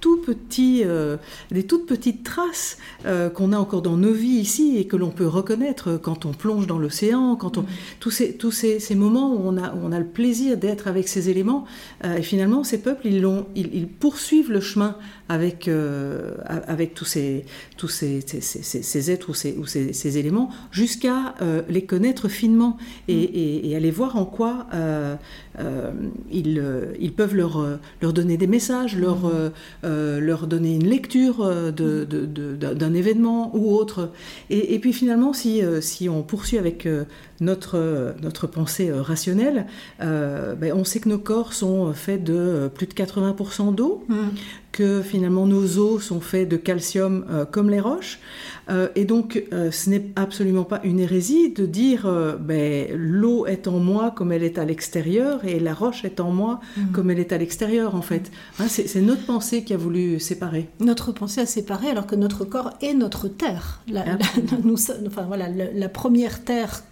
tout 0.00 0.16
petits, 0.16 0.82
euh, 0.84 1.16
des 1.52 1.62
toutes 1.62 1.86
petites 1.86 2.24
traces 2.24 2.76
qu'on 3.34 3.52
a 3.52 3.56
encore 3.56 3.82
dans 3.82 3.96
nos 3.96 4.12
vies 4.12 4.40
ici 4.40 4.78
et 4.78 4.86
que 4.86 4.96
l'on 4.96 5.10
peut 5.10 5.28
reconnaître 5.28 5.96
quand 6.02 6.26
on 6.26 6.32
plonge 6.32 6.66
dans 6.66 6.78
l'océan, 6.78 7.36
quand 7.36 7.56
on 7.56 7.66
tous 8.00 8.10
ces 8.10 8.32
tous 8.36 8.50
ces, 8.50 8.94
moments 8.96 9.32
où 9.32 9.42
on 9.46 9.56
a 9.56 9.72
on 9.80 9.92
a 9.92 10.00
le 10.00 10.06
plaisir 10.06 10.56
d'être 10.56 10.88
avec 10.88 11.06
ces 11.06 11.30
éléments. 11.30 11.64
et 12.04 12.22
finalement, 12.22 12.64
ces 12.64 12.78
peuples, 12.78 13.06
ils, 13.06 13.24
ils, 13.54 13.70
ils 13.74 13.86
poursuivent 13.88 14.50
le 14.50 14.60
chemin 14.60 14.96
avec, 15.28 15.70
avec 16.48 16.94
tous 16.94 17.04
ces, 17.04 17.44
tous 17.76 17.88
ces, 17.88 18.20
ces, 18.22 19.10
êtres 19.10 19.30
ou 19.30 19.34
ces, 19.34 19.56
ou 19.56 19.66
ces, 19.66 20.18
éléments 20.18 20.50
jusqu'à 20.72 21.34
les 21.68 21.84
connaître 21.84 22.28
finement 22.28 22.76
et, 23.06 23.14
mm. 23.14 23.30
et, 23.34 23.70
et, 23.70 23.76
aller 23.76 23.90
voir 23.90 24.15
en 24.16 24.24
quoi 24.24 24.66
euh, 24.74 25.16
ils, 26.30 26.58
euh, 26.58 26.92
ils, 27.00 27.12
peuvent 27.12 27.34
leur, 27.34 27.64
leur 28.02 28.12
donner 28.12 28.36
des 28.36 28.46
messages, 28.46 28.96
leur, 28.96 29.30
leur 29.82 30.46
donner 30.46 30.74
une 30.74 30.86
lecture 30.86 31.38
d'un 31.38 31.70
de, 31.72 32.04
de, 32.04 32.94
événement 32.96 33.54
ou 33.56 33.74
autre. 33.74 34.10
Et, 34.50 34.74
et 34.74 34.78
puis 34.78 34.92
finalement, 34.92 35.32
si, 35.32 35.62
si, 35.80 36.08
on 36.08 36.22
poursuit 36.22 36.58
avec 36.58 36.88
notre, 37.40 38.14
notre 38.22 38.46
pensée 38.46 38.92
rationnelle, 38.92 39.66
ben 39.98 40.72
on 40.74 40.84
sait 40.84 41.00
que 41.00 41.08
nos 41.08 41.18
corps 41.18 41.52
sont 41.52 41.92
faits 41.92 42.22
de 42.24 42.70
plus 42.74 42.86
de 42.86 42.94
80% 42.94 43.74
d'eau, 43.74 44.04
mm 44.08 44.14
que 44.72 45.00
finalement 45.00 45.46
nos 45.46 45.78
os 45.78 46.02
sont 46.02 46.20
faits 46.20 46.50
de 46.50 46.58
calcium 46.58 47.24
comme 47.50 47.70
les 47.70 47.80
roches. 47.80 48.18
et 48.94 49.06
donc, 49.06 49.42
ce 49.50 49.88
n'est 49.88 50.10
absolument 50.16 50.64
pas 50.64 50.82
une 50.84 51.00
hérésie 51.00 51.50
de 51.50 51.64
dire 51.64 52.36
ben, 52.38 52.88
l'eau 52.94 53.46
est 53.46 53.68
en 53.68 53.78
moi 53.78 54.12
comme 54.14 54.32
elle 54.32 54.42
est 54.42 54.58
à 54.58 54.66
l'extérieur 54.66 55.45
et 55.46 55.60
la 55.60 55.74
roche 55.74 56.04
est 56.04 56.20
en 56.20 56.30
moi 56.30 56.60
mm. 56.76 56.92
comme 56.92 57.10
elle 57.10 57.18
est 57.18 57.32
à 57.32 57.38
l'extérieur, 57.38 57.94
en 57.94 58.02
fait. 58.02 58.30
Hein, 58.58 58.66
c'est 58.68 59.00
notre 59.00 59.24
pensée 59.24 59.64
qui 59.64 59.74
a 59.74 59.76
voulu 59.76 60.20
séparer. 60.20 60.68
Notre 60.80 61.12
pensée 61.12 61.40
a 61.40 61.46
séparé 61.46 61.88
alors 61.88 62.06
que 62.06 62.16
notre 62.16 62.44
corps 62.44 62.72
est 62.80 62.94
notre 62.94 63.28
terre. 63.28 63.82
La, 63.88 64.04
nous, 64.64 64.76
enfin, 65.06 65.22
voilà, 65.22 65.48
la 65.48 65.88
première 65.88 66.44
terre 66.44 66.82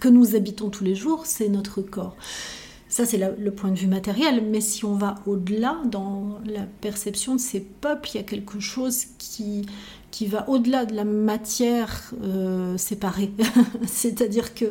que 0.00 0.08
nous 0.08 0.34
habitons 0.34 0.70
tous 0.70 0.84
les 0.84 0.94
jours, 0.94 1.26
c'est 1.26 1.48
notre 1.48 1.82
corps. 1.82 2.16
Ça, 2.88 3.04
c'est 3.04 3.18
le 3.18 3.50
point 3.50 3.70
de 3.70 3.78
vue 3.78 3.86
matériel, 3.86 4.42
mais 4.50 4.62
si 4.62 4.86
on 4.86 4.94
va 4.94 5.16
au-delà 5.26 5.76
dans 5.84 6.38
la 6.46 6.62
perception 6.80 7.34
de 7.34 7.40
ces 7.40 7.60
peuples, 7.60 8.08
il 8.14 8.16
y 8.16 8.20
a 8.20 8.22
quelque 8.22 8.60
chose 8.60 9.04
qui, 9.18 9.66
qui 10.10 10.26
va 10.26 10.48
au-delà 10.48 10.84
de 10.84 10.94
la 10.94 11.04
matière 11.04 12.12
euh, 12.22 12.76
séparée. 12.78 13.30
C'est-à-dire 13.86 14.54
que 14.54 14.66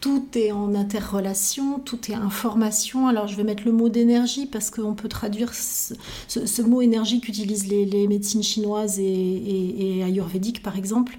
tout 0.00 0.24
est 0.34 0.52
en 0.52 0.74
interrelation, 0.74 1.78
tout 1.78 2.10
est 2.10 2.14
information. 2.14 3.08
Alors 3.08 3.28
je 3.28 3.36
vais 3.36 3.44
mettre 3.44 3.64
le 3.64 3.72
mot 3.72 3.88
d'énergie 3.88 4.46
parce 4.46 4.70
qu'on 4.70 4.94
peut 4.94 5.08
traduire 5.08 5.54
ce, 5.54 6.62
mot 6.62 6.82
énergie 6.82 7.20
qu'utilisent 7.20 7.68
les, 7.68 8.06
médecines 8.08 8.42
chinoises 8.42 8.98
et, 8.98 9.04
et 9.04 10.02
ayurvédiques 10.02 10.62
par 10.62 10.76
exemple. 10.76 11.16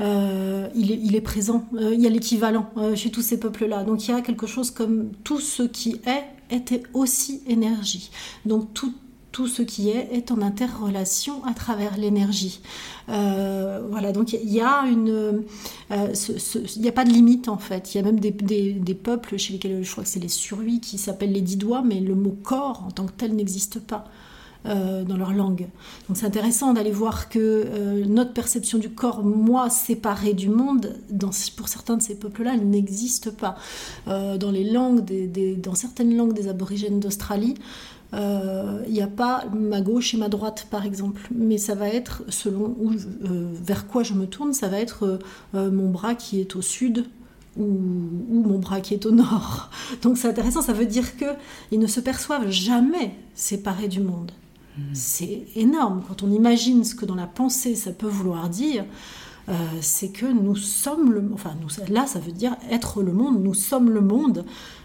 Euh, 0.00 0.68
il, 0.76 1.16
est, 1.16 1.20
présent. 1.20 1.64
Euh, 1.74 1.92
il 1.92 2.00
y 2.00 2.06
a 2.06 2.10
l'équivalent 2.10 2.70
chez 2.94 3.10
tous 3.10 3.22
ces 3.22 3.40
peuples-là. 3.40 3.82
Donc 3.84 4.06
il 4.06 4.12
y 4.12 4.14
a 4.14 4.20
quelque 4.20 4.46
chose 4.46 4.70
comme 4.70 5.10
tout 5.24 5.40
ce 5.40 5.64
qui 5.64 6.00
est 6.06 6.24
était 6.50 6.82
aussi 6.94 7.42
énergie. 7.46 8.10
Donc 8.46 8.72
tout, 8.74 8.92
tout 9.38 9.46
ce 9.46 9.62
qui 9.62 9.90
est 9.90 10.08
est 10.12 10.32
en 10.32 10.42
interrelation 10.42 11.44
à 11.44 11.54
travers 11.54 11.96
l'énergie. 11.96 12.60
voilà, 13.06 14.10
donc 14.10 14.32
il 14.32 14.52
y 14.52 14.60
a 14.60 14.82
une, 14.82 15.44
il 15.92 16.80
n'y 16.82 16.88
a 16.88 16.92
pas 16.92 17.04
de 17.04 17.10
limite 17.10 17.46
en 17.46 17.56
fait. 17.56 17.94
Il 17.94 17.98
y 17.98 18.00
a 18.00 18.02
même 18.02 18.18
des, 18.18 18.94
peuples 18.94 19.36
chez 19.36 19.52
lesquels 19.52 19.84
je 19.84 19.92
crois 19.92 20.02
que 20.02 20.10
c'est 20.10 20.18
les 20.18 20.26
surhuis 20.26 20.80
qui 20.80 20.98
s'appellent 20.98 21.30
les 21.30 21.40
dix 21.40 21.56
doigts, 21.56 21.82
mais 21.82 22.00
le 22.00 22.16
mot 22.16 22.36
corps 22.42 22.82
en 22.84 22.90
tant 22.90 23.06
que 23.06 23.12
tel 23.12 23.36
n'existe 23.36 23.78
pas. 23.78 24.06
Euh, 24.66 25.04
dans 25.04 25.16
leur 25.16 25.32
langue. 25.32 25.68
Donc 26.08 26.16
c'est 26.16 26.26
intéressant 26.26 26.74
d'aller 26.74 26.90
voir 26.90 27.28
que 27.28 27.38
euh, 27.38 28.04
notre 28.06 28.32
perception 28.32 28.78
du 28.78 28.90
corps, 28.90 29.22
moi, 29.22 29.70
séparé 29.70 30.34
du 30.34 30.48
monde, 30.48 30.96
pour 31.56 31.68
certains 31.68 31.96
de 31.96 32.02
ces 32.02 32.16
peuples-là, 32.16 32.54
elle 32.54 32.68
n'existe 32.68 33.30
pas. 33.30 33.56
Euh, 34.08 34.36
dans, 34.36 34.50
les 34.50 34.64
langues 34.64 35.04
dans 35.62 35.76
certaines 35.76 36.16
langues 36.16 36.32
des 36.32 36.48
aborigènes 36.48 36.98
d'Australie, 36.98 37.54
il 38.12 38.92
n'y 38.92 39.02
a 39.02 39.06
pas 39.06 39.44
ma 39.54 39.80
gauche 39.80 40.14
et 40.14 40.16
ma 40.16 40.28
droite, 40.28 40.66
par 40.70 40.86
exemple. 40.86 41.28
Mais 41.34 41.58
ça 41.58 41.74
va 41.74 41.88
être, 41.88 42.22
selon 42.28 42.74
où, 42.80 42.92
vers 43.22 43.86
quoi 43.86 44.02
je 44.02 44.14
me 44.14 44.26
tourne, 44.26 44.52
ça 44.52 44.68
va 44.68 44.80
être 44.80 45.18
mon 45.54 45.90
bras 45.90 46.14
qui 46.14 46.40
est 46.40 46.56
au 46.56 46.62
sud 46.62 47.04
ou, 47.56 47.64
ou, 47.64 48.42
mon 48.42 48.58
bras 48.58 48.80
qui 48.80 48.94
est 48.94 49.04
au 49.06 49.10
nord. 49.10 49.70
Donc 50.02 50.16
c'est 50.16 50.28
intéressant, 50.28 50.62
ça 50.62 50.72
veut 50.72 50.86
dire 50.86 51.16
qu'ils 51.16 51.80
ne 51.80 51.86
se 51.86 52.00
perçoivent 52.00 52.50
jamais 52.50 53.14
séparés 53.34 53.88
du 53.88 54.00
monde. 54.00 54.32
C'est 54.92 55.46
énorme. 55.56 56.02
Quand 56.06 56.22
on 56.22 56.30
imagine 56.30 56.84
ce 56.84 56.94
que 56.94 57.04
dans 57.04 57.14
la 57.14 57.26
pensée 57.26 57.74
ça 57.74 57.92
peut 57.92 58.06
vouloir 58.06 58.48
dire, 58.48 58.84
euh, 59.48 59.54
c'est 59.80 60.10
que 60.10 60.26
nous 60.26 60.56
sommes 60.56 61.12
le 61.12 61.30
enfin 61.32 61.54
nous, 61.60 61.68
là 61.92 62.06
ça 62.06 62.18
veut 62.18 62.32
dire 62.32 62.56
être 62.70 63.02
le 63.02 63.12
monde, 63.12 63.42
nous 63.42 63.54
sommes 63.54 63.90
le 63.90 64.00
monde, 64.00 64.44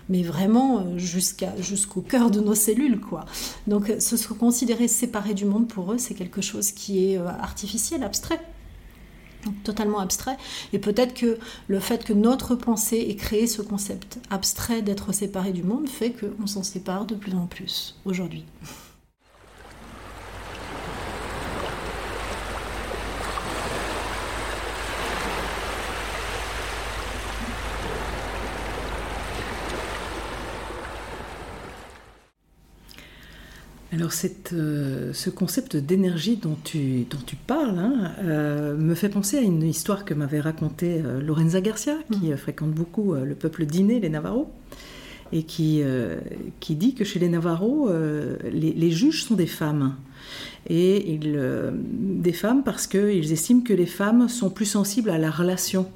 mais 0.09 0.23
vraiment 0.23 0.79
euh, 0.79 0.97
jusqu'à, 0.97 1.55
jusqu'au 1.61 2.01
cœur 2.01 2.31
de 2.31 2.39
nos 2.39 2.55
cellules. 2.55 2.99
quoi. 2.99 3.25
Donc 3.67 3.89
euh, 3.89 3.99
se 3.99 4.33
considérer 4.33 4.87
séparé 4.87 5.33
du 5.33 5.45
monde 5.45 5.67
pour 5.67 5.93
eux, 5.93 5.97
c'est 5.97 6.13
quelque 6.13 6.41
chose 6.41 6.71
qui 6.71 7.13
est 7.13 7.17
artificiel, 7.17 8.03
abstrait. 8.03 8.39
totalement 9.63 9.99
abstrait. 9.99 10.37
Et 10.71 10.79
peut-être 10.79 11.13
que 11.13 11.37
le 11.67 11.79
fait 11.79 12.03
que 12.03 12.13
notre 12.13 12.55
pensée 12.55 13.05
ait 13.09 13.15
créé 13.15 13.47
ce 13.47 13.61
concept 13.61 14.19
abstrait 14.29 14.81
d'être 14.81 15.13
séparé 15.13 15.51
du 15.51 15.63
monde 15.63 15.89
fait 15.89 16.11
qu'on 16.11 16.47
s'en 16.47 16.63
sépare 16.63 17.05
de 17.05 17.15
plus 17.15 17.33
en 17.33 17.45
plus 17.45 17.95
aujourd'hui. 18.05 18.45
Alors 33.93 34.11
euh, 34.53 35.13
ce 35.13 35.29
concept 35.29 35.75
d'énergie 35.75 36.37
dont 36.37 36.57
tu, 36.63 37.05
dont 37.07 37.19
tu 37.23 37.35
parles 37.35 37.77
hein, 37.77 38.11
euh, 38.23 38.75
me 38.75 38.95
fait 38.95 39.09
penser 39.09 39.37
à 39.37 39.41
une 39.41 39.61
histoire 39.61 40.03
que 40.03 40.15
m'avait 40.15 40.39
racontée 40.39 40.99
euh, 41.05 41.21
Lorenza 41.21 41.61
Garcia, 41.61 41.97
qui 42.11 42.31
mm. 42.31 42.37
fréquente 42.37 42.71
beaucoup 42.71 43.13
le 43.13 43.35
peuple 43.35 43.65
dîner, 43.67 43.99
les 43.99 44.09
Navarros, 44.09 44.51
et 45.31 45.43
qui, 45.43 45.81
qui 46.59 46.75
dit 46.75 46.93
que 46.93 47.03
chez 47.03 47.17
les 47.17 47.27
Navarros, 47.27 47.89
les, 48.51 48.91
juges 48.91 49.23
sont 49.23 49.33
des 49.33 49.47
femmes. 49.47 49.95
Et 50.69 51.19
des 51.83 52.33
femmes 52.33 52.61
parce 52.63 52.85
qu'ils 52.85 53.31
estiment 53.31 53.61
que 53.61 53.73
les 53.73 53.87
femmes 53.87 54.29
sont 54.29 54.51
plus 54.51 54.67
sensibles 54.67 55.09
à 55.09 55.17
la 55.17 55.31
relation. 55.31 55.87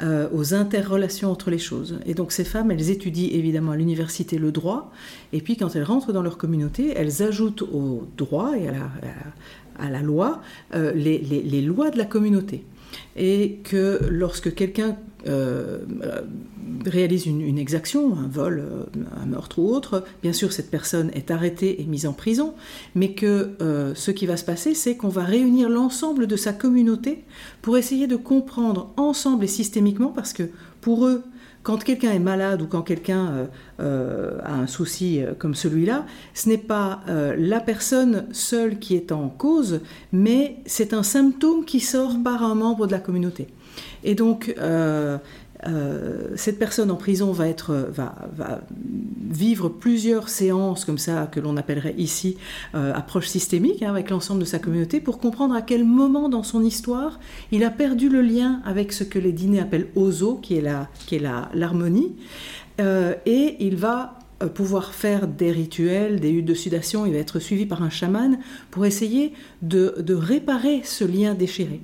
Euh, 0.00 0.28
aux 0.32 0.54
interrelations 0.54 1.28
entre 1.28 1.50
les 1.50 1.58
choses. 1.58 1.98
Et 2.06 2.14
donc 2.14 2.30
ces 2.30 2.44
femmes, 2.44 2.70
elles 2.70 2.90
étudient 2.90 3.30
évidemment 3.32 3.72
à 3.72 3.76
l'université 3.76 4.38
le 4.38 4.52
droit, 4.52 4.92
et 5.32 5.40
puis 5.40 5.56
quand 5.56 5.74
elles 5.74 5.82
rentrent 5.82 6.12
dans 6.12 6.22
leur 6.22 6.38
communauté, 6.38 6.92
elles 6.94 7.20
ajoutent 7.24 7.62
au 7.62 8.06
droit 8.16 8.52
et 8.56 8.68
à 8.68 9.90
la, 9.90 10.00
loi 10.00 10.40
euh, 10.72 10.92
les, 10.92 11.62
lois 11.62 11.90
de 11.90 11.98
la 11.98 12.04
communauté. 12.04 12.64
Et 13.16 13.58
que 13.64 14.00
lorsque 14.08 14.54
quelqu'un 14.54 14.96
euh, 15.26 15.80
réalise 16.86 17.26
une, 17.26 17.58
exaction, 17.58 18.16
un 18.16 18.28
vol, 18.28 18.60
euh, 18.60 18.84
un 19.20 19.26
meurtre 19.26 19.58
ou 19.58 19.68
autre, 19.74 20.04
bien 20.22 20.32
sûr 20.32 20.52
cette 20.52 20.70
personne 20.70 21.10
est 21.12 21.30
arrêtée 21.30 21.80
et 21.80 21.84
mise 21.84 22.06
en 22.06 22.12
prison, 22.12 22.54
mais 22.94 23.12
que 23.12 23.50
euh, 23.60 23.94
ce 23.94 24.10
qui 24.10 24.26
va 24.26 24.36
se 24.36 24.44
passer, 24.44 24.74
c'est 24.74 24.96
qu'on 24.96 25.08
va 25.08 25.24
réunir 25.24 25.68
l'ensemble 25.68 26.26
de 26.26 26.36
sa 26.36 26.52
communauté 26.52 27.24
pour 27.62 27.76
essayer 27.78 28.06
de 28.06 28.16
comprendre 28.16 28.92
ensemble 28.96 29.44
et 29.44 29.48
systémiquement, 29.48 30.10
parce 30.10 30.32
que 30.32 30.44
pour 30.80 31.06
eux, 31.06 31.24
quand 31.62 31.82
quelqu'un 31.82 32.12
est 32.12 32.18
malade 32.18 32.62
ou 32.62 32.66
quand 32.66 32.82
quelqu'un 32.82 33.48
a 33.78 34.54
un 34.54 34.66
souci 34.66 35.20
comme 35.38 35.54
celui-là, 35.54 36.06
ce 36.32 36.48
n'est 36.48 36.56
pas 36.56 37.00
la 37.06 37.60
personne 37.60 38.26
seule 38.32 38.78
qui 38.78 38.96
est 38.96 39.12
en 39.12 39.28
cause, 39.28 39.80
mais 40.12 40.56
c'est 40.66 40.94
un 40.94 41.02
symptôme 41.02 41.64
qui 41.64 41.80
sort 41.80 42.14
par 42.24 42.42
un 42.42 42.54
membre 42.54 42.86
de 42.86 42.92
la 42.92 43.00
communauté. 43.00 43.48
Et 44.04 44.14
donc, 44.14 44.54
euh, 44.58 45.18
euh, 45.66 46.28
cette 46.36 46.58
personne 46.58 46.90
en 46.90 46.96
prison 46.96 47.32
va, 47.32 47.48
être, 47.48 47.88
va, 47.90 48.14
vivre 49.28 49.68
plusieurs 49.68 50.28
séances 50.28 50.84
comme 50.84 50.98
ça, 50.98 51.28
que 51.30 51.40
l'on 51.40 51.56
appellerait 51.56 51.94
ici 51.98 52.36
euh, 52.74 52.92
approche 52.94 53.26
systémique, 53.26 53.82
hein, 53.82 53.90
avec 53.90 54.10
l'ensemble 54.10 54.40
de 54.40 54.44
sa 54.44 54.58
communauté, 54.58 55.00
pour 55.00 55.18
comprendre 55.18 55.54
à 55.54 55.62
quel 55.62 55.84
moment 55.84 56.28
dans 56.28 56.42
son 56.42 56.62
histoire 56.62 57.18
il 57.50 57.64
a 57.64 57.70
perdu 57.70 58.08
le 58.08 58.22
lien 58.22 58.60
avec 58.64 58.92
ce 58.92 59.04
que 59.04 59.18
les 59.18 59.32
dîners 59.32 59.60
appellent 59.60 59.88
ozo, 59.96 60.36
qui 60.36 60.56
est 60.56 60.60
la, 60.60 60.88
l'harmonie, 61.54 62.14
et 62.80 63.56
il 63.58 63.74
va 63.74 64.20
pouvoir 64.54 64.94
faire 64.94 65.26
des 65.26 65.50
rituels, 65.50 66.20
des 66.20 66.30
huttes 66.30 66.44
de 66.44 66.54
sudation, 66.54 67.06
il 67.06 67.12
va 67.12 67.18
être 67.18 67.40
suivi 67.40 67.66
par 67.66 67.82
un 67.82 67.90
chaman 67.90 68.38
pour 68.70 68.86
essayer 68.86 69.32
de 69.62 70.14
réparer 70.14 70.82
ce 70.84 71.04
lien 71.04 71.34
déchiré 71.34 71.80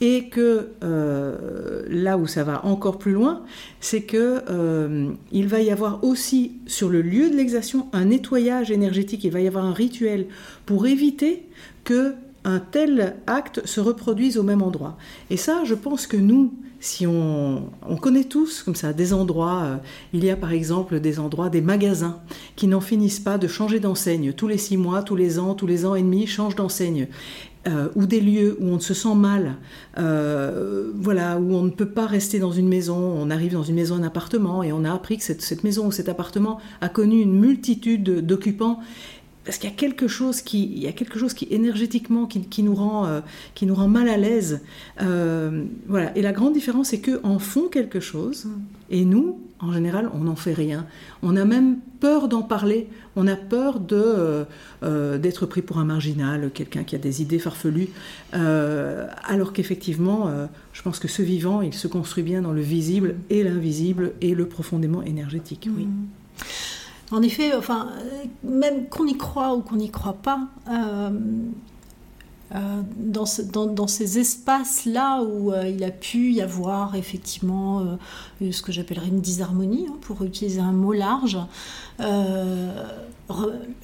et 0.00 0.28
que 0.28 0.68
euh, 0.82 1.82
là 1.88 2.16
où 2.16 2.26
ça 2.26 2.42
va 2.44 2.64
encore 2.64 2.98
plus 2.98 3.12
loin, 3.12 3.42
c'est 3.80 4.02
que 4.02 4.42
euh, 4.48 5.10
il 5.32 5.46
va 5.46 5.60
y 5.60 5.70
avoir 5.70 6.02
aussi 6.04 6.52
sur 6.66 6.88
le 6.88 7.02
lieu 7.02 7.30
de 7.30 7.36
l'exaction 7.36 7.88
un 7.92 8.06
nettoyage 8.06 8.70
énergétique, 8.70 9.24
il 9.24 9.30
va 9.30 9.40
y 9.40 9.46
avoir 9.46 9.64
un 9.64 9.74
rituel 9.74 10.26
pour 10.64 10.86
éviter 10.86 11.46
que 11.84 12.14
un 12.44 12.58
tel 12.58 13.16
acte 13.26 13.66
se 13.66 13.80
reproduise 13.80 14.38
au 14.38 14.42
même 14.42 14.62
endroit. 14.62 14.96
Et 15.28 15.36
ça, 15.36 15.62
je 15.64 15.74
pense 15.74 16.06
que 16.06 16.16
nous, 16.16 16.54
si 16.80 17.06
on, 17.06 17.70
on 17.86 17.96
connaît 17.96 18.24
tous 18.24 18.62
comme 18.62 18.74
ça 18.74 18.94
des 18.94 19.12
endroits, 19.12 19.62
euh, 19.62 19.76
il 20.14 20.24
y 20.24 20.30
a 20.30 20.36
par 20.36 20.52
exemple 20.52 21.00
des 21.00 21.20
endroits, 21.20 21.50
des 21.50 21.60
magasins 21.60 22.20
qui 22.56 22.66
n'en 22.66 22.80
finissent 22.80 23.20
pas 23.20 23.36
de 23.36 23.46
changer 23.46 23.78
d'enseigne. 23.78 24.32
Tous 24.32 24.48
les 24.48 24.56
six 24.56 24.78
mois, 24.78 25.02
tous 25.02 25.16
les 25.16 25.38
ans, 25.38 25.54
tous 25.54 25.66
les 25.66 25.84
ans 25.84 25.94
et 25.94 26.02
demi, 26.02 26.26
changent 26.26 26.56
d'enseigne. 26.56 27.08
Euh, 27.68 27.88
ou 27.94 28.06
des 28.06 28.22
lieux 28.22 28.56
où 28.58 28.68
on 28.68 28.80
se 28.80 28.94
sent 28.94 29.14
mal, 29.14 29.56
euh, 29.98 30.90
voilà, 30.94 31.38
où 31.38 31.54
on 31.54 31.62
ne 31.62 31.68
peut 31.68 31.90
pas 31.90 32.06
rester 32.06 32.38
dans 32.38 32.52
une 32.52 32.68
maison, 32.68 32.96
on 32.96 33.28
arrive 33.28 33.52
dans 33.52 33.62
une 33.62 33.74
maison, 33.74 33.96
un 33.96 34.02
appartement, 34.02 34.62
et 34.62 34.72
on 34.72 34.82
a 34.82 34.94
appris 34.94 35.18
que 35.18 35.24
cette, 35.24 35.62
maison 35.62 35.86
ou 35.86 35.92
cet 35.92 36.08
appartement 36.08 36.58
a 36.80 36.88
connu 36.88 37.20
une 37.20 37.38
multitude 37.38 38.24
d'occupants. 38.24 38.80
Parce 39.44 39.56
qu'il 39.56 39.70
y 39.70 39.72
a 39.72 39.76
quelque 39.76 40.06
chose 40.06 40.42
qui, 40.42 40.66
y 40.66 40.86
a 40.86 40.92
quelque 40.92 41.18
chose 41.18 41.32
qui 41.32 41.48
énergétiquement 41.50 42.26
qui, 42.26 42.62
nous 42.62 42.74
rend, 42.74 43.06
euh, 43.06 43.20
nous 43.62 43.74
rend 43.74 43.88
mal 43.88 44.08
à 44.08 44.16
l'aise. 44.16 44.60
Euh, 45.00 45.64
voilà. 45.88 46.16
Et 46.16 46.22
la 46.22 46.32
grande 46.32 46.52
différence, 46.52 46.88
c'est 46.88 47.00
qu'eux 47.00 47.20
en 47.22 47.38
font 47.38 47.68
quelque 47.68 48.00
chose, 48.00 48.48
et 48.90 49.04
nous, 49.04 49.40
en 49.58 49.72
général, 49.72 50.10
on 50.14 50.18
n'en 50.18 50.36
fait 50.36 50.52
rien. 50.52 50.86
On 51.22 51.36
a 51.36 51.44
même 51.44 51.78
peur 52.00 52.28
d'en 52.28 52.42
parler. 52.42 52.88
On 53.16 53.26
a 53.26 53.36
peur 53.36 53.80
euh, 53.92 55.18
d'être 55.18 55.46
pris 55.46 55.62
pour 55.62 55.78
un 55.78 55.84
marginal, 55.84 56.50
quelqu'un 56.52 56.84
qui 56.84 56.94
a 56.94 56.98
des 56.98 57.22
idées 57.22 57.38
farfelues. 57.38 57.88
alors 58.32 59.52
qu'effectivement, 59.52 60.30
je 60.72 60.82
pense 60.82 60.98
que 60.98 61.08
ce 61.08 61.22
vivant, 61.22 61.62
il 61.62 61.74
se 61.74 61.88
construit 61.88 62.22
bien 62.22 62.42
dans 62.42 62.52
le 62.52 62.60
visible 62.60 63.16
et 63.30 63.42
l'invisible 63.42 64.12
et 64.20 64.34
le 64.34 64.46
profondément 64.46 65.02
énergétique. 65.02 65.68
Oui. 65.74 65.84
Mm. 65.84 66.06
En 67.12 67.22
effet, 67.22 67.54
enfin, 67.54 67.88
même 68.44 68.88
qu'on 68.88 69.06
y 69.06 69.16
croit 69.16 69.54
ou 69.54 69.62
qu'on 69.62 69.76
n'y 69.76 69.90
croit 69.90 70.14
pas, 70.14 70.46
euh, 70.70 71.10
euh, 72.54 72.82
dans, 72.96 73.86
ces 73.86 74.18
espaces-là 74.18 75.22
où 75.22 75.52
euh, 75.52 75.68
il 75.68 75.82
a 75.82 75.90
pu 75.90 76.32
y 76.32 76.40
avoir 76.40 76.94
effectivement 76.94 77.98
ce 78.40 78.62
que 78.62 78.70
j'appellerais 78.70 79.08
une 79.08 79.20
disharmonie, 79.20 79.86
hein, 79.88 79.96
pour 80.02 80.22
utiliser 80.22 80.60
un 80.60 80.72
mot 80.72 80.92
large, 80.92 81.38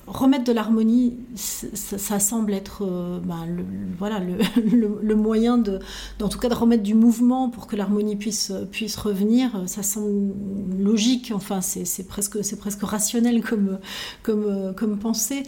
remettre 0.07 0.44
de 0.44 0.53
l'harmonie, 0.53 1.16
ça, 1.34 2.18
semble 2.18 2.53
être 2.53 2.82
euh, 2.82 3.18
ben, 3.20 3.47
le, 3.47 3.64
voilà, 3.99 4.20
le, 4.72 5.14
moyen 5.14 5.59
de, 5.59 5.80
en 6.20 6.28
tout 6.28 6.38
cas 6.38 6.49
de 6.49 6.55
remettre 6.55 6.82
du 6.82 6.94
mouvement 6.94 7.51
pour 7.51 7.66
que 7.66 7.76
l'harmonie 7.76 8.16
puisse, 8.16 8.51
revenir. 8.97 9.51
Ça 9.66 9.82
semble 9.82 10.34
logique, 10.78 11.32
enfin 11.34 11.61
c'est 11.61 12.07
presque, 12.07 12.38
presque 12.57 12.82
rationnel 12.82 13.42
comme, 13.42 13.78
comme, 14.22 14.74
comme 14.76 14.99
pensée. 14.99 15.42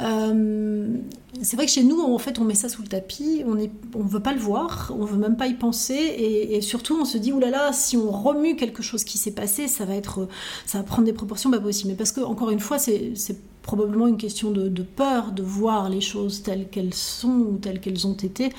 Euh, 0.00 0.96
c'est 1.40 1.56
vrai 1.56 1.64
que 1.64 1.72
chez 1.72 1.82
nous, 1.82 1.98
en 1.98 2.18
fait, 2.18 2.38
on 2.38 2.44
met 2.44 2.54
ça 2.54 2.68
sous 2.68 2.82
le 2.82 2.88
tapis, 2.88 3.42
on 3.46 3.54
ne 3.54 4.08
veut 4.08 4.20
pas 4.20 4.34
le 4.34 4.38
voir, 4.38 4.92
on 4.94 5.04
veut 5.04 5.16
même 5.16 5.36
pas 5.36 5.46
y 5.46 5.54
penser, 5.54 5.94
et, 5.94 6.60
surtout 6.60 6.98
on 7.00 7.06
se 7.06 7.16
dit, 7.16 7.32
oulala, 7.32 7.50
là 7.50 7.66
là, 7.66 7.72
si 7.72 7.96
on 7.96 8.10
remue 8.10 8.54
quelque 8.54 8.82
chose 8.82 9.02
qui 9.02 9.16
s'est 9.16 9.30
passé, 9.30 9.66
ça 9.66 9.86
va, 9.86 9.94
être, 9.94 10.28
ça 10.66 10.82
prendre 10.82 11.04
des 11.04 11.14
proportions 11.14 11.50
pas 11.50 11.60
possibles. 11.60 11.90
Mais 11.90 11.96
parce 11.96 12.12
que, 12.12 12.20
encore 12.20 12.50
une 12.50 12.60
fois, 12.60 12.78
c'est 12.78 13.14
probablement 13.62 14.08
une 14.08 14.18
question 14.18 14.50
de, 14.50 14.82
peur 14.82 15.32
de 15.32 15.42
voir 15.42 15.88
les 15.88 16.00
choses 16.00 16.42
telles 16.42 16.68
qu'elles 16.68 16.94
sont 16.94 17.46
ou 17.52 17.58
telles 17.58 17.80
qu'elles 17.80 18.06
ont 18.06 18.14
été. 18.14 18.52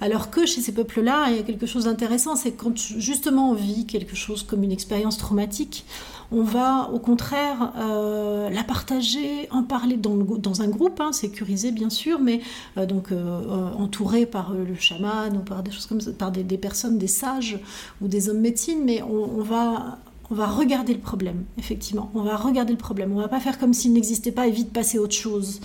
Alors 0.00 0.30
que 0.30 0.46
chez 0.46 0.60
ces 0.60 0.72
peuples-là, 0.72 1.30
il 1.30 1.36
y 1.36 1.38
a 1.38 1.44
quelque 1.44 1.64
chose 1.64 1.84
d'intéressant, 1.84 2.34
c'est 2.34 2.52
quand 2.52 2.76
justement 2.76 3.50
on 3.50 3.54
vit 3.54 3.86
quelque 3.86 4.16
chose 4.16 4.42
comme 4.42 4.64
une 4.64 4.72
expérience 4.72 5.16
traumatique, 5.16 5.84
on 6.32 6.42
va 6.42 6.90
au 6.92 6.98
contraire 6.98 7.72
euh, 7.76 8.48
la 8.50 8.64
partager, 8.64 9.48
en 9.50 9.62
parler 9.62 9.96
dans, 9.96 10.62
un 10.62 10.68
groupe, 10.68 11.00
hein, 11.00 11.12
sécurisé 11.12 11.72
bien 11.72 11.90
sûr, 11.90 12.18
mais 12.18 12.40
euh, 12.76 12.86
donc 12.86 13.12
euh, 13.12 13.72
entouré 13.74 14.26
par 14.26 14.52
le 14.54 14.74
chaman 14.74 15.36
ou 15.36 15.40
par 15.40 15.62
des 15.62 15.70
choses 15.70 15.86
comme 15.86 16.00
par 16.14 16.32
des, 16.32 16.58
personnes, 16.58 16.98
des 16.98 17.06
sages 17.06 17.58
ou 18.00 18.08
des 18.08 18.28
hommes 18.28 18.40
médecine, 18.40 18.82
mais 18.84 19.02
on 19.02 19.42
va 19.42 19.98
on 20.30 20.34
va 20.34 20.46
regarder 20.46 20.94
le 20.94 21.00
problème, 21.00 21.44
effectivement. 21.58 22.10
On 22.14 22.22
va 22.22 22.36
regarder 22.36 22.72
le 22.72 22.78
problème. 22.78 23.12
On 23.12 23.20
va 23.20 23.28
pas 23.28 23.40
faire 23.40 23.58
comme 23.58 23.74
s'il 23.74 23.92
n'existait 23.92 24.32
pas 24.32 24.46
et 24.46 24.50
vite 24.50 24.72
passer 24.72 24.98
à 24.98 25.00
autre 25.02 25.14
chose. 25.14 25.60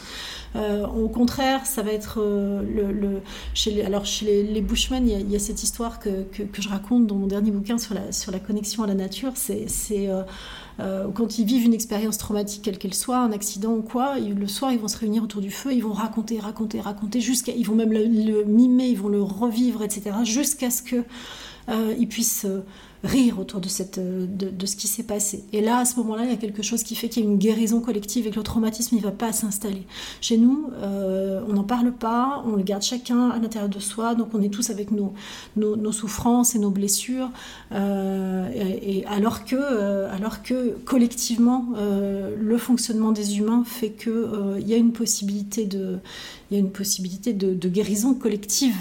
Euh, 0.56 0.88
au 0.88 1.08
contraire, 1.10 1.66
ça 1.66 1.84
va 1.84 1.92
être 1.92 2.20
euh, 2.20 2.62
le, 2.64 3.22
chez 3.54 3.72
les, 3.72 3.84
alors 3.84 4.06
chez 4.06 4.44
les, 4.44 4.62
Bushmen, 4.62 5.08
il 5.08 5.30
y, 5.30 5.36
a, 5.36 5.40
cette 5.40 5.62
histoire 5.64 6.00
que, 6.00 6.26
je 6.54 6.70
raconte 6.70 7.08
dans 7.08 7.16
mon 7.16 7.28
dernier 7.28 7.52
bouquin 7.52 7.78
sur 7.78 7.94
la, 7.94 8.12
sur 8.12 8.32
la 8.32 8.40
connexion 8.40 8.84
à 8.84 8.88
la 8.88 8.96
nature. 8.96 9.34
C'est 9.36 9.68
euh, 10.80 11.08
quand 11.14 11.40
ils 11.40 11.46
vivent 11.46 11.66
une 11.66 11.74
expérience 11.74 12.18
traumatique, 12.18 12.64
quelle 12.64 12.78
qu'elle 12.78 12.94
soit, 12.94 13.20
un 13.20 13.32
accident 13.32 13.74
ou 13.74 13.82
quoi, 13.82 14.20
le 14.20 14.48
soir 14.48 14.72
ils 14.72 14.80
vont 14.80 14.88
se 14.88 14.98
réunir 14.98 15.24
autour 15.24 15.42
du 15.42 15.52
feu, 15.52 15.74
ils 15.74 15.84
vont 15.84 15.94
raconter, 15.94 16.40
raconter, 16.40 16.82
raconter, 16.82 17.22
jusqu'à, 17.22 17.52
ils 17.52 17.66
vont 17.66 17.76
même 17.76 17.92
le, 17.92 18.04
le, 18.04 18.44
mimer, 18.46 18.88
ils 18.88 18.98
vont 18.98 19.10
le 19.10 19.22
revivre, 19.22 19.84
etc., 19.84 20.12
jusqu'à 20.24 20.70
ce 20.70 20.82
que 20.82 21.04
ils 22.00 22.08
puissent 22.08 22.48
rire 23.04 23.40
autour 23.40 23.62
de, 23.62 23.68
cette, 23.68 24.00
de, 24.00 24.66
ce 24.66 24.76
qui 24.76 24.88
s'est 24.88 25.04
passé. 25.04 25.44
Et 25.54 25.62
là, 25.62 25.80
à 25.80 25.86
ce 25.86 25.98
moment-là, 25.98 26.24
il 26.26 26.32
y 26.32 26.34
a 26.34 26.38
quelque 26.38 26.64
chose 26.64 26.84
qui 26.84 26.96
fait 26.96 27.10
qu'il 27.10 27.24
y 27.24 27.28
a 27.28 27.30
une 27.30 27.38
guérison 27.38 27.80
collective 27.80 28.28
et 28.28 28.32
que 28.32 28.36
le 28.36 28.44
traumatisme, 28.44 28.96
ne 28.96 29.02
va 29.02 29.12
pas 29.12 29.32
s'installer. 29.32 29.86
Chez 30.22 30.38
nous, 30.38 30.70
euh, 30.82 31.42
on 31.48 31.54
n'en 31.54 31.64
parle 31.64 31.92
pas, 31.92 32.44
on 32.46 32.56
le 32.56 32.64
garde 32.64 32.82
chacun 32.82 33.30
à 33.30 33.40
l'intérieur 33.40 33.70
de 33.70 33.80
soi, 33.80 34.16
donc 34.16 34.30
on 34.34 34.42
est 34.42 34.50
tous 34.50 34.70
avec 34.70 34.92
nos, 34.92 35.14
nos, 35.56 35.92
souffrances 35.92 36.56
et 36.56 36.60
nos 36.60 36.72
blessures, 36.72 37.30
euh, 37.72 38.50
et, 38.54 39.06
alors, 39.06 39.46
que, 39.46 39.56
euh, 39.56 40.12
alors 40.14 40.42
que 40.42 40.76
collectivement, 40.86 41.66
le 41.78 42.58
fonctionnement 42.58 43.12
des 43.12 43.38
humains 43.38 43.64
fait 43.66 43.92
qu'il 43.92 44.68
y 44.68 44.74
a 44.74 44.78
une 44.78 44.92
possibilité 44.92 45.66
de, 45.66 46.00
y 46.52 46.56
a 46.56 46.60
une 46.60 46.72
possibilité 46.72 47.34
de, 47.34 47.54
de 47.54 47.70
guérison 47.70 48.14
collective. 48.14 48.76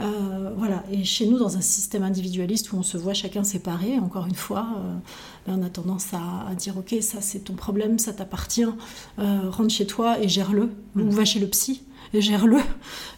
Euh, 0.00 0.50
voilà. 0.56 0.82
Et 0.90 1.04
chez 1.04 1.26
nous, 1.26 1.38
dans 1.38 1.56
un 1.56 1.60
système 1.60 2.02
individualiste 2.02 2.72
où 2.72 2.76
on 2.76 2.82
se 2.82 2.96
voit 2.96 3.14
chacun 3.14 3.44
séparé, 3.44 3.98
encore 3.98 4.26
une 4.26 4.34
fois, 4.34 4.66
euh, 4.76 4.96
on 5.48 5.62
a 5.62 5.68
tendance 5.68 6.08
à, 6.12 6.54
dire 6.54 6.76
ok, 6.78 6.96
ça 7.00 7.20
c'est 7.20 7.40
ton 7.40 7.54
problème, 7.54 7.98
ça 7.98 8.12
t'appartient, 8.12 8.64
euh, 9.18 9.50
rentre 9.50 9.70
chez 9.70 9.86
toi 9.86 10.20
et 10.20 10.28
gère-le, 10.28 10.70
ou 10.96 11.00
mm. 11.00 11.10
va 11.10 11.24
chez 11.24 11.40
le 11.40 11.46
psy 11.48 11.82
et 12.12 12.20
gère-le, 12.20 12.58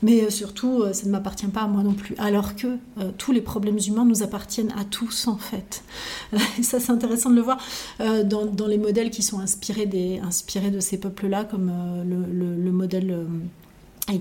mais 0.03 0.29
surtout 0.29 0.85
ça 0.93 1.07
ne 1.07 1.13
m'appartient 1.13 1.47
pas 1.47 1.63
à 1.63 1.67
moi 1.67 1.83
non 1.83 1.95
plus. 1.95 2.15
Alors 2.19 2.55
que 2.57 2.77
tous 3.17 3.33
les 3.33 3.41
problèmes 3.41 3.79
humains 3.87 4.05
nous 4.05 4.23
appartiennent 4.23 4.73
à 4.79 4.85
tous 4.85 5.29
en 5.29 5.39
fait. 5.39 5.83
Et 6.59 6.63
ça 6.63 6.79
c'est 6.79 6.93
intéressant 6.93 7.31
de 7.31 7.37
le 7.37 7.41
voir 7.41 7.57
dans, 7.99 8.67
les 8.67 8.77
modèles 8.77 9.11
qui 9.11 9.23
sont 9.23 9.39
inspirés, 9.39 9.87
des, 9.87 10.19
inspirés 10.19 10.71
de 10.71 10.81
ces 10.81 10.99
peuples-là, 10.99 11.45
comme 11.45 11.73
le, 12.05 12.55
le 12.55 12.73
modèle 12.73 13.27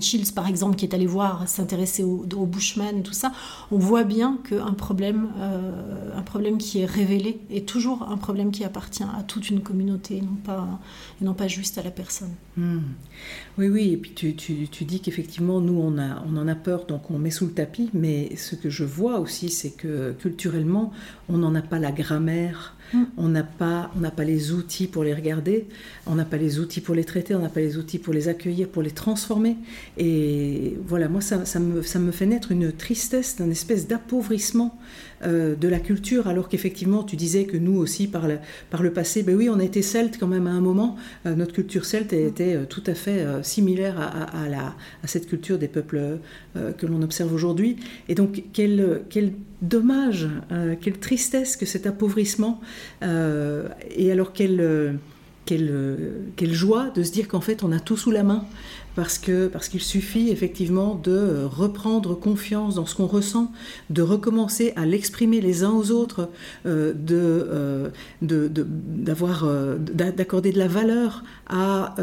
Chills, 0.00 0.32
par 0.34 0.46
exemple, 0.46 0.76
qui 0.76 0.84
est 0.84 0.94
allé 0.94 1.06
voir, 1.06 1.48
s'intéresser 1.48 2.04
aux 2.04 2.26
au 2.34 2.46
Bushman 2.46 3.02
tout 3.02 3.12
ça, 3.12 3.32
on 3.70 3.78
voit 3.78 4.04
bien 4.04 4.38
qu'un 4.48 4.72
problème, 4.72 5.28
euh, 5.38 6.16
un 6.16 6.22
problème 6.22 6.58
qui 6.58 6.80
est 6.80 6.86
révélé 6.86 7.40
est 7.50 7.66
toujours 7.66 8.08
un 8.10 8.16
problème 8.16 8.50
qui 8.50 8.64
appartient 8.64 9.02
à 9.02 9.22
toute 9.22 9.50
une 9.50 9.60
communauté, 9.60 10.16
et 10.16 10.20
non 10.20 10.36
pas, 10.44 10.80
et 11.20 11.24
non 11.24 11.34
pas 11.34 11.48
juste 11.48 11.78
à 11.78 11.82
la 11.82 11.90
personne. 11.90 12.32
Hmm. 12.56 12.80
Oui, 13.58 13.68
oui, 13.68 13.92
et 13.92 13.96
puis 13.96 14.12
tu, 14.12 14.34
tu, 14.34 14.68
tu 14.68 14.84
dis 14.84 15.00
qu'effectivement, 15.00 15.60
nous, 15.60 15.78
on, 15.80 15.98
a, 15.98 16.22
on 16.26 16.36
en 16.36 16.48
a 16.48 16.54
peur, 16.54 16.86
donc 16.86 17.10
on 17.10 17.18
met 17.18 17.30
sous 17.30 17.46
le 17.46 17.52
tapis, 17.52 17.90
mais 17.92 18.34
ce 18.36 18.54
que 18.54 18.70
je 18.70 18.84
vois 18.84 19.20
aussi, 19.20 19.48
c'est 19.48 19.70
que 19.70 20.12
culturellement, 20.12 20.92
on 21.28 21.38
n'en 21.38 21.54
a 21.54 21.62
pas 21.62 21.78
la 21.78 21.92
grammaire, 21.92 22.76
On 23.16 23.28
n'a 23.28 23.42
pas, 23.42 23.90
les 24.18 24.52
outils 24.52 24.86
pour 24.86 25.04
les 25.04 25.14
regarder, 25.14 25.66
on 26.06 26.14
n'a 26.14 26.24
pas 26.24 26.36
les 26.36 26.58
outils 26.58 26.80
pour 26.80 26.94
les 26.94 27.04
traiter, 27.04 27.34
on 27.34 27.40
n'a 27.40 27.48
pas 27.48 27.60
les 27.60 27.76
outils 27.76 27.98
pour 27.98 28.12
les 28.12 28.28
accueillir, 28.28 28.68
pour 28.68 28.82
les 28.82 28.90
transformer. 28.90 29.56
Et 29.98 30.76
voilà, 30.86 31.08
moi, 31.08 31.20
ça, 31.20 31.38
me, 31.58 31.82
ça 31.82 31.98
me 31.98 32.10
fait 32.10 32.26
naître 32.26 32.52
une 32.52 32.72
tristesse, 32.72 33.36
une 33.40 33.50
espèce 33.50 33.86
d'appauvrissement 33.86 34.78
euh, 35.24 35.54
de 35.54 35.68
la 35.68 35.78
culture, 35.78 36.26
alors 36.26 36.48
qu'effectivement, 36.48 37.02
tu 37.04 37.16
disais 37.16 37.44
que 37.44 37.56
nous 37.56 37.76
aussi, 37.76 38.08
par 38.08 38.26
le, 38.26 38.90
passé, 38.90 39.22
ben 39.22 39.36
oui, 39.36 39.48
on 39.48 39.58
a 39.58 39.64
été 39.64 39.82
celtes 39.82 40.18
quand 40.18 40.26
même 40.26 40.46
à 40.46 40.50
un 40.50 40.60
moment. 40.60 40.96
Euh, 41.26 41.34
notre 41.34 41.52
culture 41.52 41.84
celte 41.84 42.12
était 42.12 42.54
euh, 42.54 42.64
tout 42.64 42.82
à 42.86 42.94
fait 42.94 43.24
similaire 43.42 44.00
à, 44.00 44.74
cette 45.06 45.28
culture 45.28 45.58
des 45.58 45.68
peuples 45.68 46.18
que 46.54 46.86
l'on 46.86 47.02
observe 47.02 47.32
aujourd'hui. 47.32 47.76
Et 48.08 48.14
donc, 48.14 48.42
quel, 48.52 49.00
dommage, 49.60 50.28
quelle 50.80 50.98
tristesse 50.98 51.56
que 51.56 51.66
cet 51.66 51.86
appauvrissement, 51.86 52.60
et 53.02 54.12
alors 54.12 54.32
quelle 54.32 54.98
joie 56.40 56.90
de 56.90 57.02
se 57.02 57.12
dire 57.12 57.28
qu'en 57.28 57.40
fait, 57.40 57.62
on 57.62 57.72
a 57.72 57.80
tout 57.80 57.96
sous 57.96 58.10
la 58.10 58.22
main 58.22 58.44
parce 58.94 59.18
que 59.18 59.46
parce 59.48 59.68
qu'il 59.68 59.80
suffit 59.80 60.28
effectivement 60.30 60.94
de 60.94 61.12
euh, 61.12 61.46
reprendre 61.46 62.14
confiance 62.14 62.74
dans 62.74 62.86
ce 62.86 62.94
qu'on 62.94 63.06
ressent, 63.06 63.50
de 63.90 64.02
recommencer 64.02 64.72
à 64.76 64.84
l'exprimer 64.84 65.40
les 65.40 65.64
uns 65.64 65.70
aux 65.70 65.90
autres, 65.90 66.28
euh, 66.66 66.92
euh, 67.10 67.88
de, 68.20 68.48
d'avoir 68.48 69.46
d'accorder 69.78 70.52
de 70.52 70.58
la 70.58 70.68
valeur 70.68 71.24
à, 71.48 71.94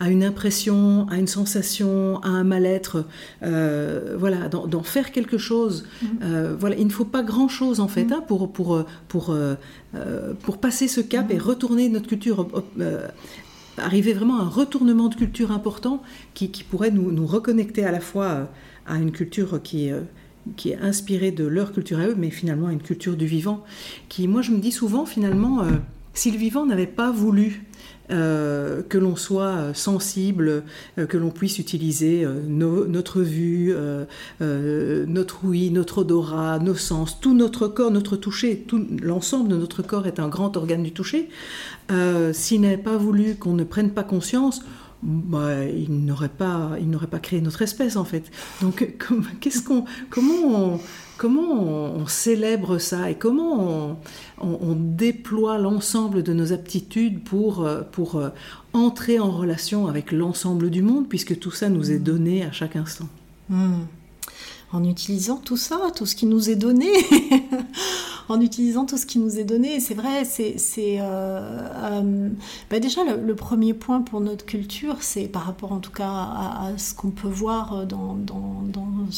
à 0.00 0.10
une 0.10 0.24
impression, 0.24 1.06
à 1.10 1.16
une 1.16 1.26
sensation, 1.26 2.20
à 2.22 2.28
un 2.28 2.44
mal-être, 2.44 3.04
voilà, 3.42 4.48
d'en 4.48 4.82
faire 4.82 5.12
quelque 5.12 5.38
chose. 5.38 5.86
Mm-hmm. 6.02 6.54
voilà, 6.58 6.76
il 6.76 6.86
ne 6.86 6.92
faut 6.92 7.04
pas 7.04 7.22
grand 7.22 7.48
chose 7.48 7.80
en 7.80 7.88
fait 7.88 8.04
mm-hmm. 8.04 8.14
hein, 8.14 8.24
pour 8.26 8.52
pour 8.52 8.84
pour 9.08 9.36
pour 10.42 10.58
passer 10.58 10.88
ce 10.88 11.00
cap 11.00 11.30
et 11.30 11.36
mm-hmm. 11.36 11.40
retourner 11.40 11.88
notre 11.88 12.08
culture 12.08 12.48
arriver 13.78 14.12
vraiment 14.12 14.38
à 14.40 14.42
un 14.42 14.48
retournement 14.48 15.08
de 15.08 15.14
culture 15.14 15.52
important 15.52 16.02
qui, 16.34 16.48
pourrait 16.68 16.90
nous, 16.90 17.26
reconnecter 17.26 17.84
à 17.84 17.92
la 17.92 18.00
fois 18.00 18.26
euh, 18.26 18.44
à 18.86 18.96
une 18.96 19.12
culture 19.12 19.60
qui, 19.62 19.90
euh, 19.90 20.00
qui 20.56 20.70
est 20.70 20.78
inspirée 20.78 21.30
de 21.30 21.46
leur 21.46 21.72
culture 21.72 21.98
à 21.98 22.06
eux, 22.06 22.14
mais 22.16 22.30
finalement 22.30 22.68
à 22.68 22.72
une 22.72 22.82
culture 22.82 23.16
du 23.16 23.26
vivant, 23.26 23.64
qui, 24.08 24.28
moi 24.28 24.42
je 24.42 24.52
me 24.52 24.58
dis 24.58 24.72
souvent, 24.72 25.06
finalement, 25.06 25.62
euh, 25.62 25.70
si 26.14 26.30
le 26.30 26.38
vivant 26.38 26.66
n'avait 26.66 26.86
pas 26.86 27.10
voulu 27.10 27.64
euh, 28.10 28.82
que 28.88 28.96
l'on 28.96 29.16
soit 29.16 29.74
sensible, 29.74 30.62
euh, 30.98 31.06
que 31.06 31.18
l'on 31.18 31.30
puisse 31.30 31.58
utiliser 31.58 32.24
euh, 32.24 32.40
notre 32.48 33.20
vue, 33.20 33.74
notre 34.40 35.44
ouïe, 35.44 35.70
notre 35.70 35.98
odorat, 35.98 36.58
nos 36.58 36.74
sens, 36.74 37.20
tout 37.20 37.34
notre 37.34 37.68
corps, 37.68 37.90
notre 37.90 38.16
toucher, 38.16 38.64
tout 38.66 38.86
l'ensemble 39.02 39.48
de 39.48 39.56
notre 39.56 39.82
corps 39.82 40.06
est 40.06 40.20
un 40.20 40.28
grand 40.28 40.56
organe 40.56 40.82
du 40.82 40.92
toucher. 40.92 41.28
s'il 42.32 42.60
n'avait 42.60 42.76
pas 42.78 42.96
voulu 42.96 43.36
qu'on 43.36 43.54
ne 43.54 43.64
prenne 43.64 43.90
pas 43.90 44.04
conscience, 44.04 44.62
bah, 45.02 45.64
il 45.64 46.04
n'aurait 46.04 46.28
pas, 46.28 46.72
il 46.80 46.90
n'aurait 46.90 47.06
pas 47.06 47.20
créé 47.20 47.40
notre 47.40 47.62
espèce 47.62 47.96
en 47.96 48.04
fait. 48.04 48.30
Donc, 48.62 48.96
qu'est-ce 49.40 49.62
qu'on, 49.62 49.84
comment 50.10 50.74
on, 50.74 50.80
comment 51.18 51.52
on, 51.52 52.06
célèbre 52.06 52.78
ça 52.78 53.10
et 53.10 53.16
comment 53.16 53.98
on, 54.40 54.74
déploie 54.74 55.58
l'ensemble 55.58 56.22
de 56.22 56.32
nos 56.32 56.52
aptitudes 56.52 57.22
pour, 57.22 57.66
euh, 57.66 57.82
pour 57.92 58.16
euh, 58.16 58.30
entrer 58.72 59.18
en 59.18 59.30
relation 59.30 59.86
avec 59.86 60.12
l'ensemble 60.12 60.70
du 60.70 60.80
monde, 60.80 61.08
puisque 61.08 61.38
tout 61.38 61.50
ça 61.50 61.68
nous 61.68 61.90
est 61.90 61.98
donné 61.98 62.44
à 62.44 62.52
chaque 62.52 62.76
instant? 62.76 63.08
Hmm 63.50 63.82
en 64.72 64.84
utilisant 64.84 65.36
tout 65.36 65.56
ça, 65.56 65.78
tout 65.94 66.06
ce 66.06 66.14
qui 66.14 66.26
nous 66.26 66.50
est 66.50 66.56
donné, 66.56 66.90
en 68.28 68.40
utilisant 68.40 68.84
tout 68.84 68.98
ce 68.98 69.06
qui 69.06 69.18
nous 69.18 69.38
est 69.38 69.44
donné. 69.44 69.80
C'est 69.80 69.94
vrai, 69.94 70.24
c'est 70.24 70.56
euh, 71.00 71.68
euh, 71.74 72.28
bah 72.70 72.78
déjà 72.78 73.00
le, 73.04 73.34
premier 73.34 73.72
point 73.72 74.02
pour 74.02 74.20
notre 74.20 74.44
culture, 74.44 74.96
c'est 75.00 75.28
par 75.28 75.44
rapport 75.44 75.72
en 75.72 75.78
tout 75.78 75.92
cas 75.92 76.10
à, 76.10 76.72
ce 76.76 76.94
qu'on 76.94 77.10
peut 77.10 77.28
voir 77.28 77.86
dans, 77.86 78.14
dans, 78.14 78.44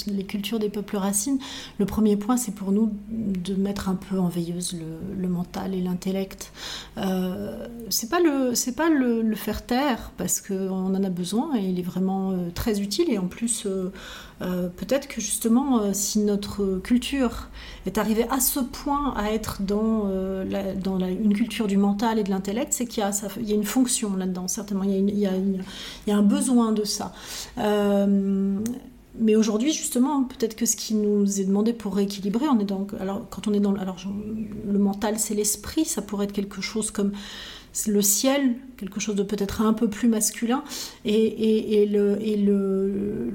les 0.07 0.25
cultures 0.25 0.59
des 0.59 0.69
peuples 0.69 0.97
racines. 0.97 1.39
Le 1.79 1.87
premier 1.87 2.17
point, 2.17 2.37
c'est 2.37 2.55
pour 2.55 2.71
nous 2.71 2.93
de 3.11 3.55
mettre 3.55 3.89
un 3.89 3.97
peu 3.97 4.19
en 4.19 4.29
veilleuse 4.29 4.77
le, 5.19 5.29
mental 5.29 5.75
et 5.75 5.81
l'intellect. 5.81 6.53
Euh, 6.99 7.67
c'est 7.89 8.09
pas 8.09 8.21
le 8.21 8.55
c'est 8.55 8.75
pas 8.75 8.89
le, 8.89 9.23
le, 9.23 9.37
faire 9.37 9.65
taire 9.65 10.13
parce 10.17 10.41
qu'on 10.41 10.95
en 10.95 11.05
a 11.05 11.11
besoin 11.11 11.57
et 11.57 11.65
il 11.65 11.79
est 11.79 11.85
vraiment 11.85 12.33
euh, 12.33 12.51
très 12.55 12.81
utile 12.81 13.11
et 13.11 13.19
en 13.19 13.27
plus 13.27 13.67
peut-être 14.77 15.07
que 15.07 15.21
justement, 15.21 15.40
euh, 15.47 15.91
si 15.93 16.21
notre 16.21 16.79
culture 16.79 17.49
est 17.87 17.99
arrivée 17.99 18.27
à 18.31 18.41
ce 18.41 18.61
point 18.61 19.15
à 19.17 19.33
être 19.33 19.63
dans, 19.63 20.05
euh, 20.07 20.45
une 20.45 21.35
culture 21.35 21.67
du 21.67 21.77
mental 21.77 22.19
et 22.19 22.25
de 22.25 22.31
l'intellect, 22.31 22.73
c'est 22.73 22.87
qu'il 22.87 23.03
y, 23.03 23.47
y, 23.49 23.53
a 23.53 23.55
une 23.55 23.65
fonction 23.65 24.17
là-dedans, 24.17 24.49
certainement. 24.49 24.85
Il 24.85 25.19
y, 25.19 25.27
a 25.27 25.33
il, 26.07 26.13
a 26.13 26.17
un 26.17 26.23
besoin 26.23 26.73
de 26.73 26.85
ça. 26.85 27.13
mais 29.19 29.37
aujourd'hui, 29.37 29.73
justement, 29.73 30.25
peut-être 30.25 30.57
que 30.57 30.67
ce 30.67 30.77
qui 30.77 30.95
nous 30.95 31.41
est 31.41 31.45
demandé 31.45 31.73
pour 31.73 31.97
rééquilibrer, 31.97 32.47
on 32.49 32.59
est 32.59 32.65
dans, 32.65 32.87
quand 33.31 33.49
on 33.49 33.53
est 33.53 33.61
dans, 33.61 33.73
le 33.73 34.79
mental, 34.79 35.19
c'est 35.19 35.35
l'esprit, 35.35 35.85
ça 35.85 36.03
pourrait 36.03 36.25
être 36.25 36.33
quelque 36.33 36.61
chose 36.61 36.91
comme 36.91 37.13
le 37.87 38.03
ciel, 38.03 38.57
quelque 38.77 38.99
chose 38.99 39.15
de 39.15 39.23
peut-être 39.23 39.63
un 39.63 39.73
peu 39.73 39.89
plus 39.89 40.09
masculin, 40.09 40.65
et, 41.05 41.87
le, 41.87 42.19
et 42.21 42.37
le, 42.37 43.31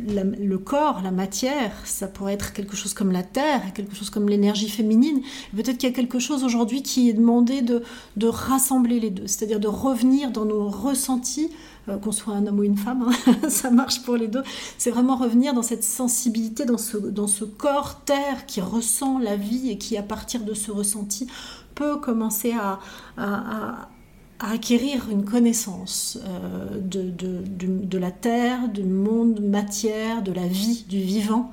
le, 0.00 0.58
corps, 0.58 1.00
la 1.02 1.10
matière, 1.10 1.72
ça 1.84 2.08
pourrait 2.08 2.34
être 2.34 2.52
quelque 2.52 2.76
chose 2.76 2.94
comme 2.94 3.12
la 3.12 3.22
terre, 3.22 3.72
quelque 3.74 3.94
chose 3.94 4.10
comme 4.10 4.28
l'énergie 4.28 4.68
féminine. 4.68 5.20
Peut-être 5.54 5.78
qu'il 5.78 5.88
y 5.88 5.92
a 5.92 5.94
quelque 5.94 6.18
chose 6.18 6.44
aujourd'hui 6.44 6.82
qui 6.82 7.08
est 7.08 7.12
demandé 7.12 7.62
de, 7.62 7.82
de 8.16 8.26
rassembler 8.26 8.98
les 8.98 9.10
deux, 9.10 9.26
c'est-à-dire 9.26 9.60
de 9.60 9.68
revenir 9.68 10.30
dans 10.30 10.44
nos 10.44 10.68
ressentis, 10.68 11.50
euh, 11.88 11.98
qu'on 11.98 12.12
soit 12.12 12.34
un 12.34 12.46
homme 12.46 12.60
ou 12.60 12.62
une 12.62 12.76
femme, 12.76 13.08
hein, 13.08 13.34
ça 13.48 13.70
marche 13.70 14.02
pour 14.02 14.16
les 14.16 14.28
deux. 14.28 14.44
C'est 14.78 14.90
vraiment 14.90 15.16
revenir 15.16 15.52
dans 15.52 15.62
cette 15.62 15.82
sensibilité, 15.82 16.64
dans 16.64 16.78
ce, 16.78 16.96
dans 16.96 17.26
ce 17.26 17.44
corps 17.44 18.04
terre 18.04 18.46
qui 18.46 18.60
ressent 18.60 19.18
la 19.18 19.34
vie 19.34 19.68
et 19.68 19.78
qui, 19.78 19.96
à 19.96 20.02
partir 20.02 20.42
de 20.42 20.54
ce 20.54 20.70
ressenti, 20.70 21.26
peut 21.74 21.96
commencer 21.96 22.54
à, 22.54 22.78
acquérir 24.44 25.08
une 25.08 25.24
connaissance 25.24 26.18
euh, 26.26 26.80
de, 26.80 27.98
la 27.98 28.10
terre, 28.10 28.68
du 28.68 28.82
monde 28.82 29.40
matière, 29.40 30.22
de 30.22 30.32
la 30.32 30.48
vie, 30.48 30.84
du 30.88 30.98
vivant, 30.98 31.52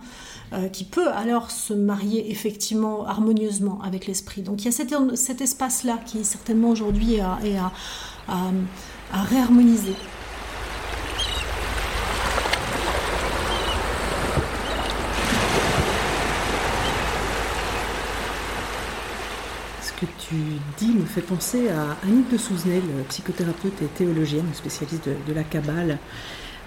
euh, 0.53 0.69
qui 0.69 0.85
peut 0.85 1.11
alors 1.11 1.51
se 1.51 1.73
marier 1.75 2.31
effectivement 2.31 3.05
harmonieusement 3.05 3.79
avec 3.83 4.07
l'esprit. 4.07 4.41
Donc 4.41 4.63
il 4.63 4.65
y 4.65 4.67
a 4.69 4.71
cet, 5.15 5.41
espace-là 5.41 5.99
qui 6.03 6.25
certainement 6.25 6.69
aujourd'hui 6.69 7.15
est 7.15 7.21
à, 7.21 7.71
à 8.27 9.21
réharmoniser. 9.21 9.93
Que 19.99 20.05
tu 20.17 20.35
dis 20.77 20.93
me 20.93 21.05
fait 21.05 21.21
penser 21.21 21.69
à 21.69 21.97
Annick 22.03 22.31
de 22.31 22.37
Souzenel, 22.37 22.81
psychothérapeute 23.09 23.81
et 23.81 23.87
théologienne, 23.87 24.45
spécialiste 24.53 25.09
de, 25.27 25.33
la 25.33 25.43
Kabbale, 25.43 25.97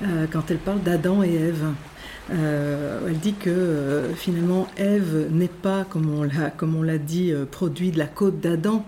euh, 0.02 0.26
quand 0.30 0.50
elle 0.50 0.58
parle 0.58 0.82
d'Adam 0.82 1.22
et 1.22 1.34
Ève. 1.34 1.64
Euh, 2.30 3.08
elle 3.08 3.18
dit 3.18 3.34
que 3.34 3.50
euh, 3.50 4.14
finalement 4.14 4.68
Ève 4.76 5.28
n'est 5.30 5.48
pas, 5.48 5.84
comme 5.84 6.12
on 6.12 6.22
l'a, 6.22 6.50
comme 6.50 6.76
on 6.76 6.82
l'a 6.82 6.98
dit, 6.98 7.32
produit 7.50 7.90
de 7.90 7.98
la 7.98 8.06
côte 8.06 8.40
d'Adam. 8.40 8.84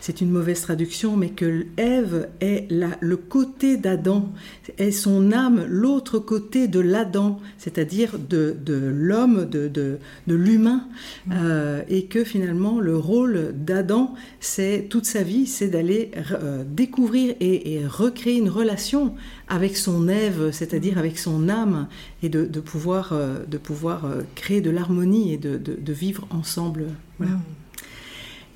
C'est 0.00 0.20
une 0.20 0.30
mauvaise 0.30 0.60
traduction, 0.60 1.16
mais 1.16 1.30
que 1.30 1.66
Ève 1.76 2.28
est 2.40 2.70
la, 2.70 2.90
le 3.00 3.16
côté 3.16 3.76
d'Adam, 3.76 4.32
est 4.78 4.90
son 4.90 5.32
âme, 5.32 5.64
l'autre 5.68 6.18
côté 6.18 6.68
de 6.68 6.80
l'Adam, 6.80 7.38
c'est-à-dire 7.58 8.18
de, 8.18 8.56
de 8.64 8.74
l'homme, 8.74 9.44
de, 9.44 9.68
de, 9.68 9.98
de 10.26 10.34
l'humain, 10.34 10.86
mmh. 11.26 11.32
et 11.88 12.04
que 12.04 12.24
finalement 12.24 12.80
le 12.80 12.96
rôle 12.96 13.52
d'Adam, 13.54 14.14
c'est 14.40 14.86
toute 14.88 15.06
sa 15.06 15.22
vie, 15.22 15.46
c'est 15.46 15.68
d'aller 15.68 16.12
découvrir 16.66 17.34
et, 17.40 17.74
et 17.74 17.86
recréer 17.86 18.38
une 18.38 18.50
relation 18.50 19.14
avec 19.48 19.76
son 19.76 20.08
Ève, 20.08 20.50
c'est-à-dire 20.52 20.96
mmh. 20.96 20.98
avec 20.98 21.18
son 21.18 21.48
âme, 21.48 21.88
et 22.22 22.28
de, 22.28 22.60
pouvoir, 22.60 23.12
euh, 23.12 23.44
de 23.46 23.58
pouvoir 23.58 24.04
euh, 24.04 24.22
créer 24.34 24.60
de 24.60 24.70
l'harmonie 24.70 25.32
et 25.32 25.38
de, 25.38 25.56
de, 25.56 25.92
vivre 25.92 26.26
ensemble. 26.30 26.86
Voilà. 27.18 27.34
Mmh. 27.34 27.42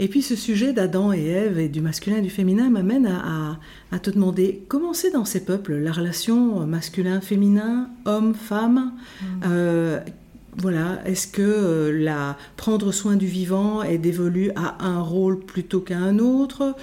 Et 0.03 0.09
puis 0.09 0.21
ce 0.21 0.35
sujet 0.35 0.73
d'Adam 0.73 1.13
et 1.13 1.25
Ève 1.27 1.61
et 1.61 1.69
du 1.69 1.81
masculin 1.81 2.17
et 2.17 2.23
du 2.23 2.29
féminin 2.29 2.71
m'amène 2.71 3.07
à, 3.07 3.61
à, 3.93 3.99
te 4.01 4.11
demander 4.11 4.65
comment 4.67 4.95
c'est 4.95 5.13
dans 5.13 5.25
ces 5.25 5.45
peuples 5.45 5.75
la 5.75 5.93
relation 5.93 6.67
masculin-féminin, 6.67 7.89
homme-femme. 8.05 8.95
Mmh. 9.21 9.27
Euh, 9.47 10.01
voilà, 10.57 10.99
est-ce 11.07 11.29
que 11.29 11.93
la 11.95 12.37
prendre 12.57 12.91
soin 12.91 13.15
du 13.15 13.27
vivant 13.27 13.85
est 13.85 13.99
dévolu 13.99 14.51
à 14.57 14.85
un 14.85 15.01
rôle 15.01 15.39
plutôt 15.39 15.79
qu'à 15.79 15.99
un 15.99 16.19
autre 16.19 16.75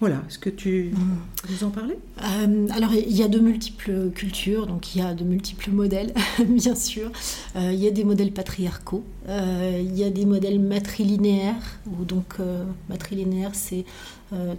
voilà, 0.00 0.22
est-ce 0.28 0.38
que 0.38 0.50
tu 0.50 0.92
mm. 0.94 1.48
vous 1.48 1.64
en 1.64 1.70
parler? 1.70 1.98
Euh, 2.22 2.68
Alors, 2.70 2.92
il 2.94 3.16
y 3.16 3.24
a 3.24 3.28
de 3.28 3.40
multiples 3.40 4.10
cultures, 4.10 4.68
donc 4.68 4.94
il 4.94 5.00
y 5.00 5.04
a 5.04 5.12
de 5.12 5.24
multiples 5.24 5.70
modèles, 5.70 6.14
bien 6.48 6.76
sûr. 6.76 7.10
Euh, 7.56 7.72
il 7.72 7.80
y 7.80 7.88
a 7.88 7.90
des 7.90 8.04
modèles 8.04 8.32
patriarcaux, 8.32 9.02
euh, 9.28 9.82
il 9.82 9.98
y 9.98 10.04
a 10.04 10.10
des 10.10 10.24
modèles 10.24 10.60
matrilinéaires, 10.60 11.80
où 11.86 12.04
donc 12.04 12.36
matrilinéaire, 12.88 13.50
c'est 13.54 13.84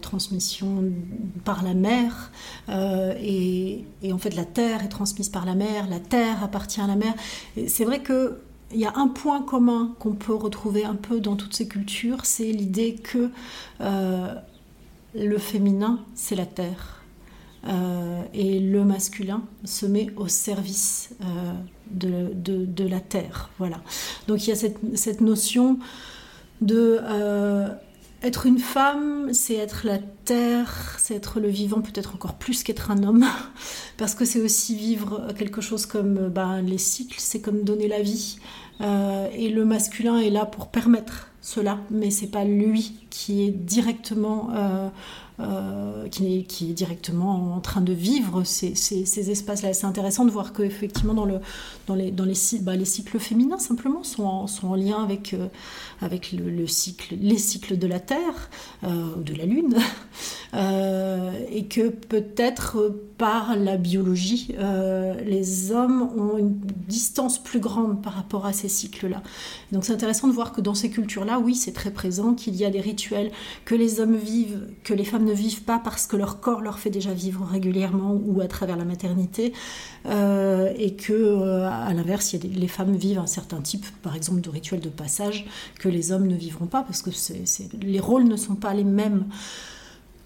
transmission 0.02 0.84
par 1.46 1.64
la 1.64 1.76
mère, 1.76 2.32
et, 2.70 3.86
et, 4.02 4.14
en 4.14 4.18
fait, 4.18 4.36
la 4.36 4.46
terre 4.46 4.84
est 4.84 4.90
transmise 4.90 5.30
par 5.30 5.46
la 5.46 5.56
mère, 5.56 5.88
la 5.88 6.00
terre 6.00 6.44
appartient 6.44 6.82
à 6.82 6.88
la 6.88 6.96
mère. 6.96 7.14
C'est 7.68 7.86
vrai 7.86 8.02
que 8.02 8.40
il 8.72 8.80
y 8.80 8.86
a 8.86 8.94
un 8.98 9.08
point 9.08 9.42
commun 9.42 9.96
qu'on 9.98 10.14
peut 10.14 10.34
retrouver 10.34 10.86
un 10.86 10.94
peu 10.94 11.20
dans 11.20 11.36
toutes 11.36 11.56
ces 11.56 11.68
cultures, 11.68 12.26
c'est 12.26 12.52
l'idée 12.52 12.96
que 12.96 13.30
le 15.20 15.38
féminin, 15.38 16.00
c'est 16.16 16.36
la 16.36 16.46
terre. 16.46 17.00
Euh, 17.68 18.22
et 18.34 18.60
le 18.60 18.86
masculin 18.86 19.44
se 19.66 19.86
met 19.86 20.08
au 20.16 20.28
service 20.30 21.10
euh, 21.22 21.54
de, 21.92 22.88
la 22.88 23.00
terre. 23.02 23.50
Voilà. 23.58 23.82
Donc 24.28 24.48
il 24.48 24.50
y 24.50 24.54
a 24.54 24.56
cette, 24.56 25.22
notion 25.22 25.78
de 26.62 27.00
euh, 27.02 27.68
être 28.24 28.46
une 28.46 28.60
femme, 28.60 29.34
c'est 29.34 29.56
être 29.56 29.86
la 29.86 30.00
terre, 30.24 30.96
c'est 31.00 31.16
être 31.16 31.42
le 31.42 31.50
vivant, 31.50 31.82
peut-être 31.82 32.16
encore 32.16 32.36
plus 32.36 32.64
qu'être 32.64 32.92
un 32.92 33.04
homme, 33.04 33.26
parce 33.98 34.16
que 34.16 34.24
c'est 34.24 34.42
aussi 34.42 34.76
vivre 34.76 35.34
quelque 35.38 35.60
chose 35.60 35.86
comme 35.86 36.30
bah, 36.30 36.62
les 36.62 36.78
cycles, 36.78 37.20
c'est 37.20 37.42
comme 37.42 37.64
donner 37.64 37.90
la 37.90 38.02
vie. 38.02 38.40
et 38.82 39.50
le 39.50 39.66
masculin 39.66 40.20
est 40.20 40.30
là 40.30 40.46
pour 40.46 40.68
permettre 40.68 41.29
cela, 41.50 41.80
mais 41.90 42.12
c'est 42.12 42.28
pas 42.28 42.46
lui 42.46 42.94
qui 43.10 43.44
est 43.44 43.50
directement 43.52 44.50
euh, 44.56 44.90
qui, 46.12 46.40
est, 46.40 46.44
qui, 46.44 46.72
est, 46.72 46.74
directement 46.74 47.56
en 47.56 47.60
train 47.62 47.82
de 47.82 47.94
vivre 47.94 48.44
ces, 48.44 48.76
ces, 48.76 49.32
espaces-là. 49.32 49.74
C'est 49.74 49.86
intéressant 49.86 50.26
de 50.26 50.32
voir 50.32 50.54
qu'effectivement 50.54 51.14
dans, 51.14 51.28
dans, 51.88 51.96
bah, 52.62 52.76
les 52.76 52.86
cycles 52.86 53.20
féminins 53.20 53.58
simplement 53.58 54.04
sont 54.04 54.24
en, 54.64 54.76
lien 54.76 55.04
avec, 55.04 55.34
euh, 55.34 55.48
les 57.12 57.38
cycles 57.38 57.78
de 57.78 57.88
la 57.88 58.00
Terre, 58.00 58.50
de 58.84 59.34
la 59.34 59.46
Lune, 59.46 59.76
et 61.52 61.66
que 61.68 61.90
peut-être 61.90 62.96
par 63.18 63.56
la 63.56 63.78
biologie, 63.78 64.56
les 65.26 65.72
hommes 65.72 66.02
ont 66.18 66.38
une 66.38 66.60
distance 66.88 67.42
plus 67.42 67.60
grande 67.60 68.02
par 68.02 68.14
rapport 68.14 68.46
à 68.46 68.54
ces 68.54 68.70
cycles-là. 68.70 69.22
Donc 69.72 69.86
c'est 69.86 69.94
intéressant 69.94 70.28
de 70.28 70.34
voir 70.34 70.54
que 70.54 70.62
dans 70.62 70.76
ces 70.76 70.90
cultures-là, 70.90 71.40
oui, 71.40 71.56
c'est 71.56 71.74
très 71.74 71.92
présent, 71.92 72.34
qu'il 72.34 72.56
y 72.56 72.66
a 72.66 72.70
des 72.70 72.82
rituels 72.82 73.32
que 73.66 73.76
les 73.76 74.00
hommes 74.00 74.16
vivent, 74.16 74.68
que 74.84 74.94
les 74.94 75.04
femmes 75.04 75.29
vivent 75.34 75.64
pas 75.64 75.80
parce 75.80 76.08
que 76.08 76.16
leur 76.16 76.40
corps 76.40 76.62
leur 76.62 76.80
fait 76.80 76.90
déjà 76.90 77.14
vivre 77.14 77.46
régulièrement 77.46 78.14
ou 78.14 78.42
à 78.42 78.48
travers 78.48 78.78
la 78.78 78.86
maternité, 78.86 79.54
euh, 80.06 80.74
et 80.78 80.96
que 80.96 81.14
euh, 81.14 81.70
à 81.70 81.94
l'inverse, 81.94 82.34
les 82.34 82.68
femmes 82.68 82.96
vivent 82.96 83.20
un 83.20 83.28
certain 83.28 83.62
type, 83.62 83.86
par 84.02 84.16
exemple, 84.16 84.42
de 84.42 84.50
rituels 84.50 84.80
de 84.80 84.90
passage 84.90 85.46
que 85.80 85.90
les 85.90 86.12
hommes 86.12 86.28
ne 86.28 86.36
vivront 86.36 86.68
pas 86.68 86.84
parce 86.84 87.02
que 87.02 87.10
les 87.82 88.00
rôles 88.00 88.26
ne 88.26 88.36
sont 88.36 88.56
pas 88.56 88.74
les 88.74 88.84
mêmes. 88.84 89.26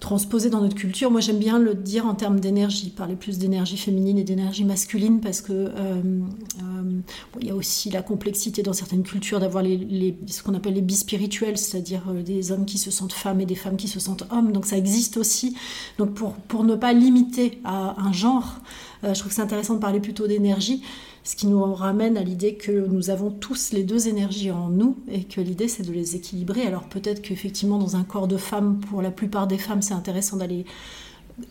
Transposer 0.03 0.49
dans 0.49 0.59
notre 0.59 0.75
culture. 0.75 1.09
Moi, 1.09 1.21
j'aime 1.21 1.39
bien 1.39 1.57
le 1.57 1.75
dire 1.75 2.05
en 2.05 2.13
termes 2.13 2.41
d'énergie, 2.41 2.89
parler 2.89 3.15
plus 3.15 3.37
d'énergie 3.37 3.77
féminine 3.77 4.17
et 4.17 4.25
d'énergie 4.25 4.65
masculine, 4.65 5.21
parce 5.21 5.39
que 5.39 5.53
euh, 5.53 5.71
euh, 5.77 6.99
il 7.39 7.47
y 7.47 7.51
a 7.51 7.55
aussi 7.55 7.89
la 7.89 8.01
complexité 8.01 8.63
dans 8.63 8.73
certaines 8.73 9.03
cultures 9.03 9.39
d'avoir 9.39 9.63
ce 9.63 10.43
qu'on 10.43 10.55
appelle 10.55 10.73
les 10.73 10.81
bispirituels, 10.81 11.57
c'est-à-dire 11.57 12.01
euh, 12.09 12.21
des 12.21 12.51
hommes 12.51 12.65
qui 12.65 12.77
se 12.77 12.91
sentent 12.91 13.13
femmes 13.13 13.39
et 13.39 13.45
des 13.45 13.55
femmes 13.55 13.77
qui 13.77 13.87
se 13.87 14.01
sentent 14.01 14.25
hommes. 14.29 14.51
Donc 14.51 14.65
ça 14.65 14.77
existe 14.77 15.15
aussi. 15.15 15.55
Donc 15.97 16.13
pour, 16.13 16.33
pour 16.33 16.65
ne 16.65 16.75
pas 16.75 16.91
limiter 16.91 17.61
à 17.63 17.95
un 17.97 18.11
genre, 18.11 18.57
je 19.03 19.13
trouve 19.13 19.29
que 19.29 19.35
c'est 19.35 19.41
intéressant 19.41 19.75
de 19.75 19.79
parler 19.79 20.01
plutôt 20.01 20.27
d'énergie 20.27 20.81
ce 21.23 21.35
qui 21.35 21.47
nous 21.47 21.61
ramène 21.73 22.17
à 22.17 22.23
l'idée 22.23 22.55
que 22.55 22.71
nous 22.71 23.09
avons 23.09 23.31
tous 23.31 23.71
les 23.71 23.83
deux 23.83 24.07
énergies 24.07 24.51
en 24.51 24.69
nous 24.69 24.97
et 25.09 25.23
que 25.23 25.41
l'idée 25.41 25.67
c'est 25.67 25.83
de 25.83 25.91
les 25.91 26.15
équilibrer. 26.15 26.63
Alors 26.63 26.83
peut-être 26.83 27.21
qu'effectivement 27.21 27.77
dans 27.77 27.95
un 27.95 28.03
corps 28.03 28.27
de 28.27 28.37
femme, 28.37 28.79
pour 28.79 29.01
la 29.01 29.11
plupart 29.11 29.47
des 29.47 29.57
femmes, 29.57 29.81
c'est 29.81 29.93
intéressant 29.93 30.37
d'aller 30.37 30.65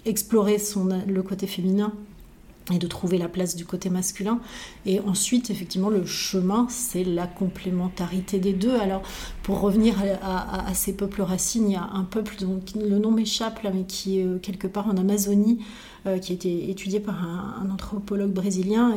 explorer 0.04 0.58
le 1.06 1.22
côté 1.22 1.46
féminin 1.46 1.92
et 2.72 2.78
de 2.78 2.86
trouver 2.86 3.18
la 3.18 3.28
place 3.28 3.56
du 3.56 3.64
côté 3.64 3.90
masculin. 3.90 4.40
Et 4.86 5.00
ensuite, 5.00 5.50
effectivement, 5.50 5.90
le 5.90 6.04
chemin, 6.06 6.66
c'est 6.70 7.04
la 7.04 7.26
complémentarité 7.26 8.38
des 8.38 8.52
deux. 8.52 8.76
Alors, 8.76 9.02
pour 9.42 9.60
revenir 9.60 9.96
à, 10.22 10.72
ces 10.74 10.92
peuples 10.92 11.22
racines, 11.22 11.68
il 11.68 11.72
y 11.72 11.76
a 11.76 11.88
un 11.92 12.04
peuple 12.04 12.36
dont 12.40 12.60
le 12.76 12.98
nom 12.98 13.10
m'échappe, 13.10 13.60
mais 13.74 13.84
qui 13.84 14.20
est 14.20 14.24
euh, 14.24 14.38
quelque 14.38 14.66
part 14.66 14.86
en 14.86 14.96
Amazonie, 14.96 15.58
euh, 16.06 16.18
qui 16.18 16.32
a 16.32 16.34
été 16.34 16.70
étudié 16.70 17.00
par 17.00 17.24
un, 17.24 17.70
anthropologue 17.70 18.32
brésilien 18.32 18.94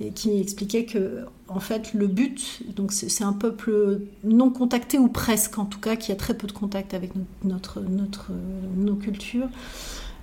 et, 0.00 0.10
qui 0.10 0.38
expliquait 0.40 0.84
que 0.84 1.24
en 1.48 1.60
fait 1.60 1.94
le 1.94 2.06
but, 2.06 2.62
donc 2.76 2.92
c'est 2.92 3.24
un 3.24 3.32
peuple 3.32 4.00
non 4.22 4.50
contacté 4.50 4.98
ou 4.98 5.08
presque 5.08 5.58
en 5.58 5.64
tout 5.64 5.80
cas, 5.80 5.96
qui 5.96 6.12
a 6.12 6.16
très 6.16 6.34
peu 6.34 6.46
de 6.46 6.52
contact 6.52 6.94
avec 6.94 7.12
notre, 7.42 7.80
notre, 7.80 8.30
nos 8.76 8.94
cultures. 8.94 9.48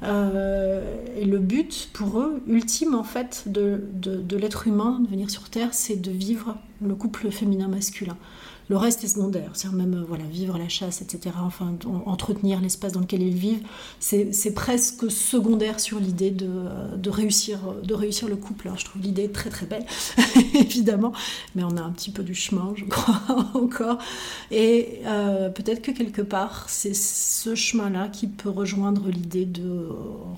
Euh, 0.03 0.95
et 1.15 1.25
le 1.25 1.37
but 1.37 1.89
pour 1.93 2.19
eux, 2.19 2.41
ultime 2.47 2.95
en 2.95 3.03
fait, 3.03 3.43
de, 3.45 3.83
de, 3.93 4.15
de 4.17 4.37
l'être 4.37 4.67
humain, 4.67 4.99
de 5.03 5.07
venir 5.07 5.29
sur 5.29 5.49
Terre, 5.49 5.73
c'est 5.73 5.97
de 5.97 6.11
vivre 6.11 6.57
le 6.81 6.95
couple 6.95 7.29
féminin-masculin. 7.29 8.17
Le 8.71 8.77
reste 8.77 9.03
est 9.03 9.09
secondaire, 9.09 9.49
c'est 9.51 9.69
même 9.73 9.95
euh, 9.95 10.05
voilà, 10.07 10.23
vivre 10.23 10.57
la 10.57 10.69
chasse, 10.69 11.01
etc. 11.01 11.35
Enfin, 11.43 11.75
entretenir 12.05 12.61
l'espace 12.61 12.93
dans 12.93 13.01
lequel 13.01 13.21
ils 13.21 13.35
vivent, 13.35 13.67
c'est 13.99 14.53
presque 14.53 15.11
secondaire 15.11 15.81
sur 15.81 15.99
l'idée 15.99 16.31
de, 16.31 16.47
euh, 16.47 17.11
réussir, 17.11 17.59
de 17.83 17.93
réussir 17.93 18.29
le 18.29 18.37
couple. 18.37 18.69
Alors, 18.69 18.79
je 18.79 18.85
trouve 18.85 19.01
l'idée 19.01 19.29
très 19.29 19.49
très 19.49 19.65
belle, 19.65 19.85
évidemment, 20.53 21.11
mais 21.53 21.65
on 21.65 21.75
a 21.75 21.81
un 21.81 21.89
petit 21.89 22.11
peu 22.11 22.23
du 22.23 22.33
chemin, 22.33 22.71
je 22.77 22.85
crois, 22.85 23.21
encore. 23.55 23.97
Et 24.51 25.01
euh, 25.03 25.49
peut-être 25.49 25.81
que 25.81 25.91
quelque 25.91 26.21
part, 26.21 26.69
c'est 26.69 26.95
ce 26.95 27.55
chemin-là 27.55 28.07
qui 28.07 28.27
peut 28.27 28.49
rejoindre 28.49 29.09
l'idée 29.09 29.43
de 29.43 29.89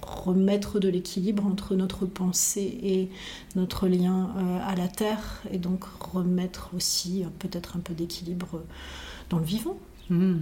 remettre 0.02 0.80
de 0.80 0.90
l'équilibre 0.90 1.46
entre 1.46 1.76
notre 1.76 2.08
pensée 2.08 2.80
et 2.82 3.10
notre 3.56 3.88
lien 3.88 4.32
à 4.66 4.74
la 4.74 4.88
terre, 4.88 5.44
et 5.52 5.60
donc 5.60 5.84
remettre 5.84 6.72
aussi 6.76 7.24
peut-être 7.38 7.78
un 7.78 7.80
peu 7.80 7.94
d'équilibre 7.94 8.23
dans 9.30 9.40
le 9.40 9.46
vivant. 9.46 9.78
Hmm. 10.10 10.36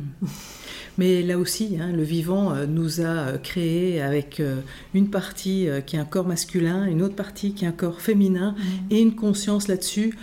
Mais 0.97 1.21
là 1.21 1.38
aussi, 1.38 1.77
hein, 1.79 1.91
le 1.91 2.03
vivant 2.03 2.53
euh, 2.53 2.65
nous 2.65 3.01
a 3.01 3.03
euh, 3.03 3.38
créé 3.38 4.01
avec 4.01 4.39
euh, 4.39 4.61
une 4.93 5.09
partie 5.09 5.67
qui 5.86 5.95
est 5.95 5.99
un 5.99 6.05
corps 6.05 6.27
masculin, 6.27 6.86
une 6.86 7.01
autre 7.01 7.15
partie 7.15 7.53
qui 7.53 7.65
est 7.65 7.67
un 7.67 7.73
corps 7.73 8.01
féminin, 8.01 8.55
hmm. 8.57 8.93
et 8.93 9.01
une 9.01 9.15
conscience 9.15 9.67
là-dessus. 9.67 10.17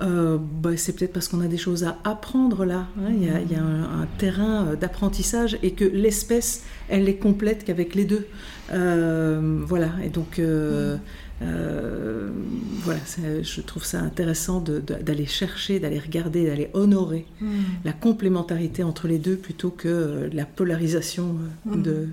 Bah, 0.00 0.70
c'est 0.76 0.96
peut-être 0.96 1.12
parce 1.12 1.28
qu'on 1.28 1.40
a 1.42 1.46
des 1.46 1.58
choses 1.58 1.84
à 1.84 1.96
apprendre 2.02 2.64
là. 2.64 2.88
Hein. 2.98 3.12
Il 3.12 3.22
y, 3.22 3.54
a, 3.54 3.62
un, 3.62 4.08
terrain 4.18 4.74
d'apprentissage 4.74 5.58
et 5.62 5.74
que 5.74 5.84
l'espèce, 5.84 6.64
elle 6.88 7.08
est 7.08 7.18
complète 7.18 7.62
qu'avec 7.62 7.94
les 7.94 8.04
deux. 8.04 8.26
voilà. 8.68 9.90
Et 10.02 10.08
donc. 10.08 10.38
Hmm. 10.38 10.96
Euh, 11.40 12.30
voilà, 12.84 13.00
je 13.42 13.60
trouve 13.60 13.84
ça 13.84 14.00
intéressant 14.00 14.60
d'aller 14.60 15.26
chercher, 15.26 15.80
d'aller 15.80 15.98
regarder, 15.98 16.46
d'aller 16.46 16.70
honorer 16.74 17.26
hmm. 17.40 17.48
la 17.84 17.92
complémentarité 17.92 18.82
entre 18.82 19.08
les 19.08 19.18
deux 19.18 19.36
plutôt 19.36 19.70
que 19.70 19.88
euh, 19.88 20.28
la 20.32 20.44
polarisation 20.44 21.36
euh, 21.66 21.76
hmm. 21.76 21.82
de 21.82 22.08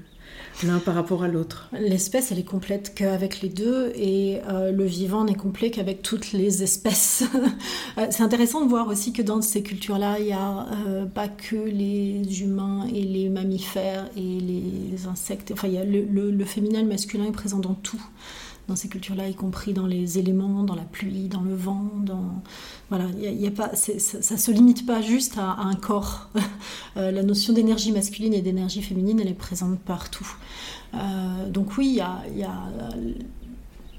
l'un 0.63 0.79
par 0.79 0.93
rapport 0.93 1.23
à 1.23 1.27
l'autre. 1.27 1.69
L'espèce, 1.79 2.31
elle 2.31 2.39
est 2.39 2.43
complète 2.43 2.93
qu'avec 2.93 3.41
les 3.41 3.49
deux 3.49 3.91
et 3.95 4.41
le 4.47 4.83
vivant 4.83 5.23
n'est 5.23 5.33
complet 5.33 5.71
qu'avec 5.71 6.01
toutes 6.01 6.33
les 6.33 6.63
espèces. 6.63 7.23
C'est 8.09 8.23
intéressant 8.23 8.63
de 8.65 8.69
voir 8.69 8.87
aussi 8.89 9.13
que 9.13 9.21
dans 9.21 9.41
ces 9.41 9.63
cultures-là, 9.63 10.19
il 10.19 10.25
n'y 10.25 10.33
a 10.33 10.67
pas 11.15 11.29
que 11.29 11.55
les 11.55 12.41
humains 12.41 12.85
et 12.93 13.03
les 13.03 13.29
mammifères 13.29 14.09
et 14.17 14.39
les 14.41 15.07
insectes. 15.07 15.51
Enfin, 15.53 15.69
il 15.69 15.75
y 15.75 15.77
a 15.77 15.85
le, 15.85 16.01
le, 16.01 16.29
le 16.29 16.45
féminin 16.45 16.79
et 16.79 16.83
le 16.83 16.89
masculin 16.89 17.25
est 17.25 17.31
présent 17.31 17.59
dans 17.59 17.75
tout 17.75 18.01
dans 18.69 18.75
ces 18.75 18.87
cultures-là, 18.87 19.27
y 19.27 19.35
compris 19.35 19.73
dans 19.73 19.87
les 19.87 20.17
éléments, 20.17 20.63
dans 20.63 20.75
la 20.75 20.83
pluie, 20.83 21.27
dans 21.27 21.41
le 21.41 21.53
vent. 21.53 21.91
Dans... 22.01 22.41
Voilà, 22.89 23.05
y 23.19 23.47
a 23.47 23.51
pas, 23.51 23.75
ça 23.75 23.93
ne 23.93 24.39
se 24.39 24.51
limite 24.51 24.85
pas 24.85 25.01
juste 25.01 25.37
à, 25.37 25.57
un 25.59 25.75
corps. 25.75 26.29
Euh, 26.97 27.11
la 27.11 27.23
notion 27.23 27.53
d'énergie 27.53 27.91
masculine 27.91 28.33
et 28.33 28.41
d'énergie 28.41 28.81
féminine, 28.81 29.19
elle 29.19 29.27
est 29.27 29.33
présente 29.33 29.79
partout. 29.79 30.27
Euh, 30.95 31.49
donc 31.49 31.77
oui, 31.77 31.87
il 31.87 31.95
y 31.95 32.01
a, 32.01 32.23
y 32.35 32.43
a 32.43 32.55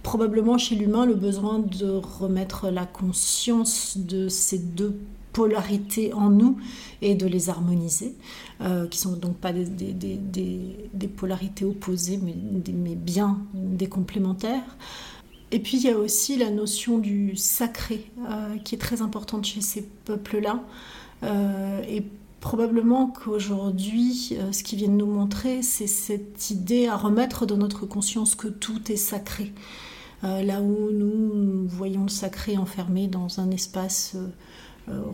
probablement 0.02 0.58
chez 0.58 0.74
l'humain 0.74 1.06
le 1.06 1.14
besoin 1.14 1.60
de 1.60 1.88
remettre 1.88 2.68
la 2.68 2.86
conscience 2.86 3.96
de 3.96 4.28
ces 4.28 4.58
deux 4.58 4.98
polarités 5.32 6.12
en 6.12 6.30
nous 6.30 6.58
et 7.02 7.14
de 7.14 7.26
les 7.26 7.48
harmoniser, 7.48 8.14
euh, 8.60 8.86
qui 8.86 8.98
sont 8.98 9.12
donc 9.12 9.36
pas 9.36 9.52
des, 9.52 9.64
des, 9.64 10.18
des, 10.92 11.08
polarités 11.08 11.64
opposées, 11.64 12.18
mais, 12.22 12.34
mais, 12.72 12.94
bien 12.94 13.38
des 13.54 13.88
complémentaires. 13.88 14.76
Et 15.52 15.58
puis 15.58 15.78
il 15.78 15.82
y 15.84 15.90
a 15.90 15.98
aussi 15.98 16.36
la 16.36 16.50
notion 16.50 16.98
du 16.98 17.36
sacré, 17.36 18.10
euh, 18.28 18.56
qui 18.58 18.74
est 18.74 18.78
très 18.78 19.02
importante 19.02 19.44
chez 19.44 19.60
ces 19.60 19.82
peuples-là. 20.04 20.62
Euh, 21.22 21.82
et 21.88 22.04
probablement 22.40 23.08
qu'aujourd'hui, 23.08 24.36
ce 24.52 24.62
qu'ils 24.62 24.78
viennent 24.78 24.96
nous 24.96 25.06
montrer, 25.06 25.62
c'est 25.62 25.86
cette 25.86 26.50
idée 26.50 26.86
à 26.86 26.96
remettre 26.96 27.44
dans 27.44 27.58
notre 27.58 27.84
conscience 27.84 28.34
que 28.34 28.48
tout 28.48 28.90
est 28.90 28.96
sacré. 28.96 29.52
là 30.22 30.62
où 30.62 30.90
nous 30.90 31.66
voyons 31.68 32.04
le 32.04 32.08
sacré 32.08 32.56
enfermé 32.56 33.08
dans 33.08 33.40
un 33.40 33.50
espace 33.50 34.12
euh, 34.14 34.28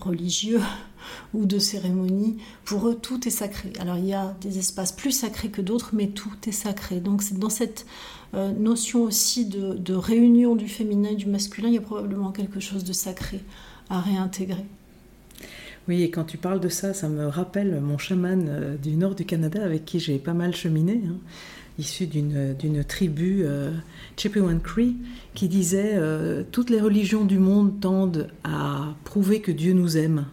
religieux 0.00 0.60
ou 1.34 1.46
de 1.46 1.58
cérémonie, 1.58 2.38
pour 2.64 2.88
eux 2.88 2.94
tout 2.94 3.26
est 3.26 3.30
sacré. 3.30 3.72
Alors 3.78 3.96
il 3.96 4.06
y 4.06 4.14
a 4.14 4.36
des 4.40 4.58
espaces 4.58 4.92
plus 4.92 5.12
sacrés 5.12 5.50
que 5.50 5.62
d'autres, 5.62 5.90
mais 5.92 6.08
tout 6.08 6.30
est 6.46 6.52
sacré. 6.52 7.00
Donc 7.00 7.22
c'est 7.22 7.38
dans 7.38 7.50
cette 7.50 7.86
euh, 8.34 8.52
notion 8.52 9.02
aussi 9.02 9.46
de, 9.46 9.94
réunion 9.94 10.56
du 10.56 10.68
féminin 10.68 11.10
et 11.10 11.16
du 11.16 11.26
masculin, 11.26 11.68
il 11.68 11.74
y 11.74 11.78
a 11.78 11.82
probablement 11.82 12.32
quelque 12.32 12.60
chose 12.60 12.84
de 12.84 12.92
sacré 12.92 13.40
à 13.88 14.00
réintégrer. 14.00 14.64
Oui, 15.88 16.02
et 16.02 16.10
quand 16.10 16.24
tu 16.24 16.36
parles 16.36 16.58
de 16.58 16.68
ça, 16.68 16.92
ça 16.92 17.08
me 17.08 17.28
rappelle 17.28 17.80
mon 17.80 17.96
chaman 17.96 18.46
euh, 18.48 18.76
du 18.76 18.96
nord 18.96 19.14
du 19.14 19.24
Canada 19.24 19.64
avec 19.64 19.84
qui 19.84 20.00
j'ai 20.00 20.18
pas 20.18 20.34
mal 20.34 20.54
cheminé. 20.54 21.00
Hein 21.06 21.18
issu 21.78 22.06
d'une 22.06 22.84
tribu 22.84 23.42
euh, 23.44 23.72
Chippewan 24.16 24.60
Cree, 24.60 24.96
qui 25.34 25.48
disait 25.48 25.94
euh, 25.94 26.42
Toutes 26.50 26.70
les 26.70 26.80
religions 26.80 27.24
du 27.24 27.38
monde 27.38 27.80
tendent 27.80 28.28
à 28.44 28.94
prouver 29.04 29.40
que 29.40 29.52
Dieu 29.52 29.72
nous 29.72 29.96
aime. 29.96 30.26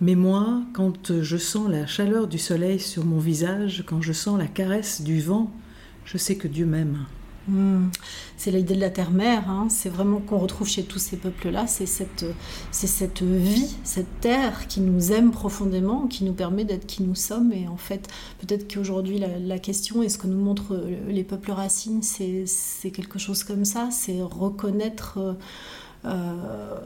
Mais 0.00 0.14
moi, 0.14 0.62
quand 0.72 1.22
je 1.22 1.36
sens 1.36 1.70
la 1.70 1.86
chaleur 1.86 2.26
du 2.26 2.38
soleil 2.38 2.80
sur 2.80 3.04
mon 3.04 3.18
visage, 3.18 3.84
quand 3.86 4.02
je 4.02 4.12
sens 4.12 4.38
la 4.38 4.48
caresse 4.48 5.02
du 5.02 5.20
vent, 5.20 5.52
je 6.04 6.18
sais 6.18 6.36
que 6.36 6.48
Dieu 6.48 6.66
m'aime. 6.66 7.06
Hmm. 7.48 7.88
C'est 8.36 8.52
l'idée 8.52 8.74
de 8.74 8.80
la 8.80 8.90
terre-mère, 8.90 9.50
hein. 9.50 9.66
c'est 9.68 9.88
vraiment 9.88 10.20
qu'on 10.20 10.38
retrouve 10.38 10.68
chez 10.68 10.84
tous 10.84 11.00
ces 11.00 11.16
peuples-là, 11.16 11.66
c'est 11.66 11.86
cette, 11.86 12.24
cette 12.70 13.22
vie, 13.22 13.76
cette 13.82 14.20
terre 14.20 14.68
qui 14.68 14.80
nous 14.80 15.10
aime 15.10 15.32
profondément, 15.32 16.06
qui 16.06 16.22
nous 16.22 16.34
permet 16.34 16.64
d'être 16.64 16.86
qui 16.86 17.02
nous 17.02 17.16
sommes. 17.16 17.52
Et 17.52 17.66
en 17.66 17.76
fait, 17.76 18.08
peut-être 18.40 18.72
qu'aujourd'hui, 18.72 19.18
la, 19.18 19.58
question, 19.58 20.02
et 20.02 20.08
ce 20.08 20.18
que 20.18 20.28
nous 20.28 20.38
montrent 20.38 20.86
les 21.08 21.24
peuples 21.24 21.50
racines, 21.50 22.02
c'est 22.02 22.90
quelque 22.92 23.18
chose 23.18 23.42
comme 23.42 23.64
ça, 23.64 23.88
c'est 23.90 24.22
reconnaître, 24.22 25.36
euh, 26.04 26.78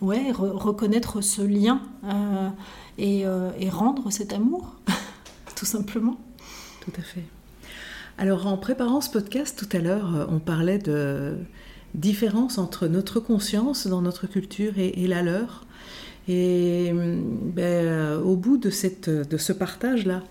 ouais, 0.00 0.32
reconnaître 0.32 1.22
ce 1.22 1.42
lien 1.42 1.80
euh, 2.04 2.48
euh, 3.00 3.52
et 3.58 3.70
rendre 3.70 4.10
cet 4.10 4.32
amour, 4.32 4.76
tout 5.56 5.66
simplement. 5.66 6.18
Tout 6.80 6.92
à 6.98 7.02
fait. 7.02 7.24
Alors 8.20 8.48
en 8.48 8.56
préparant 8.56 9.00
ce 9.00 9.10
podcast 9.10 9.56
tout 9.56 9.76
à 9.76 9.80
l'heure, 9.80 10.16
euh, 10.16 10.26
on 10.28 10.40
parlait 10.40 10.78
de 10.78 11.36
différence 11.94 12.58
entre 12.58 12.88
notre 12.88 13.20
conscience 13.20 13.86
dans 13.86 14.02
notre 14.02 14.26
culture 14.26 14.72
et, 14.76 15.06
la 15.06 15.22
leur. 15.22 15.67
Et 16.28 16.92
ben, 16.92 18.20
au 18.22 18.36
bout 18.36 18.58
de, 18.58 18.68
cette, 18.68 19.08
de 19.08 19.36
ce 19.38 19.52
partage-là, 19.52 20.22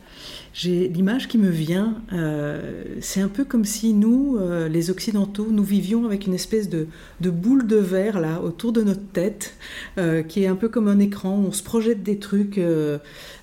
j'ai 0.54 0.88
l'image 0.88 1.28
qui 1.28 1.38
me 1.38 1.50
vient, 1.50 2.02
euh, 2.14 2.84
c'est 3.00 3.22
un 3.22 3.28
peu 3.28 3.46
comme 3.46 3.64
si 3.64 3.94
nous, 3.94 4.38
euh, 4.38 4.68
les 4.68 4.90
Occidentaux, 4.90 5.48
nous 5.52 5.64
vivions 5.64 6.06
avec 6.06 6.26
une 6.26 6.34
espèce 6.34 6.68
de, 6.70 6.88
boule 7.22 7.68
de 7.68 7.76
verre 7.76 8.20
là 8.20 8.42
autour 8.42 8.74
de 8.74 8.82
notre 8.82 9.06
tête, 9.12 9.56
euh, 10.00 10.24
qui 10.24 10.44
est 10.44 10.48
un 10.48 10.56
peu 10.56 10.68
comme 10.68 10.88
un 10.88 10.98
écran 10.98 11.38
où 11.38 11.48
on 11.48 11.52
se 11.52 11.62
projette 11.62 12.02
des 12.02 12.18
trucs 12.18 12.60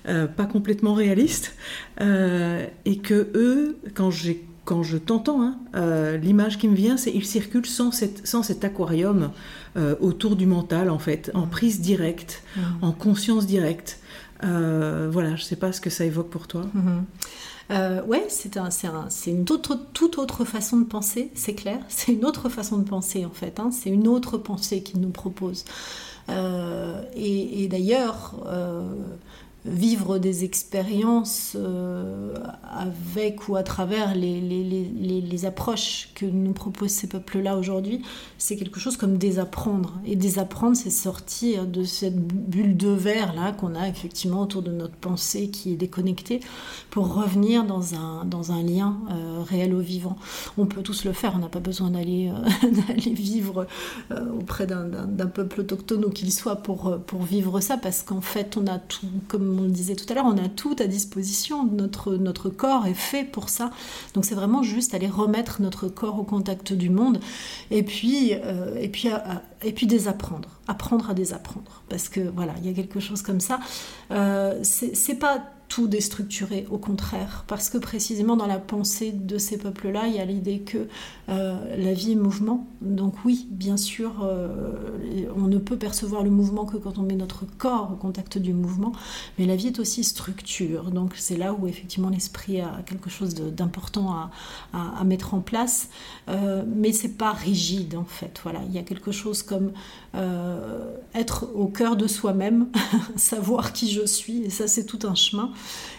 pas 0.05 0.45
complètement 0.45 0.93
réalistes, 0.93 1.55
et 2.01 2.97
que 3.01 3.29
eux, 3.33 3.77
quand 3.93 4.11
j'ai 4.11 4.43
quand 4.65 4.83
je 4.83 4.97
t'entends, 4.97 5.41
hein, 5.41 6.17
l'image 6.21 6.57
qui 6.57 6.67
me 6.67 6.75
vient, 6.75 6.97
c'est 6.97 7.11
qu'ils 7.11 7.25
circulent 7.25 7.65
sans, 7.65 7.91
sans 8.23 8.43
cet 8.43 8.65
aquarium 8.65 9.31
autour 10.01 10.35
du 10.35 10.45
mental, 10.45 10.89
en 10.89 10.99
fait, 10.99 11.31
en 11.33 11.47
prise 11.47 11.81
directe, 11.81 12.43
mmh. 12.55 12.61
en 12.81 12.91
conscience 12.91 13.45
directe. 13.45 13.99
Euh, 14.43 15.09
voilà, 15.11 15.35
je 15.35 15.43
ne 15.43 15.47
sais 15.47 15.55
pas 15.55 15.71
ce 15.71 15.81
que 15.81 15.89
ça 15.89 16.05
évoque 16.05 16.29
pour 16.29 16.47
toi. 16.47 16.63
Euh, 17.71 18.03
ouais, 18.03 18.25
c'est 18.29 18.57
un, 18.57 18.69
une 19.25 19.41
autre, 19.49 19.79
toute 19.93 20.17
autre 20.17 20.45
façon 20.45 20.77
de 20.77 20.85
penser, 20.85 21.31
c'est 21.35 21.55
clair. 21.55 21.79
C'est 21.89 22.11
une 22.11 22.25
autre 22.25 22.49
façon 22.49 22.77
de 22.77 22.87
penser 22.87 23.25
en 23.25 23.31
fait. 23.31 23.59
Hein. 23.59 23.71
C'est 23.71 23.89
une 23.89 24.07
autre 24.07 24.37
pensée 24.37 24.83
qu'il 24.83 24.99
nous 24.99 25.09
propose. 25.09 25.65
Euh, 26.29 27.01
et, 27.15 27.67
d'ailleurs, 27.67 28.35
vivre 29.65 30.19
des 30.19 30.43
expériences 30.43 31.57
euh, 31.59 32.35
avec 32.63 33.49
ou 33.49 33.55
à 33.55 33.63
travers 33.63 34.13
les, 34.13 34.39
les, 34.39 35.45
approches 35.45 36.09
que 36.15 36.25
nous 36.25 36.53
proposent 36.53 36.91
ces 36.91 37.07
peuples-là 37.07 37.57
aujourd'hui, 37.57 38.01
c'est 38.37 38.55
quelque 38.55 38.79
chose 38.79 38.95
comme 38.95 39.17
désapprendre. 39.17 39.99
Et 40.05 40.15
désapprendre, 40.15 40.77
c'est 40.77 40.89
sortir 40.89 41.67
de 41.67 41.83
cette 41.83 42.15
bulle 42.15 42.77
de 42.77 42.89
verre 42.89 43.33
là 43.33 43.51
qu'on 43.51 43.75
a 43.75 43.87
effectivement 43.87 44.43
autour 44.43 44.61
de 44.61 44.71
notre 44.71 44.95
pensée 44.95 45.49
qui 45.49 45.73
est 45.73 45.75
déconnectée 45.75 46.39
pour 46.89 47.13
revenir 47.13 47.65
dans 47.65 47.95
un, 47.95 48.23
dans 48.25 48.51
un 48.51 48.63
lien 48.63 48.97
euh, 49.11 49.43
réel 49.43 49.73
au 49.73 49.79
vivant. 49.79 50.17
On 50.57 50.65
peut 50.65 50.81
tous 50.81 51.05
le 51.05 51.13
faire, 51.13 51.33
on 51.35 51.39
n'a 51.39 51.49
pas 51.49 51.59
besoin 51.59 51.89
d'aller 51.91 52.31
euh, 52.31 52.93
vivre 52.97 53.67
auprès 54.39 54.67
d'un 54.67 55.27
peuple 55.27 55.61
autochtone 55.61 56.05
ou 56.05 56.09
qu'il 56.09 56.31
soit 56.31 56.57
pour, 56.57 56.97
pour 57.05 57.23
vivre 57.23 57.59
ça 57.59 57.77
parce 57.77 58.03
qu'en 58.03 58.21
fait 58.21 58.57
on 58.57 58.67
a 58.67 58.79
tout 58.79 59.07
comme 59.27 59.54
on 59.59 59.63
le 59.63 59.69
disait 59.69 59.95
tout 59.95 60.05
à 60.09 60.15
l'heure, 60.15 60.25
on 60.25 60.37
a 60.37 60.49
tout 60.49 60.75
à 60.79 60.85
disposition. 60.85 61.65
Notre, 61.65 62.15
notre 62.15 62.49
corps 62.49 62.85
est 62.85 62.93
fait 62.93 63.23
pour 63.23 63.49
ça. 63.49 63.71
Donc 64.13 64.25
c'est 64.25 64.35
vraiment 64.35 64.63
juste 64.63 64.93
aller 64.93 65.07
remettre 65.07 65.61
notre 65.61 65.87
corps 65.87 66.19
au 66.19 66.23
contact 66.23 66.73
du 66.73 66.89
monde 66.89 67.19
et 67.71 67.83
puis, 67.83 68.33
euh, 68.33 68.75
et 68.79 68.89
puis, 68.89 69.09
et 69.63 69.71
puis 69.71 69.87
désapprendre. 69.87 70.49
Apprendre 70.67 71.09
à 71.09 71.13
désapprendre. 71.13 71.83
Parce 71.89 72.09
que 72.09 72.21
voilà, 72.21 72.53
il 72.59 72.67
y 72.67 72.69
a 72.69 72.73
quelque 72.73 72.99
chose 72.99 73.21
comme 73.21 73.39
ça. 73.39 73.59
Euh, 74.11 74.59
c'est 74.63 75.15
pas 75.15 75.43
tout 75.75 75.89
au 76.71 76.77
contraire, 76.77 77.43
parce 77.47 77.69
que 77.69 77.77
précisément 77.77 78.37
dans 78.37 78.47
la 78.47 78.59
pensée 78.59 79.11
de 79.11 79.37
ces 79.37 79.57
peuples-là, 79.57 80.07
il 80.07 80.15
y 80.15 80.19
a 80.19 80.25
l'idée 80.25 80.59
que 80.59 80.87
euh, 81.27 81.75
la 81.77 81.93
vie 81.93 82.13
est 82.13 82.15
mouvement. 82.15 82.65
Donc 82.79 83.25
oui, 83.25 83.45
bien 83.51 83.75
sûr, 83.75 84.23
euh, 84.23 84.79
on 85.35 85.47
ne 85.47 85.57
peut 85.57 85.75
percevoir 85.75 86.23
le 86.23 86.29
mouvement 86.29 86.63
que 86.63 86.77
quand 86.77 86.97
on 86.97 87.01
met 87.01 87.15
notre 87.15 87.45
corps 87.57 87.91
au 87.91 87.97
contact 87.97 88.37
du 88.37 88.53
mouvement, 88.53 88.93
mais 89.37 89.45
la 89.45 89.57
vie 89.57 89.67
est 89.67 89.79
aussi 89.79 90.05
structure. 90.05 90.91
Donc 90.91 91.13
c'est 91.17 91.35
là 91.35 91.53
où 91.53 91.67
effectivement 91.67 92.09
l'esprit 92.09 92.61
a 92.61 92.81
quelque 92.85 93.09
chose 93.09 93.35
d'important 93.35 94.11
à, 94.11 94.31
à, 94.73 95.03
mettre 95.03 95.33
en 95.33 95.41
place, 95.41 95.89
euh, 96.29 96.63
mais 96.73 96.93
c'est 96.93 97.17
pas 97.17 97.33
rigide 97.33 97.95
en 97.95 98.05
fait. 98.05 98.39
Voilà, 98.43 98.61
il 98.67 98.73
y 98.73 98.77
a 98.77 98.83
quelque 98.83 99.11
chose 99.11 99.43
comme 99.43 99.73
être 101.15 101.49
au 101.55 101.67
cœur 101.67 101.95
de 101.95 102.07
soi-même, 102.07 102.67
savoir 103.15 103.73
qui 103.73 103.91
je 103.91 104.05
suis, 104.05 104.43
et 104.43 104.49
ça 104.49 104.67
c'est 104.67 104.85
tout 104.85 104.99
un 105.03 105.15
chemin. 105.15 105.51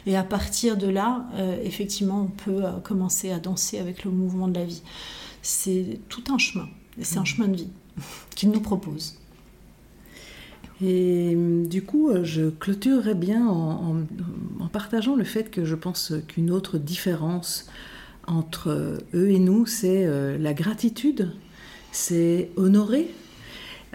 Et 0.07 0.17
à 0.17 0.23
partir 0.23 0.77
de 0.77 0.87
là, 0.87 1.27
euh, 1.35 1.57
effectivement, 1.65 2.23
on 2.23 2.27
peut 2.27 2.65
euh, 2.65 2.73
commencer 2.83 3.31
à 3.31 3.39
danser 3.39 3.79
avec 3.79 4.05
le 4.05 4.11
mouvement 4.11 4.47
de 4.47 4.59
la 4.59 4.65
vie. 4.65 4.83
C'est 5.43 6.01
tout 6.09 6.25
un 6.31 6.39
chemin. 6.39 6.69
C'est 7.01 7.19
un 7.19 7.23
mmh. 7.23 7.27
chemin 7.27 7.49
de 7.49 7.57
vie 7.57 7.71
qu'il 8.35 8.51
nous 8.51 8.61
propose. 8.61 9.19
Et 10.83 11.35
du 11.65 11.83
coup, 11.83 12.11
euh, 12.11 12.23
je 12.23 12.51
clôturerais 12.51 13.15
bien 13.15 13.49
en, 13.49 14.05
partageant 14.73 15.17
le 15.17 15.25
fait 15.25 15.51
que 15.51 15.65
je 15.65 15.75
pense 15.75 16.13
qu'une 16.29 16.51
autre 16.51 16.77
différence 16.77 17.67
entre 18.27 18.99
eux 19.15 19.31
et 19.31 19.39
nous, 19.39 19.65
c'est 19.65 20.07
la 20.37 20.53
gratitude, 20.53 21.33
c'est 21.93 22.51
honorer 22.57 23.09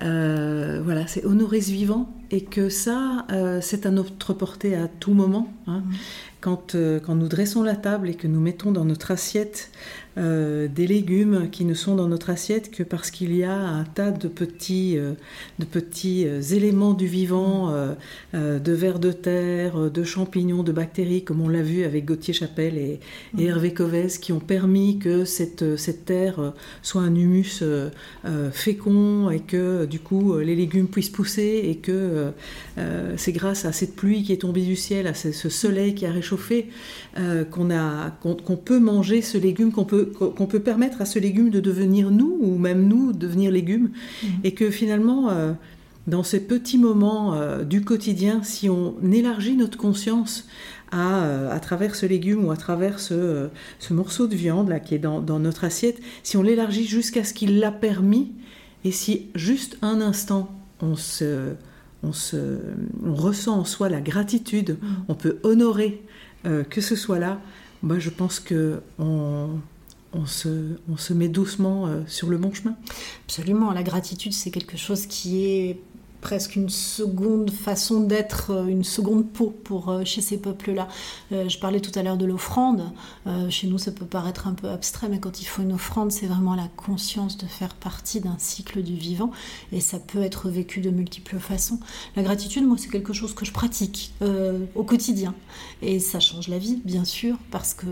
euh, 0.04 0.82
voilà, 0.84 1.06
c'est 1.08 1.26
honorer 1.26 1.62
ce 1.62 1.72
vivant 1.72 2.10
et 2.32 2.44
que 2.44 2.70
ça, 2.70 3.26
euh, 3.32 3.60
c'est 3.62 3.86
à 3.86 3.92
notre 3.92 4.34
portée 4.34 4.76
à 4.76 4.88
tout 4.88 5.14
moment. 5.14 5.54
Hein. 5.68 5.80
Mmh. 5.80 5.94
Quand, 6.40 6.76
euh, 6.76 7.00
quand, 7.00 7.16
nous 7.16 7.28
dressons 7.28 7.62
la 7.62 7.76
table 7.76 8.10
et 8.10 8.16
que 8.16 8.28
nous 8.28 8.40
mettons 8.40 8.72
dans 8.72 8.86
notre 8.86 9.12
assiette 9.12 9.70
euh, 10.18 10.68
des 10.68 10.88
légumes 10.88 11.48
qui 11.52 11.64
ne 11.64 11.74
sont 11.74 11.96
dans 11.96 12.10
notre 12.10 12.32
assiette 12.32 12.70
que 12.70 12.84
parce 12.84 13.12
qu'il 13.12 13.34
y 13.34 13.46
a 13.46 13.56
un 13.56 13.86
tas 13.86 14.12
de 14.12 14.28
petits, 14.28 14.98
euh, 14.98 15.14
de 15.60 15.64
petits 15.64 16.26
euh, 16.28 16.42
éléments 16.42 16.94
du 16.94 17.08
vivant, 17.08 17.42
de 18.34 18.72
vers 18.72 19.00
de 19.00 19.12
terre, 19.12 19.90
de 19.90 20.04
champignons, 20.04 20.64
de 20.64 20.72
bactéries, 20.72 21.24
comme 21.24 21.42
on 21.42 21.48
l'a 21.48 21.62
vu 21.62 21.84
avec 21.84 22.06
Gauthier 22.06 22.34
Chapelle 22.34 22.78
et, 22.78 23.00
Hervé 23.40 23.74
Covez, 23.74 24.08
qui 24.20 24.34
ont 24.34 24.40
permis 24.40 25.00
que 25.00 25.26
cette, 25.26 25.78
cette 25.78 26.06
terre 26.06 26.54
soit 26.82 27.02
un 27.02 27.16
humus 27.16 27.64
fécond 28.52 29.30
et 29.30 29.40
que 29.40 29.86
du 29.86 30.00
coup 30.00 30.38
les 30.38 30.56
légumes 30.56 30.88
puissent 30.88 31.10
pousser 31.10 31.62
et 31.66 31.78
que 31.78 32.32
c'est 33.18 33.32
grâce 33.32 33.66
à 33.66 33.72
cette 33.72 33.96
pluie 33.96 34.24
qui 34.24 34.34
est 34.34 34.42
tombée 34.42 34.66
du 34.66 34.76
ciel, 34.76 35.08
à 35.08 35.14
ce, 35.14 35.32
soleil 35.50 35.96
qui 35.96 36.06
a 36.06 36.12
réchauffé, 36.12 36.68
qu'on 37.52 37.72
a 37.72 38.12
qu'on 38.22 38.58
peut 38.58 38.80
manger 38.80 39.22
ce 39.22 39.38
légume 39.38 39.72
qu'on 39.72 39.86
peut 39.86 40.01
qu'on 40.06 40.46
peut 40.46 40.60
permettre 40.60 41.02
à 41.02 41.06
ce 41.06 41.20
légume 41.20 41.50
de 41.50 41.60
devenir 41.60 42.12
nous, 42.12 42.38
ou 42.42 42.58
même 42.58 42.88
nous 42.88 43.14
devenir 43.14 43.52
légumes, 43.52 43.92
mhm. 44.24 44.30
et 44.44 44.54
que 44.54 44.70
finalement, 44.70 45.30
euh, 45.30 45.54
dans 46.08 46.24
ces 46.24 46.40
petits 46.40 46.78
moments 46.78 47.36
euh, 47.36 47.64
du 47.64 47.84
quotidien, 47.84 48.44
si 48.44 48.70
on 48.70 48.96
élargit 49.12 49.56
notre 49.56 49.78
conscience 49.78 50.48
à, 50.92 51.24
euh, 51.24 51.52
à 51.52 51.60
travers 51.60 51.96
ce 51.96 52.06
légume 52.06 52.46
ou 52.46 52.52
à 52.52 52.58
travers 52.58 53.00
ce, 53.00 53.50
morceau 53.90 54.28
de 54.28 54.36
viande 54.36 54.70
là, 54.70 54.80
qui 54.80 54.96
est 54.96 55.00
dans, 55.00 55.22
notre 55.40 55.64
assiette, 55.64 56.00
si 56.24 56.38
on 56.38 56.44
l'élargit 56.44 56.86
jusqu'à 56.86 57.24
ce 57.24 57.34
qu'il 57.34 57.60
l'a 57.60 57.72
permis, 57.72 58.32
et 58.84 58.92
si 58.92 59.28
juste 59.36 59.78
un 59.82 60.02
instant 60.02 60.50
on 60.82 60.96
se, 60.96 61.54
on 62.02 62.14
se, 62.14 62.58
on 63.06 63.14
ressent 63.14 63.60
en 63.60 63.66
soi 63.66 63.90
la 63.90 64.02
gratitude, 64.02 64.78
mhm. 64.82 64.90
on 65.08 65.16
peut 65.16 65.38
honorer 65.44 66.02
que 66.72 66.82
ce 66.82 66.96
soit 66.96 67.20
là, 67.20 67.40
moi 67.84 68.00
je 68.00 68.10
pense 68.10 68.40
que 68.40 68.82
on, 68.98 69.50
on 70.14 70.26
se, 70.26 71.14
met 71.14 71.30
doucement 71.30 71.88
euh, 71.88 72.02
sur 72.08 72.30
le 72.30 72.38
bon 72.38 72.54
chemin? 72.54 72.76
Absolument, 73.26 73.72
la 73.72 73.84
gratitude 73.84 74.34
c'est 74.34 74.52
quelque 74.52 74.78
chose 74.78 75.06
qui 75.06 75.46
est 75.46 75.80
presque 76.22 76.56
une 76.56 76.70
seconde 76.70 77.52
façon 77.52 78.02
d'être, 78.02 78.52
euh, 78.52 78.68
une 78.68 78.84
seconde 78.84 79.30
peau 79.30 79.54
pour 79.64 79.90
euh, 79.90 80.06
chez 80.06 80.22
ces 80.22 80.38
peuples-là. 80.38 80.88
Euh, 81.32 81.50
je 81.50 81.60
parlais 81.60 81.82
tout 81.82 81.92
à 82.00 82.04
l'heure 82.04 82.18
de 82.18 82.26
l'offrande. 82.26 82.92
chez 83.50 83.68
nous, 83.68 83.78
ça 83.78 83.92
peut 83.92 84.06
paraître 84.06 84.48
un 84.48 84.54
peu 84.54 84.70
abstrait, 84.70 85.10
mais 85.10 85.20
quand 85.20 85.42
il 85.42 85.46
faut 85.46 85.64
une 85.64 85.74
offrande, 85.74 86.12
c'est 86.12 86.28
vraiment 86.28 86.56
la 86.56 86.68
conscience 86.76 87.38
de 87.38 87.46
faire 87.46 87.74
partie 87.74 88.22
d'un 88.22 88.36
cycle 88.38 88.84
du 88.84 88.96
vivant, 88.96 89.32
et 89.72 89.80
ça 89.80 90.00
peut 90.00 90.22
être 90.22 90.50
vécu 90.50 90.82
de 90.82 90.92
multiples 90.92 91.40
façons. 91.40 91.80
La 92.16 92.24
gratitude, 92.24 92.66
moi, 92.66 92.78
c'est 92.78 92.90
quelque 92.90 93.14
chose 93.14 93.34
que 93.34 93.46
je 93.46 93.52
pratique 93.52 94.14
au 94.76 94.84
quotidien, 94.84 95.34
et 95.82 96.00
ça 96.00 96.20
change 96.20 96.48
la 96.48 96.60
vie, 96.60 96.82
bien 96.86 97.06
sûr, 97.06 97.38
parce 97.50 97.74
que 97.74 97.88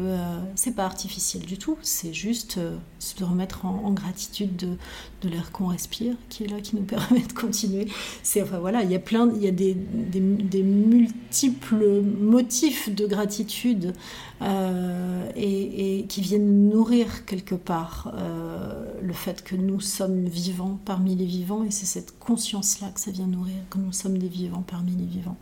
c'est 0.55 0.75
pas 0.75 0.86
artificiel 0.86 1.43
du 1.43 1.57
tout. 1.57 1.77
C'est 1.82 2.13
juste 2.13 2.59
se 2.99 3.23
remettre 3.23 3.65
en, 3.65 3.91
gratitude 3.91 4.55
de, 4.55 4.77
de 5.21 5.30
l'air 5.30 5.51
qu'on 5.51 5.67
respire, 5.67 6.15
qui 6.30 6.43
est 6.43 6.47
là, 6.47 6.61
qui 6.61 6.75
nous 6.75 6.84
permet 6.95 7.21
de 7.21 7.34
continuer 7.34 7.88
c'est 8.24 8.41
enfin 8.41 8.59
voilà, 8.59 8.84
il 8.84 8.91
y 8.91 8.95
a 8.95 8.99
plein, 8.99 9.32
il 9.36 9.43
y 9.43 9.47
a 9.47 9.51
des, 9.51 9.74
des, 9.74 10.63
multiples 10.63 12.01
motifs 12.01 12.93
de 12.93 13.05
gratitude 13.05 13.93
euh, 14.41 15.30
et, 15.36 16.05
qui 16.07 16.22
viennent 16.22 16.70
nourrir 16.70 17.26
quelque 17.26 17.55
part 17.55 18.13
euh, 18.15 18.86
le 19.01 19.13
fait 19.13 19.43
que 19.43 19.55
nous 19.55 19.80
sommes 19.80 20.26
vivants 20.26 20.80
parmi 20.86 21.15
les 21.15 21.26
vivants 21.26 21.63
et 21.63 21.72
c'est 21.72 21.86
cette 21.86 22.17
conscience-là 22.20 22.89
que 22.93 22.99
ça 22.99 23.11
vient 23.11 23.28
nourrir, 23.28 23.55
que 23.70 23.78
nous 23.78 23.93
sommes 23.93 24.17
des 24.17 24.28
vivants 24.28 24.63
parmi 24.65 24.91
les 24.91 25.05
vivants. 25.05 25.38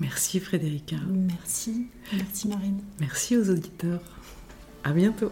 Merci 0.00 0.40
Frédérica. 0.40 0.96
Merci, 1.08 1.86
merci 2.14 2.48
Marine. 2.48 2.80
Merci 3.00 3.36
aux 3.36 3.50
auditeurs. 3.50 4.00
À 4.82 4.92
bientôt. 4.92 5.30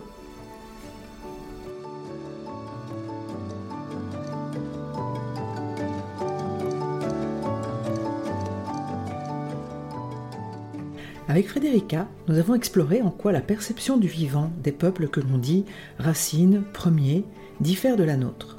Avec 11.29 11.47
Frédérica, 11.47 12.09
nous 12.26 12.39
avons 12.39 12.55
exploré 12.55 13.03
en 13.03 13.11
quoi 13.11 13.33
la 13.33 13.43
perception 13.43 13.99
du 13.99 14.09
vivant 14.09 14.51
des 14.62 14.72
peuples 14.72 15.09
que 15.09 15.20
l'on 15.20 15.37
dit 15.37 15.66
racines, 15.99 16.62
premiers, 16.72 17.22
diffère 17.61 17.97
de 17.97 18.03
la 18.03 18.16
nôtre. 18.16 18.57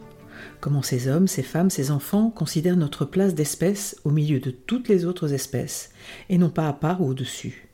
comment 0.60 0.84
ces 0.84 1.08
hommes, 1.08 1.28
ces 1.28 1.42
femmes, 1.42 1.72
ces 1.72 1.90
enfants 1.90 2.30
considèrent 2.30 2.78
notre 2.78 3.06
place 3.06 3.34
d'espèce 3.34 4.00
au 4.04 4.12
milieu 4.12 4.40
de 4.40 4.52
toutes 4.52 4.88
les 4.88 5.06
autres 5.06 5.34
espèces, 5.34 5.90
et 6.30 6.38
non 6.38 6.52
pas 6.52 6.68
à 6.68 6.74
part 6.74 7.02
ou 7.02 7.08
au-dessus. 7.08 7.70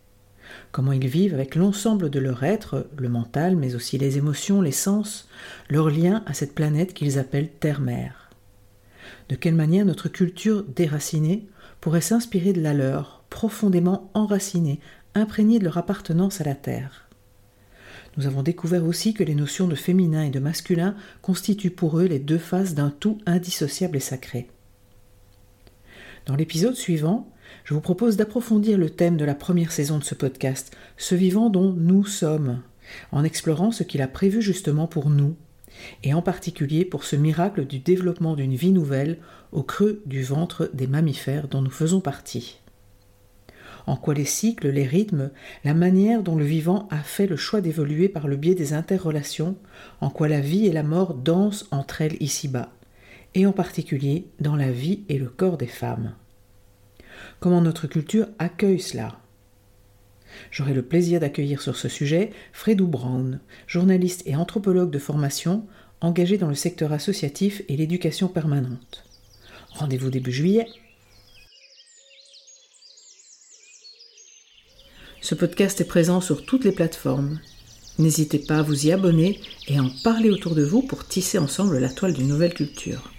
Comment 0.72 0.93
ils 0.93 1.08
vivent 1.08 1.34
avec 1.34 1.56
l'ensemble 1.56 2.10
de 2.10 2.20
leur 2.20 2.43
être, 2.43 2.88
le 2.98 3.10
mental, 3.10 3.58
mais 3.58 3.76
aussi 3.76 3.98
les 3.98 4.18
émotions, 4.18 4.62
les 4.62 4.72
sens, 4.72 5.28
leur 5.70 5.89
lien 5.89 6.24
à 6.26 6.34
cette 6.34 6.56
planète 6.56 6.93
qu'ils 6.93 7.20
appellent 7.20 7.52
Terre-Mère. 7.60 8.30
De 9.28 9.36
quelle 9.36 9.56
manière 9.56 9.86
notre 9.86 10.08
culture 10.08 10.64
déracinée 10.64 11.48
pourrait 11.82 12.00
s'inspirer 12.00 12.54
de 12.54 12.62
la 12.62 12.74
leur, 12.74 13.24
profondément 13.36 14.10
enracinée, 14.14 14.80
imprégnée 15.14 15.60
de 15.60 15.66
leur 15.66 15.78
appartenance 15.78 16.40
à 16.40 16.46
la 16.46 16.56
Terre. 16.56 17.10
Nous 18.16 18.28
avons 18.28 18.44
découvert 18.44 18.86
aussi 18.86 19.14
que 19.14 19.26
les 19.26 19.36
notions 19.36 19.68
de 19.68 19.76
féminin 19.76 20.24
et 20.24 20.30
de 20.30 20.40
masculin 20.40 20.96
constituent 21.22 21.70
pour 21.70 22.00
eux 22.00 22.06
les 22.06 22.20
deux 22.20 22.38
faces 22.38 22.76
d'un 22.76 22.92
tout 22.92 23.18
indissociable 23.26 23.98
et 23.98 24.00
sacré. 24.00 24.48
Dans 26.26 26.38
l'épisode 26.38 26.76
suivant, 26.76 27.30
je 27.66 27.74
vous 27.74 27.82
propose 27.82 28.16
d'approfondir 28.16 28.78
le 28.78 28.90
thème 28.90 29.18
de 29.18 29.26
la 29.26 29.36
première 29.36 29.74
saison 29.74 30.00
de 30.00 30.06
ce 30.06 30.16
podcast, 30.16 30.74
ce 30.96 31.14
vivant 31.14 31.50
dont 31.50 31.74
nous 31.74 32.06
sommes, 32.06 32.62
en 33.12 33.26
explorant 33.26 33.74
ce 33.74 33.84
qu'il 33.84 34.02
a 34.02 34.08
prévu 34.08 34.42
justement 34.42 34.88
pour 34.88 35.10
nous, 35.10 35.36
et 36.04 36.14
en 36.14 36.22
particulier 36.22 36.86
pour 36.86 37.04
ce 37.04 37.18
miracle 37.18 37.66
du 37.66 37.80
développement 37.80 38.38
d'une 38.38 38.56
vie 38.56 38.72
nouvelle 38.72 39.18
au 39.52 39.62
creux 39.62 40.02
du 40.06 40.24
ventre 40.24 40.72
des 40.74 40.88
mammifères 40.88 41.50
dont 41.50 41.62
nous 41.62 41.70
faisons 41.70 42.00
partie 42.00 42.62
en 43.88 43.96
quoi 43.96 44.14
les 44.14 44.26
cycles, 44.26 44.70
les 44.70 44.86
rythmes, 44.86 45.32
la 45.64 45.74
manière 45.74 46.24
dont 46.24 46.36
le 46.36 46.46
vivant 46.46 46.88
a 46.92 47.00
fait 47.00 47.28
le 47.28 47.36
choix 47.36 47.62
d'évoluer 47.62 48.10
par 48.10 48.28
le 48.28 48.36
biais 48.36 48.56
des 48.56 48.74
interrelations, 48.74 49.58
en 50.02 50.10
quoi 50.10 50.28
la 50.28 50.42
vie 50.42 50.66
et 50.66 50.72
la 50.72 50.84
mort 50.84 51.14
dansent 51.14 51.68
entre 51.72 52.02
elles 52.02 52.18
ici-bas, 52.20 52.72
et 53.34 53.46
en 53.46 53.52
particulier 53.52 54.28
dans 54.40 54.56
la 54.56 54.72
vie 54.72 55.04
et 55.10 55.18
le 55.18 55.30
corps 55.30 55.58
des 55.58 55.68
femmes. 55.68 56.16
Comment 57.40 57.62
notre 57.62 57.88
culture 57.88 58.28
accueille 58.40 58.80
cela? 58.80 59.20
J'aurai 60.52 60.74
le 60.74 60.82
plaisir 60.82 61.20
d'accueillir 61.20 61.62
sur 61.62 61.78
ce 61.78 61.88
sujet 61.88 62.32
Fredou 62.52 62.88
Brown, 62.88 63.40
journaliste 63.68 64.24
et 64.26 64.36
anthropologue 64.36 64.92
de 64.92 65.00
formation, 65.00 65.66
engagé 66.02 66.38
dans 66.38 66.50
le 66.50 66.56
secteur 66.56 66.92
associatif 66.92 67.62
et 67.70 67.78
l'éducation 67.78 68.28
permanente. 68.28 69.06
Rendez-vous 69.70 70.10
début 70.10 70.32
juillet. 70.32 70.68
Ce 75.26 75.34
podcast 75.34 75.82
est 75.82 75.86
présent 75.86 76.21
sur 76.21 76.45
toutes 76.45 76.65
les 76.65 76.71
plateformes. 76.71 77.39
N'hésitez 77.97 78.38
pas 78.38 78.59
à 78.59 78.61
vous 78.61 78.86
y 78.86 78.91
abonner 78.91 79.41
et 79.67 79.76
à 79.76 79.82
en 79.82 79.89
parler 80.03 80.30
autour 80.30 80.53
de 80.53 80.61
vous 80.61 80.84
pour 80.84 81.03
tisser 81.03 81.39
ensemble 81.39 81.80
la 81.80 81.89
toile 81.89 82.13
d'une 82.13 82.28
nouvelle 82.28 82.53
culture. 82.53 83.11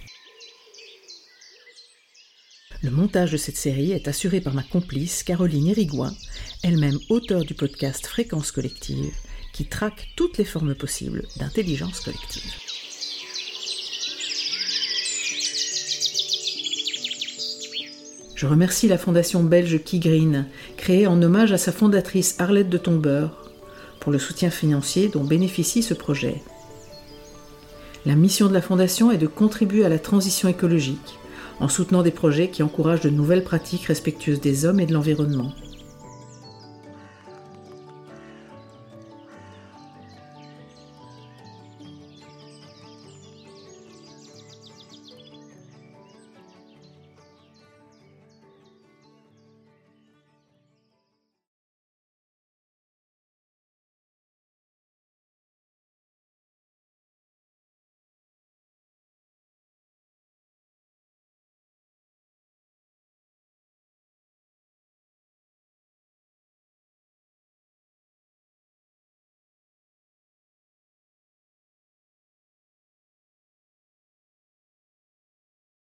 Le 2.81 2.91
montage 2.91 3.33
de 3.33 3.37
cette 3.37 3.57
série 3.57 3.91
est 3.91 4.07
assuré 4.07 4.39
par 4.39 4.53
ma 4.53 4.63
complice 4.63 5.21
Caroline 5.21 5.67
Érigoin, 5.67 6.13
elle-même 6.63 6.97
auteure 7.09 7.43
du 7.43 7.55
podcast 7.55 8.07
Fréquence 8.07 8.53
collective, 8.53 9.13
qui 9.51 9.65
traque 9.65 10.07
toutes 10.15 10.37
les 10.37 10.45
formes 10.45 10.75
possibles 10.75 11.27
d'intelligence 11.35 11.99
collective. 11.99 12.66
Je 18.37 18.45
remercie 18.45 18.87
la 18.87 18.99
fondation 18.99 19.43
belge 19.43 19.83
Key 19.83 19.97
Green, 19.97 20.45
créée 20.77 21.07
en 21.07 21.19
hommage 21.23 21.53
à 21.53 21.57
sa 21.57 21.71
fondatrice 21.71 22.35
Arlette 22.37 22.69
de 22.69 22.77
Tombeur, 22.77 23.49
pour 23.99 24.11
le 24.11 24.19
soutien 24.19 24.51
financier 24.51 25.07
dont 25.07 25.23
bénéficie 25.23 25.81
ce 25.81 25.95
projet. 25.95 26.43
La 28.05 28.13
mission 28.13 28.47
de 28.47 28.53
la 28.53 28.61
fondation 28.61 29.11
est 29.11 29.17
de 29.17 29.25
contribuer 29.25 29.85
à 29.85 29.89
la 29.89 29.97
transition 29.97 30.47
écologique 30.47 31.17
en 31.59 31.67
soutenant 31.67 32.03
des 32.03 32.11
projets 32.11 32.49
qui 32.49 32.61
encouragent 32.61 33.01
de 33.01 33.09
nouvelles 33.09 33.43
pratiques 33.43 33.85
respectueuses 33.85 34.39
des 34.39 34.65
hommes 34.65 34.79
et 34.79 34.85
de 34.85 34.93
l'environnement. 34.93 35.51